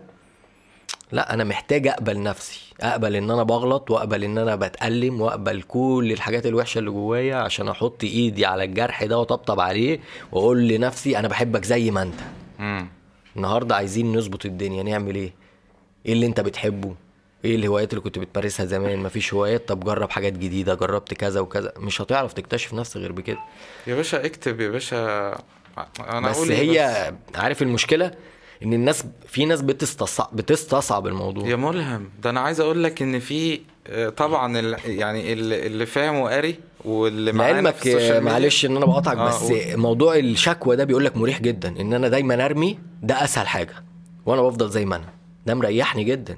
[1.13, 6.09] لا أنا محتاج أقبل نفسي أقبل إن أنا بغلط وأقبل إن أنا بتألم وأقبل كل
[6.13, 9.99] الحاجات الوحشة اللي جوايا عشان أحط إيدي على الجرح ده وأطبطب عليه
[10.31, 12.19] وأقول لنفسي أنا بحبك زي ما أنت.
[12.59, 12.87] مم.
[13.35, 15.33] النهارده عايزين نظبط الدنيا نعمل إيه؟
[16.05, 16.95] إيه اللي أنت بتحبه؟
[17.45, 21.73] إيه الهوايات اللي كنت بتمارسها زمان؟ مفيش هوايات؟ طب جرب حاجات جديدة جربت كذا وكذا.
[21.77, 23.39] مش هتعرف تكتشف نفسك غير بكده.
[23.87, 25.33] يا باشا اكتب يا باشا.
[25.99, 28.11] أنا بس إيه هي عارف المشكلة؟
[28.63, 31.47] إن الناس في ناس بتستصعب بتستصعب الموضوع.
[31.47, 36.15] يا ملهم ده أنا عايز أقول لك إن في آه، طبعا ال- يعني اللي فاهم
[36.19, 36.55] وقاري
[36.85, 39.77] واللي معانا في معلش إن أنا بقاطعك آه، بس قول.
[39.77, 41.69] موضوع الشكوى ده بيقول لك مريح جدا.
[41.81, 43.73] إن أنا دايما أرمي ده أسهل حاجة.
[44.25, 45.09] وأنا بفضل زي ما أنا.
[45.45, 46.37] ده مريحني جدا.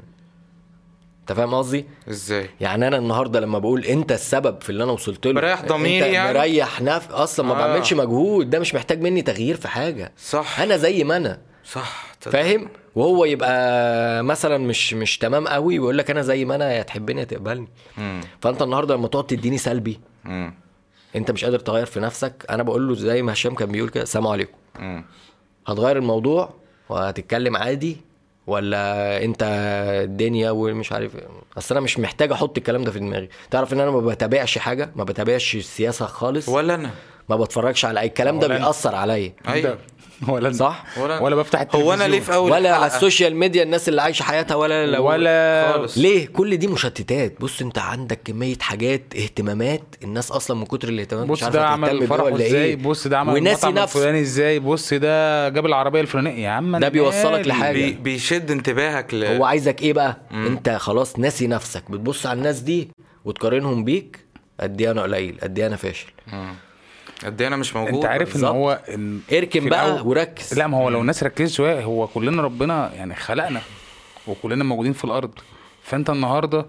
[1.22, 5.26] أنت فاهم قصدي؟ إزاي؟ يعني أنا النهارده لما بقول أنت السبب في اللي أنا وصلت
[5.28, 7.68] له مريح ضميري يعني؟ مريح نف أصلا ما آه.
[7.68, 10.14] بعملش مجهود ده مش محتاج مني تغيير في حاجة.
[10.18, 10.60] صح.
[10.60, 11.42] أنا زي ما أنا.
[11.72, 12.15] صح.
[12.32, 16.84] فاهم؟ وهو يبقى مثلا مش مش تمام قوي ويقول لك أنا زي ما أنا يا
[16.84, 17.68] تحبني يا تقبلني.
[18.42, 20.54] فأنت النهارده لما تقعد تديني سلبي مم.
[21.16, 22.46] أنت مش قادر تغير في نفسك.
[22.50, 24.54] أنا بقول له زي ما هشام كان بيقول كده السلام عليكم.
[24.80, 25.06] مم.
[25.68, 26.54] هتغير الموضوع؟
[26.90, 27.98] وهتتكلم عادي؟
[28.48, 29.40] ولا أنت
[30.04, 33.30] الدنيا ومش عارف إيه؟ أصل أنا مش محتاج أحط الكلام ده في دماغي.
[33.52, 36.92] تعرف إن أنا ما بتابعش حاجة؟ ما بتابعش السياسة خالص؟ ولا أنا.
[37.30, 38.48] ما بتفرجش على أي الكلام ده.
[38.48, 39.34] بيأثر عليا.
[39.48, 39.78] أيوه.
[40.28, 43.36] ولا صح؟ ولا ولا بفتح التلفزيون هو أنا ليه في أول ولا على؟ ال social
[43.36, 45.98] media الناس اللي عايشة حياتها ولا لو ولا خالص.
[45.98, 47.42] ليه؟ كل دي مشتتات.
[47.42, 51.68] بص انت عندك كمية حاجات اهتمامات الناس أصلا من كتر الاهتمامات مش بص عارفة ده
[51.68, 52.76] عمل فرحه ولا إزاي؟ إيه.
[52.76, 56.44] بص ده عمل وناسي نفسه الفلاني إزاي؟ بص ده جاب العربية الفلانية.
[56.44, 57.72] يا عم ده بيوصلك.
[57.74, 59.26] بي بيشد انتباهك ل...
[59.26, 61.92] هو عايزك إيه بقى؟ أنت خلاص ناسي نفسك.
[61.92, 62.90] بتبص على الناس دي
[63.26, 64.20] وتقارنهم بيك
[64.60, 66.08] قد إيه أنا قليل قد إيه أنا فاشل.
[67.26, 68.52] قد إيه أنا مش موجود؟ أنت عارف إن بالظبط.
[68.56, 70.54] هو ال- اركن بقى الأول- وركز.
[70.60, 73.62] لا ما هو لو الناس ركزت شوية هو كلنا ربنا يعني خلقنا
[74.28, 75.32] وكلنا موجودين في الأرض.
[75.84, 76.66] فأنت النهارده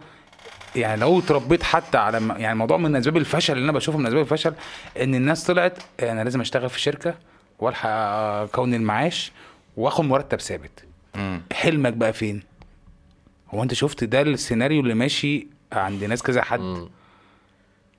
[0.76, 4.22] يعني لو اتربيت حتى على يعني موضوع من أسباب الفشل اللي أنا بشوفه من أسباب
[4.22, 4.54] الفشل
[5.02, 7.14] إن الناس طلعت أنا لازم أشتغل في شركة
[7.58, 9.32] وألحق اكون المعاش
[9.76, 10.84] وآخد مرتب ثابت.
[11.52, 12.42] حلمك بقى فين؟
[13.54, 16.88] هو أنت شفت ده السيناريو اللي ماشي عند ناس كذا حد؟ مم.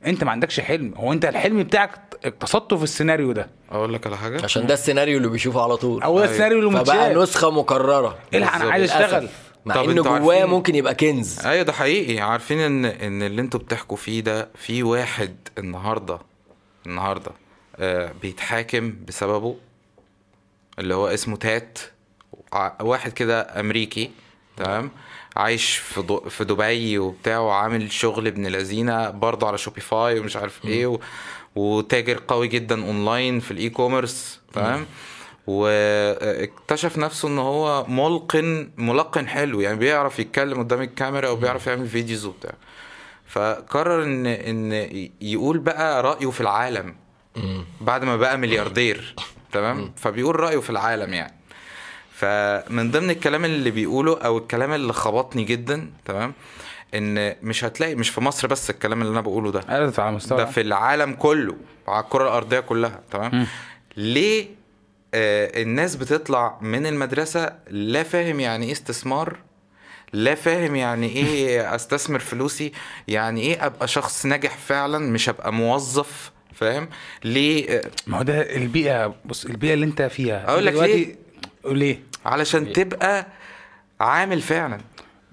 [0.06, 0.94] أنت ما عندكش حلم.
[0.98, 1.92] هو أنت الحلم بتاعك
[2.26, 3.50] اقتصدته في السيناريو ده.
[3.72, 4.44] أقول لك على حاجة.
[4.44, 6.04] عشان ده السيناريو اللي بيشوفه على طول.
[6.04, 6.32] أو ده أيوة.
[6.34, 7.18] السيناريو اللي فبقى متشاف.
[7.24, 8.18] نسخة مكررة.
[8.34, 8.92] إلحق أنا عايز.
[8.92, 9.30] أشتغل.
[9.66, 11.40] مع طب ان أنتوا جواه عارفين- ممكن يبقى كنز.
[11.46, 12.20] أيوه ده حقيقي.
[12.20, 16.20] عارفين ان إن اللي أنتوا بتحكوا فيه ده في واحد النهارده
[16.86, 17.32] النهارده
[17.76, 19.56] آه بيتحاكم بسببه
[20.80, 21.80] اللي هو اسمه تيت.
[22.82, 24.12] واحد كده أمريكي
[24.58, 24.92] تمام؟
[25.36, 30.66] عايش في دو في دبي وبتاع وعامل شغل ابن لذينة برضه على Shopify ومش عارف
[30.66, 31.00] إيه و...
[31.58, 34.86] وتاجر قوي جدا أونلاين في ال e-commerce تمام
[35.48, 42.26] واكتشف نفسه إن هو ملقن ملقن حلو يعني بيعرف يتكلم قدام الكاميرا وبيعرف يعمل videos
[42.26, 42.52] وبتاع.
[43.28, 44.72] فقرر إن إن
[45.22, 46.96] يقول بقى رأيه في العالم
[47.82, 49.16] بعد ما بقى ملياردير
[49.52, 51.34] تمام؟ فبيقول رأيه في العالم يعني.
[52.14, 56.34] فمن ضمن الكلام اللي بيقوله أو الكلام اللي خبطني جدا تمام؟
[56.96, 59.62] إن مش هتلاقي مش في مصر بس الكلام اللي أنا بقوله ده.
[60.00, 61.56] على مستوى ده في العالم كله
[61.88, 63.48] على الكرة الأرضية كلها تمام؟
[63.98, 64.48] ليه
[65.14, 69.38] آه الناس بتطلع من المدرسة لا فاهم يعني إيه استثمار
[70.14, 72.72] لا فاهم يعني إيه أستثمر فلوسي؟
[73.08, 76.90] يعني إيه أبقى شخص ناجح فعلا مش أبقى موظف فاهم؟
[77.24, 80.50] ليه آه، ما هو ده البيئة بص البيئة اللي أنت فيها.
[80.50, 81.16] أقول لك دلوقتي-
[81.66, 83.28] ليه؟ علشان تبقى
[84.00, 84.78] عامل فعلا.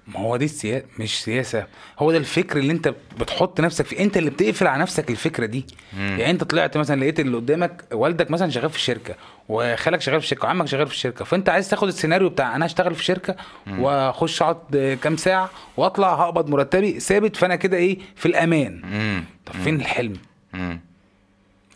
[0.07, 1.65] ما هو دي السياسة مش سياسة.
[1.99, 3.99] هو ده الفكر اللي انت بتحط نفسك فيه.
[3.99, 5.65] انت اللي بتقفل على نفسك الفكرة دي.
[5.97, 9.15] يعني انت طلعت مثلا لقيت اللي قدامك والدك مثلا شغال في الشركة
[9.49, 11.25] وخالك شغال في الشركة وعمك شغال في الشركة.
[11.25, 13.35] فانت عايز تاخد السيناريو بتاع أنا هشتغل في شركة
[13.67, 17.35] وأخش أقعد كام ساعة وأطلع هقبض مرتبي ثابت.
[17.35, 18.81] فأنا كده إيه؟ في الأمان.
[18.83, 20.13] امم طب فين الحلم؟
[20.55, 20.79] امم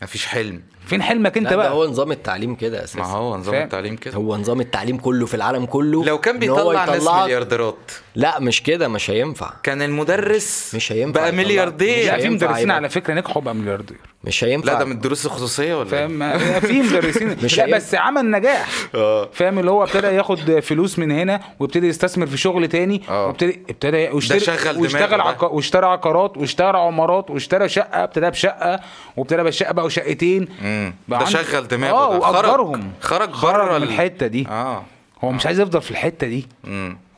[0.01, 0.61] مفيش حلم.
[0.85, 2.99] فين حلمك انت لا ده بقى؟ هو نظام التعليم كده أساسا.
[2.99, 3.63] ما هو نظام فاهم.
[3.63, 4.15] التعليم كده.
[4.15, 7.91] هو نظام التعليم كله في العالم كله لو كان بيطلع ناس مليارديرات.
[8.15, 9.53] لا مش كده مش هينفع.
[9.63, 11.31] كان المدرس مش هينفع بقى.
[11.31, 12.19] ملياردير.
[12.19, 12.71] في مدرسين.
[12.71, 13.97] على فكرة نجحوا بقى ملياردير.
[14.23, 14.71] مش هينفع.
[14.73, 17.37] لا ده من الدروس الخصوصية ولا إيه؟ فاهم في مدرسين.
[17.43, 17.75] مش لا.
[17.75, 18.69] بس عمل نجاح.
[18.95, 19.29] آه.
[19.33, 23.27] فاهم؟ اللي هو ابتدى ياخد فلوس من هنا وابتدي يستثمر في شغل تاني آه.
[23.27, 25.21] وابتدي ابتدى دماغه واشتغل.
[25.21, 25.53] عق...
[25.53, 28.79] واشترى عقارات واشترى عمارات واشترى شقة ابتدى بشقة
[29.17, 30.47] وابتدى بالشقه بقى وشقتين.
[30.61, 32.91] امم بقى ده شغل دماغه آه وأجرهم.
[33.01, 34.47] خرج بره الحتة دي.
[34.49, 34.83] آه.
[35.23, 36.47] هو مش عايز يفضل في الحتة دي.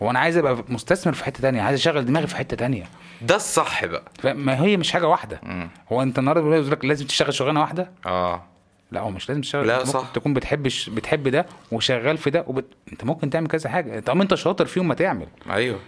[0.03, 2.83] هو أنا عايز أبقى مستثمر في حتة تانية عايز أشغل دماغي في حتة تانية.
[3.21, 4.03] ده الصح بقى.
[4.19, 5.39] فما هي مش حاجة واحدة.
[5.43, 5.69] مم.
[5.91, 8.43] هو انت النهارده بيقول لك لازم تشتغل شغلانة واحدة؟ آه.
[8.91, 9.67] لا هو مش لازم تشتغل.
[9.67, 10.09] لا، ممكن صح.
[10.13, 12.65] تكون بتحب الش- بتحب ده وشغال في ده وبت...
[12.91, 13.99] انت ممكن تعمل كذا حاجة.
[13.99, 15.27] طب انت شاطر فيهم ما تعمل.
[15.49, 15.79] أيوه.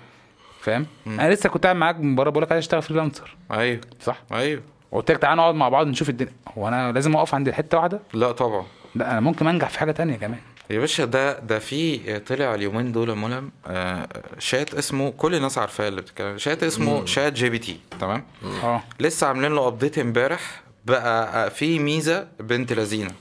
[0.61, 3.35] فاهم؟ أنا لسه كنت قاعد معاك من بره بقول لك عايز أشتغل freelancer.
[3.51, 3.81] أيوه.
[4.01, 4.61] صح؟ أيوه.
[4.91, 6.31] وقلت لك تعالى نقعد مع بعض نشوف الدنيا.
[6.57, 8.65] هو أنا لازم أقف عند حتة واحدة؟ لا طبعا.
[8.95, 10.39] لا أنا ممكن أنجح في حاجة تانية كمان.
[10.69, 14.07] يا باشا ده ده في طلع اليومين دول يا ملهم آه
[14.39, 18.25] شات اسمه كل الناس عارفاه اللي بتتكلم شات اسمه ChatGPT تمام؟
[18.63, 18.83] آه.
[18.99, 23.11] لسه عاملين له update امبارح بقى في ميزة بنت لذينة.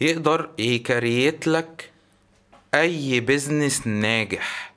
[0.00, 1.90] يقدر ي create لك
[2.74, 4.74] أي business ناجح.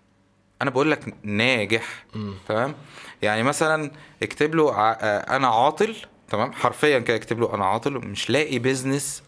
[0.62, 2.06] أنا بقول لك ناجح
[2.48, 2.76] تمام؟
[3.22, 3.92] يعني مثلا
[4.24, 5.96] اكتب له آه، أنا عاطل
[6.30, 9.24] تمام؟ حرفيا كده اكتب له أنا عاطل ومش لاقي business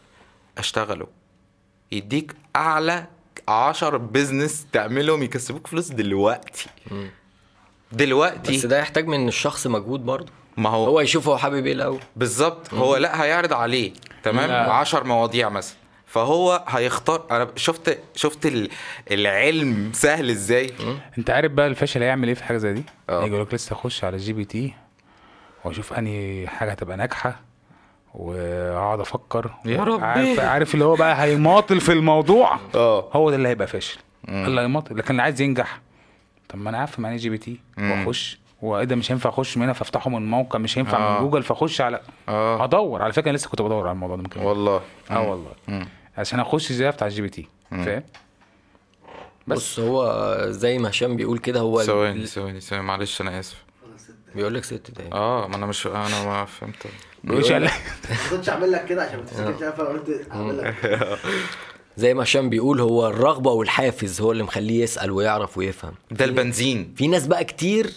[0.57, 1.07] أشتغله.
[1.91, 3.05] يديك أعلى
[3.47, 6.69] عشر business تعملهم يكسبوك فلوس دلوقتي.
[7.91, 8.57] دلوقتي.
[8.57, 10.31] بس ده يحتاج من الشخص مجهود برضه.
[10.57, 11.99] ما هو هو يشوف هو حابب إيه الأول.
[12.15, 12.73] بالظبط.
[12.73, 13.93] هو لا هيعرض عليه.
[14.23, 14.71] تمام؟ لا.
[14.73, 15.75] 10 مواضيع مثلا.
[16.05, 17.25] فهو هيختار.
[17.31, 18.69] أنا شفت شفت ال-
[19.11, 20.73] العلم سهل إزاي؟
[21.17, 23.23] أنت عارف بقى الفاشل هيعمل إيه في حاجة زي دي؟ آه.
[23.23, 24.73] يجي يقول لك لسه أخش على GPT
[25.65, 27.39] وأشوف أنهي حاجة هتبقى ناجحة.
[28.13, 29.51] وأقعد أفكر.
[29.65, 30.05] يا ربي.
[30.05, 33.09] عارف, عارف اللي هو بقى هيماطل في الموضوع؟ آه.
[33.13, 33.99] هو ده اللي هيبقى فاشل.
[34.29, 35.81] اللي هيماطل لكن اللي عايز ينجح.
[36.49, 38.39] طب ما أنا عارف معنى GPT وأخش.
[38.61, 40.59] وايه ده؟ مش هينفع أخش من هنا فافتحه من موقع.
[40.59, 41.19] مش هينفع.
[41.19, 41.99] من جوجل فأخش على
[42.29, 42.63] آه.
[42.63, 43.01] هدور.
[43.01, 44.49] على فكرة أنا لسه كنت بدور على الموضوع ده من كام يوم.
[44.51, 44.81] والله.
[45.11, 45.51] آه والله.
[45.67, 45.87] مم.
[46.17, 48.03] عشان أخش إزاي افتح GPT فاهم؟
[49.47, 49.57] بس.
[49.57, 53.63] بص هو زي ما هشام بيقول كده هو ثواني ثواني ثواني معلش أنا آسف.
[54.35, 56.75] بيقول لك ست دقايق آه ما أنا مش أنا ما فهمت.
[57.23, 57.69] مش ما
[58.29, 60.75] كنتش أعمل لك كده عشان ما تفتكرش أنا قلت أعمل لك.
[61.97, 65.93] زي ما هشام بيقول هو الرغبة والحافز هو اللي مخليه يسأل ويعرف ويفهم.
[66.11, 66.93] ده البنزين.
[66.97, 67.91] في ناس بقى كتير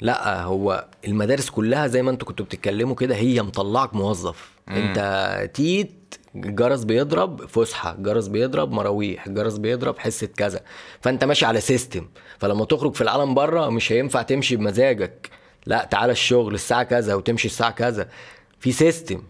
[0.00, 4.50] لا هو المدارس كلها زي ما أنتوا كنتوا بتتكلموا كده هي مطلعك موظف.
[4.68, 7.94] انت تيت الجرس بيضرب فسحة.
[7.94, 9.26] الجرس بيضرب مراويح.
[9.26, 10.60] الجرس بيضرب حصة كذا.
[11.00, 15.30] فانت ماشي على system فلما تخرج في العالم بره مش هينفع تمشي بمزاجك.
[15.68, 18.08] لا تعالى الشغل الساعة كذا وتمشي الساعة كذا.
[18.60, 19.22] في سيستم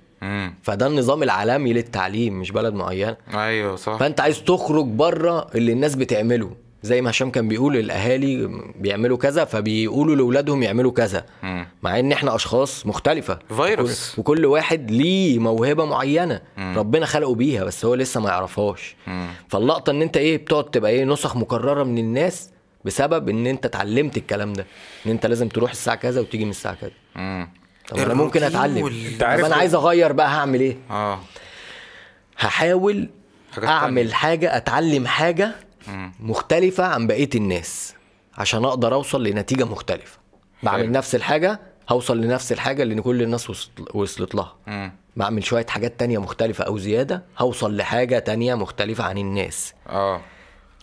[0.62, 3.16] فده النظام العالمي للتعليم مش بلد معينة.
[3.35, 3.97] أيوه صح.
[3.97, 6.51] فأنت عايز تخرج بره اللي الناس بتعمله.
[6.82, 11.27] زي ما هشام كان بيقول الأهالي بيعملوا كذا فبيقولوا لأولادهم يعملوا كذا.
[11.43, 11.66] مم.
[11.82, 13.39] مع إن إحنا أشخاص مختلفة.
[13.56, 14.19] فيروس.
[14.19, 16.40] وكل واحد ليه موهبة معينة.
[16.59, 18.97] ربنا خلقه بيها بس هو لسه ما يعرفهاش.
[19.48, 22.51] فاللقطة إن أنت إيه بتقعد تبقى إيه نسخ مكررة من الناس
[22.84, 24.66] بسبب إن أنت اتعلمت الكلام ده.
[25.06, 26.90] إن أنت لازم تروح الساعة كذا وتيجي من الساعة كذا.
[27.16, 27.48] امم
[27.88, 28.82] طب أنا ممكن أتعلم.
[28.82, 31.20] وال- طب أنا عايز أغير بقى هعمل إيه؟ آه.
[32.38, 33.09] هحاول
[33.64, 34.12] اعمل تانية.
[34.14, 35.55] حاجة أتعلم حاجة
[35.88, 36.12] مم.
[36.20, 37.94] مختلفة عن بقية الناس
[38.38, 40.18] عشان أقدر أوصل لنتيجة مختلفة.
[40.62, 40.92] بعمل حلو.
[40.92, 41.60] نفس الحاجة
[41.90, 44.55] هوصل لنفس الحاجة اللي كل الناس وصلت- وصلت لها.
[44.66, 44.92] مم.
[45.16, 49.74] بعمل شوية حاجات تانية مختلفة أو زيادة هوصل لحاجة تانية مختلفة عن الناس.
[49.88, 50.20] آه.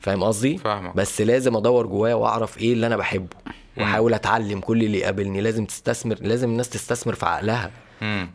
[0.06, 0.96] فاهم قصدي؟ فاهمك.
[0.96, 3.38] بس لازم أدور جوايا وأعرف إيه اللي أنا بحبه
[3.78, 5.42] وأحاول أتعلم كل اللي يقابلني.
[5.42, 7.72] لازم تستثمر لازم الناس تستثمر في عقلها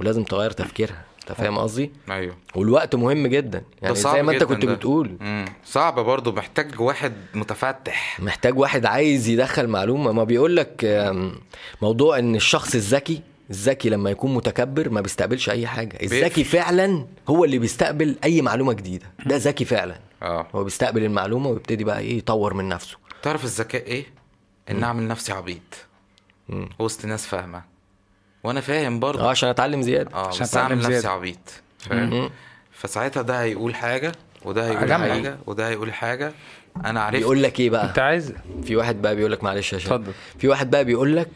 [0.00, 1.04] ولازم تغير تفكيرها.
[1.22, 2.36] أنت فاهم قصدي؟ أيوه.
[2.54, 3.62] والوقت مهم جدا.
[3.82, 4.74] يعني ده صعب زي ما أنت كنت ده.
[4.74, 5.16] بتقول.
[5.20, 5.44] مم.
[5.64, 8.20] صعب برضو محتاج واحد متفتح.
[8.20, 10.12] محتاج واحد عايز يدخل معلومة.
[10.12, 10.84] ما بيقول لك
[11.82, 13.20] موضوع إن الشخص الذكي
[13.50, 15.98] الذكي لما يكون متكبر ما بيستقبلش أي حاجة.
[16.02, 16.44] الذكي.
[16.44, 19.06] فعلا هو اللي بيستقبل أي معلومة جديدة.
[19.26, 19.96] ده ذكي فعلا.
[20.22, 20.46] آه.
[20.54, 22.96] هو بيستقبل المعلومة ويبتدي بقى إيه يطور من نفسه.
[23.22, 24.06] تعرف الذكاء إيه؟
[24.70, 25.60] إن أعمل نفسي عبيط.
[26.48, 26.68] مم.
[26.78, 27.62] وسط ناس فاهمة.
[28.44, 30.14] وأنا فاهم برضو آه عشان أتعلم زيادة.
[30.14, 31.08] آه عشان بس أعمل نفسي.
[31.08, 31.38] عبيط.
[31.78, 32.30] فاهم.
[32.72, 34.12] فساعتها ده هيقول حاجة
[34.44, 34.92] وده هيقول.
[34.92, 36.32] حاجة وده هيقول حاجة.
[36.84, 37.18] أنا عرفت.
[37.18, 38.34] بيقول لك إيه أنت بقى عايز؟
[38.64, 40.14] في واحد بقى بيقول لك معلش يا شباب اتفضل.
[40.38, 41.28] في واحد بقى بيقول لك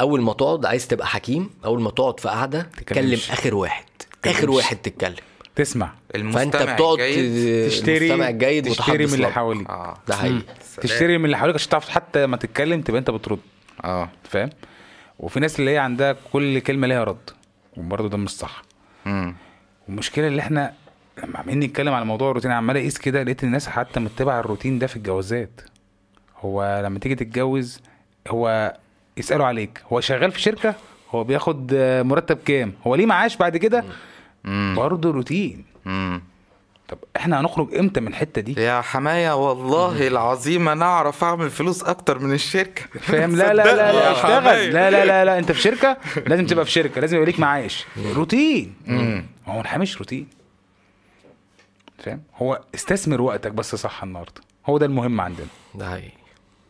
[0.00, 3.20] أول ما تقعد عايز تبقى حكيم أول ما تقعد في قعدة تكلم.
[3.30, 3.84] آخر واحد.
[4.24, 4.56] آخر تتكلمش.
[4.56, 5.16] واحد تتكلم.
[5.58, 5.90] تسمع.
[6.14, 6.98] فأنت بتقعد
[7.68, 9.30] تشتري المستمع الجيد تشتري من اللي.
[9.30, 9.70] حواليك.
[9.70, 9.96] آه.
[10.08, 10.42] ده حقيقي.
[10.80, 13.38] تشتري من اللي حواليك عشان تعرف حتى لما تتكلم تبقى انت بترد.
[13.84, 14.08] آه.
[14.24, 14.50] فاهم؟
[15.18, 17.30] وفي ناس اللي هي عندها كل كلمة ليها رد
[17.76, 18.62] وبرضه ده مش صح.
[19.06, 19.34] امم
[19.88, 20.72] والمشكلة اللي إحنا
[21.24, 24.86] لما عمالين نتكلم على موضوع الروتين عمال اقيس كده لقيت الناس حتى متبعة الروتين ده
[24.86, 25.60] في الجوازات.
[26.40, 27.80] هو لما تيجي تتجوز
[28.28, 28.76] هو
[29.16, 29.82] يسألوا عليك.
[29.92, 30.74] هو شغال في شركة
[31.10, 33.84] هو بياخد آه، مرتب كام؟ هو ليه معاش بعد كده؟
[34.76, 35.64] برضه روتين.
[35.86, 36.22] امم
[36.88, 41.82] طب إحنا هنخرج إمتى من الحتة دي؟ يا حماية والله العظيم أنا أعرف أعمل فلوس
[41.82, 42.82] أكتر من الشركة.
[43.00, 44.72] فاهم؟ لا لا لا لا اشتغل.
[44.72, 45.96] لا لا لا لا انت في شركة؟
[46.26, 47.86] لازم تبقى في شركة لازم يبقى ليك معاش.
[48.14, 48.74] روتين.
[48.86, 49.26] مم.
[49.46, 50.28] هو الحياة مش روتين.
[51.98, 54.40] فاهم؟ هو استثمر وقتك بس صح النهارده.
[54.66, 55.46] هو ده المهم عندنا.
[55.74, 56.12] ده حقيقي.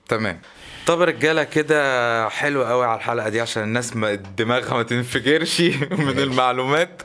[0.08, 0.40] تمام.
[0.88, 5.60] طب رجالة كده حلو قوي على الحلقة دي عشان الناس ما دماغها ما تنفجرش
[6.06, 7.02] من المعلومات.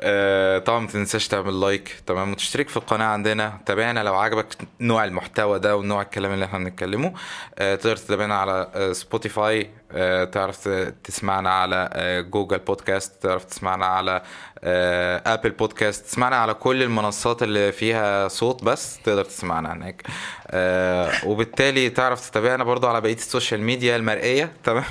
[0.00, 3.60] آه طبعا ما تنساش تعمل like تمام وتشترك في القناة عندنا.
[3.66, 4.46] تابعنا لو عجبك
[4.80, 7.12] نوع المحتوى ده ونوع الكلام اللي إحنا بنتكلمه.
[7.58, 9.79] آه تقدر تتابعنا على Spotify آه
[10.24, 14.22] تعرف ت- تسمعنا على آه Google Podcast تعرف تسمعنا على
[14.64, 20.02] آه Apple Podcast تسمعنا على كل المنصات اللي فيها صوت بس تقدر تسمعنا هناك.
[20.50, 24.84] آه وبالتالي تعرف تتابعنا برضو على بقية ال social media المرئية تمام؟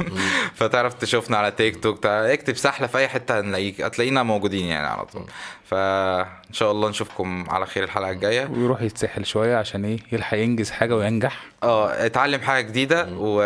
[0.56, 5.06] فتعرف تشوفنا على تيك توك اكتب سحلة في أي حتة هنلاقيك هتلاقينا موجودين يعني على
[5.06, 5.26] طول.
[5.70, 8.46] فإن شاء الله نشوفكم على خير الحلقة الجاية.
[8.46, 11.46] ويروح يتسحل شوية عشان إيه؟ يلحق ينجز حاجة وينجح.
[11.64, 13.42] آه اتعلم حاجة جديدة و...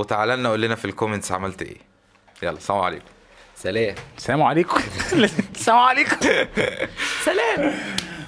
[0.00, 1.76] وتعالى لنا قول لنا في ال comments عملت إيه.
[2.42, 3.04] يلا السلام عليكم.
[3.56, 3.94] سلام.
[4.18, 4.76] السلام عليكم.
[5.56, 6.18] السلام عليكم.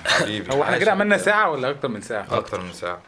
[0.07, 0.91] حبيبي هو إحنا كده.
[0.93, 2.99] عملنا ساعة ولا أكتر من ساعة؟ أكتر من ساعة.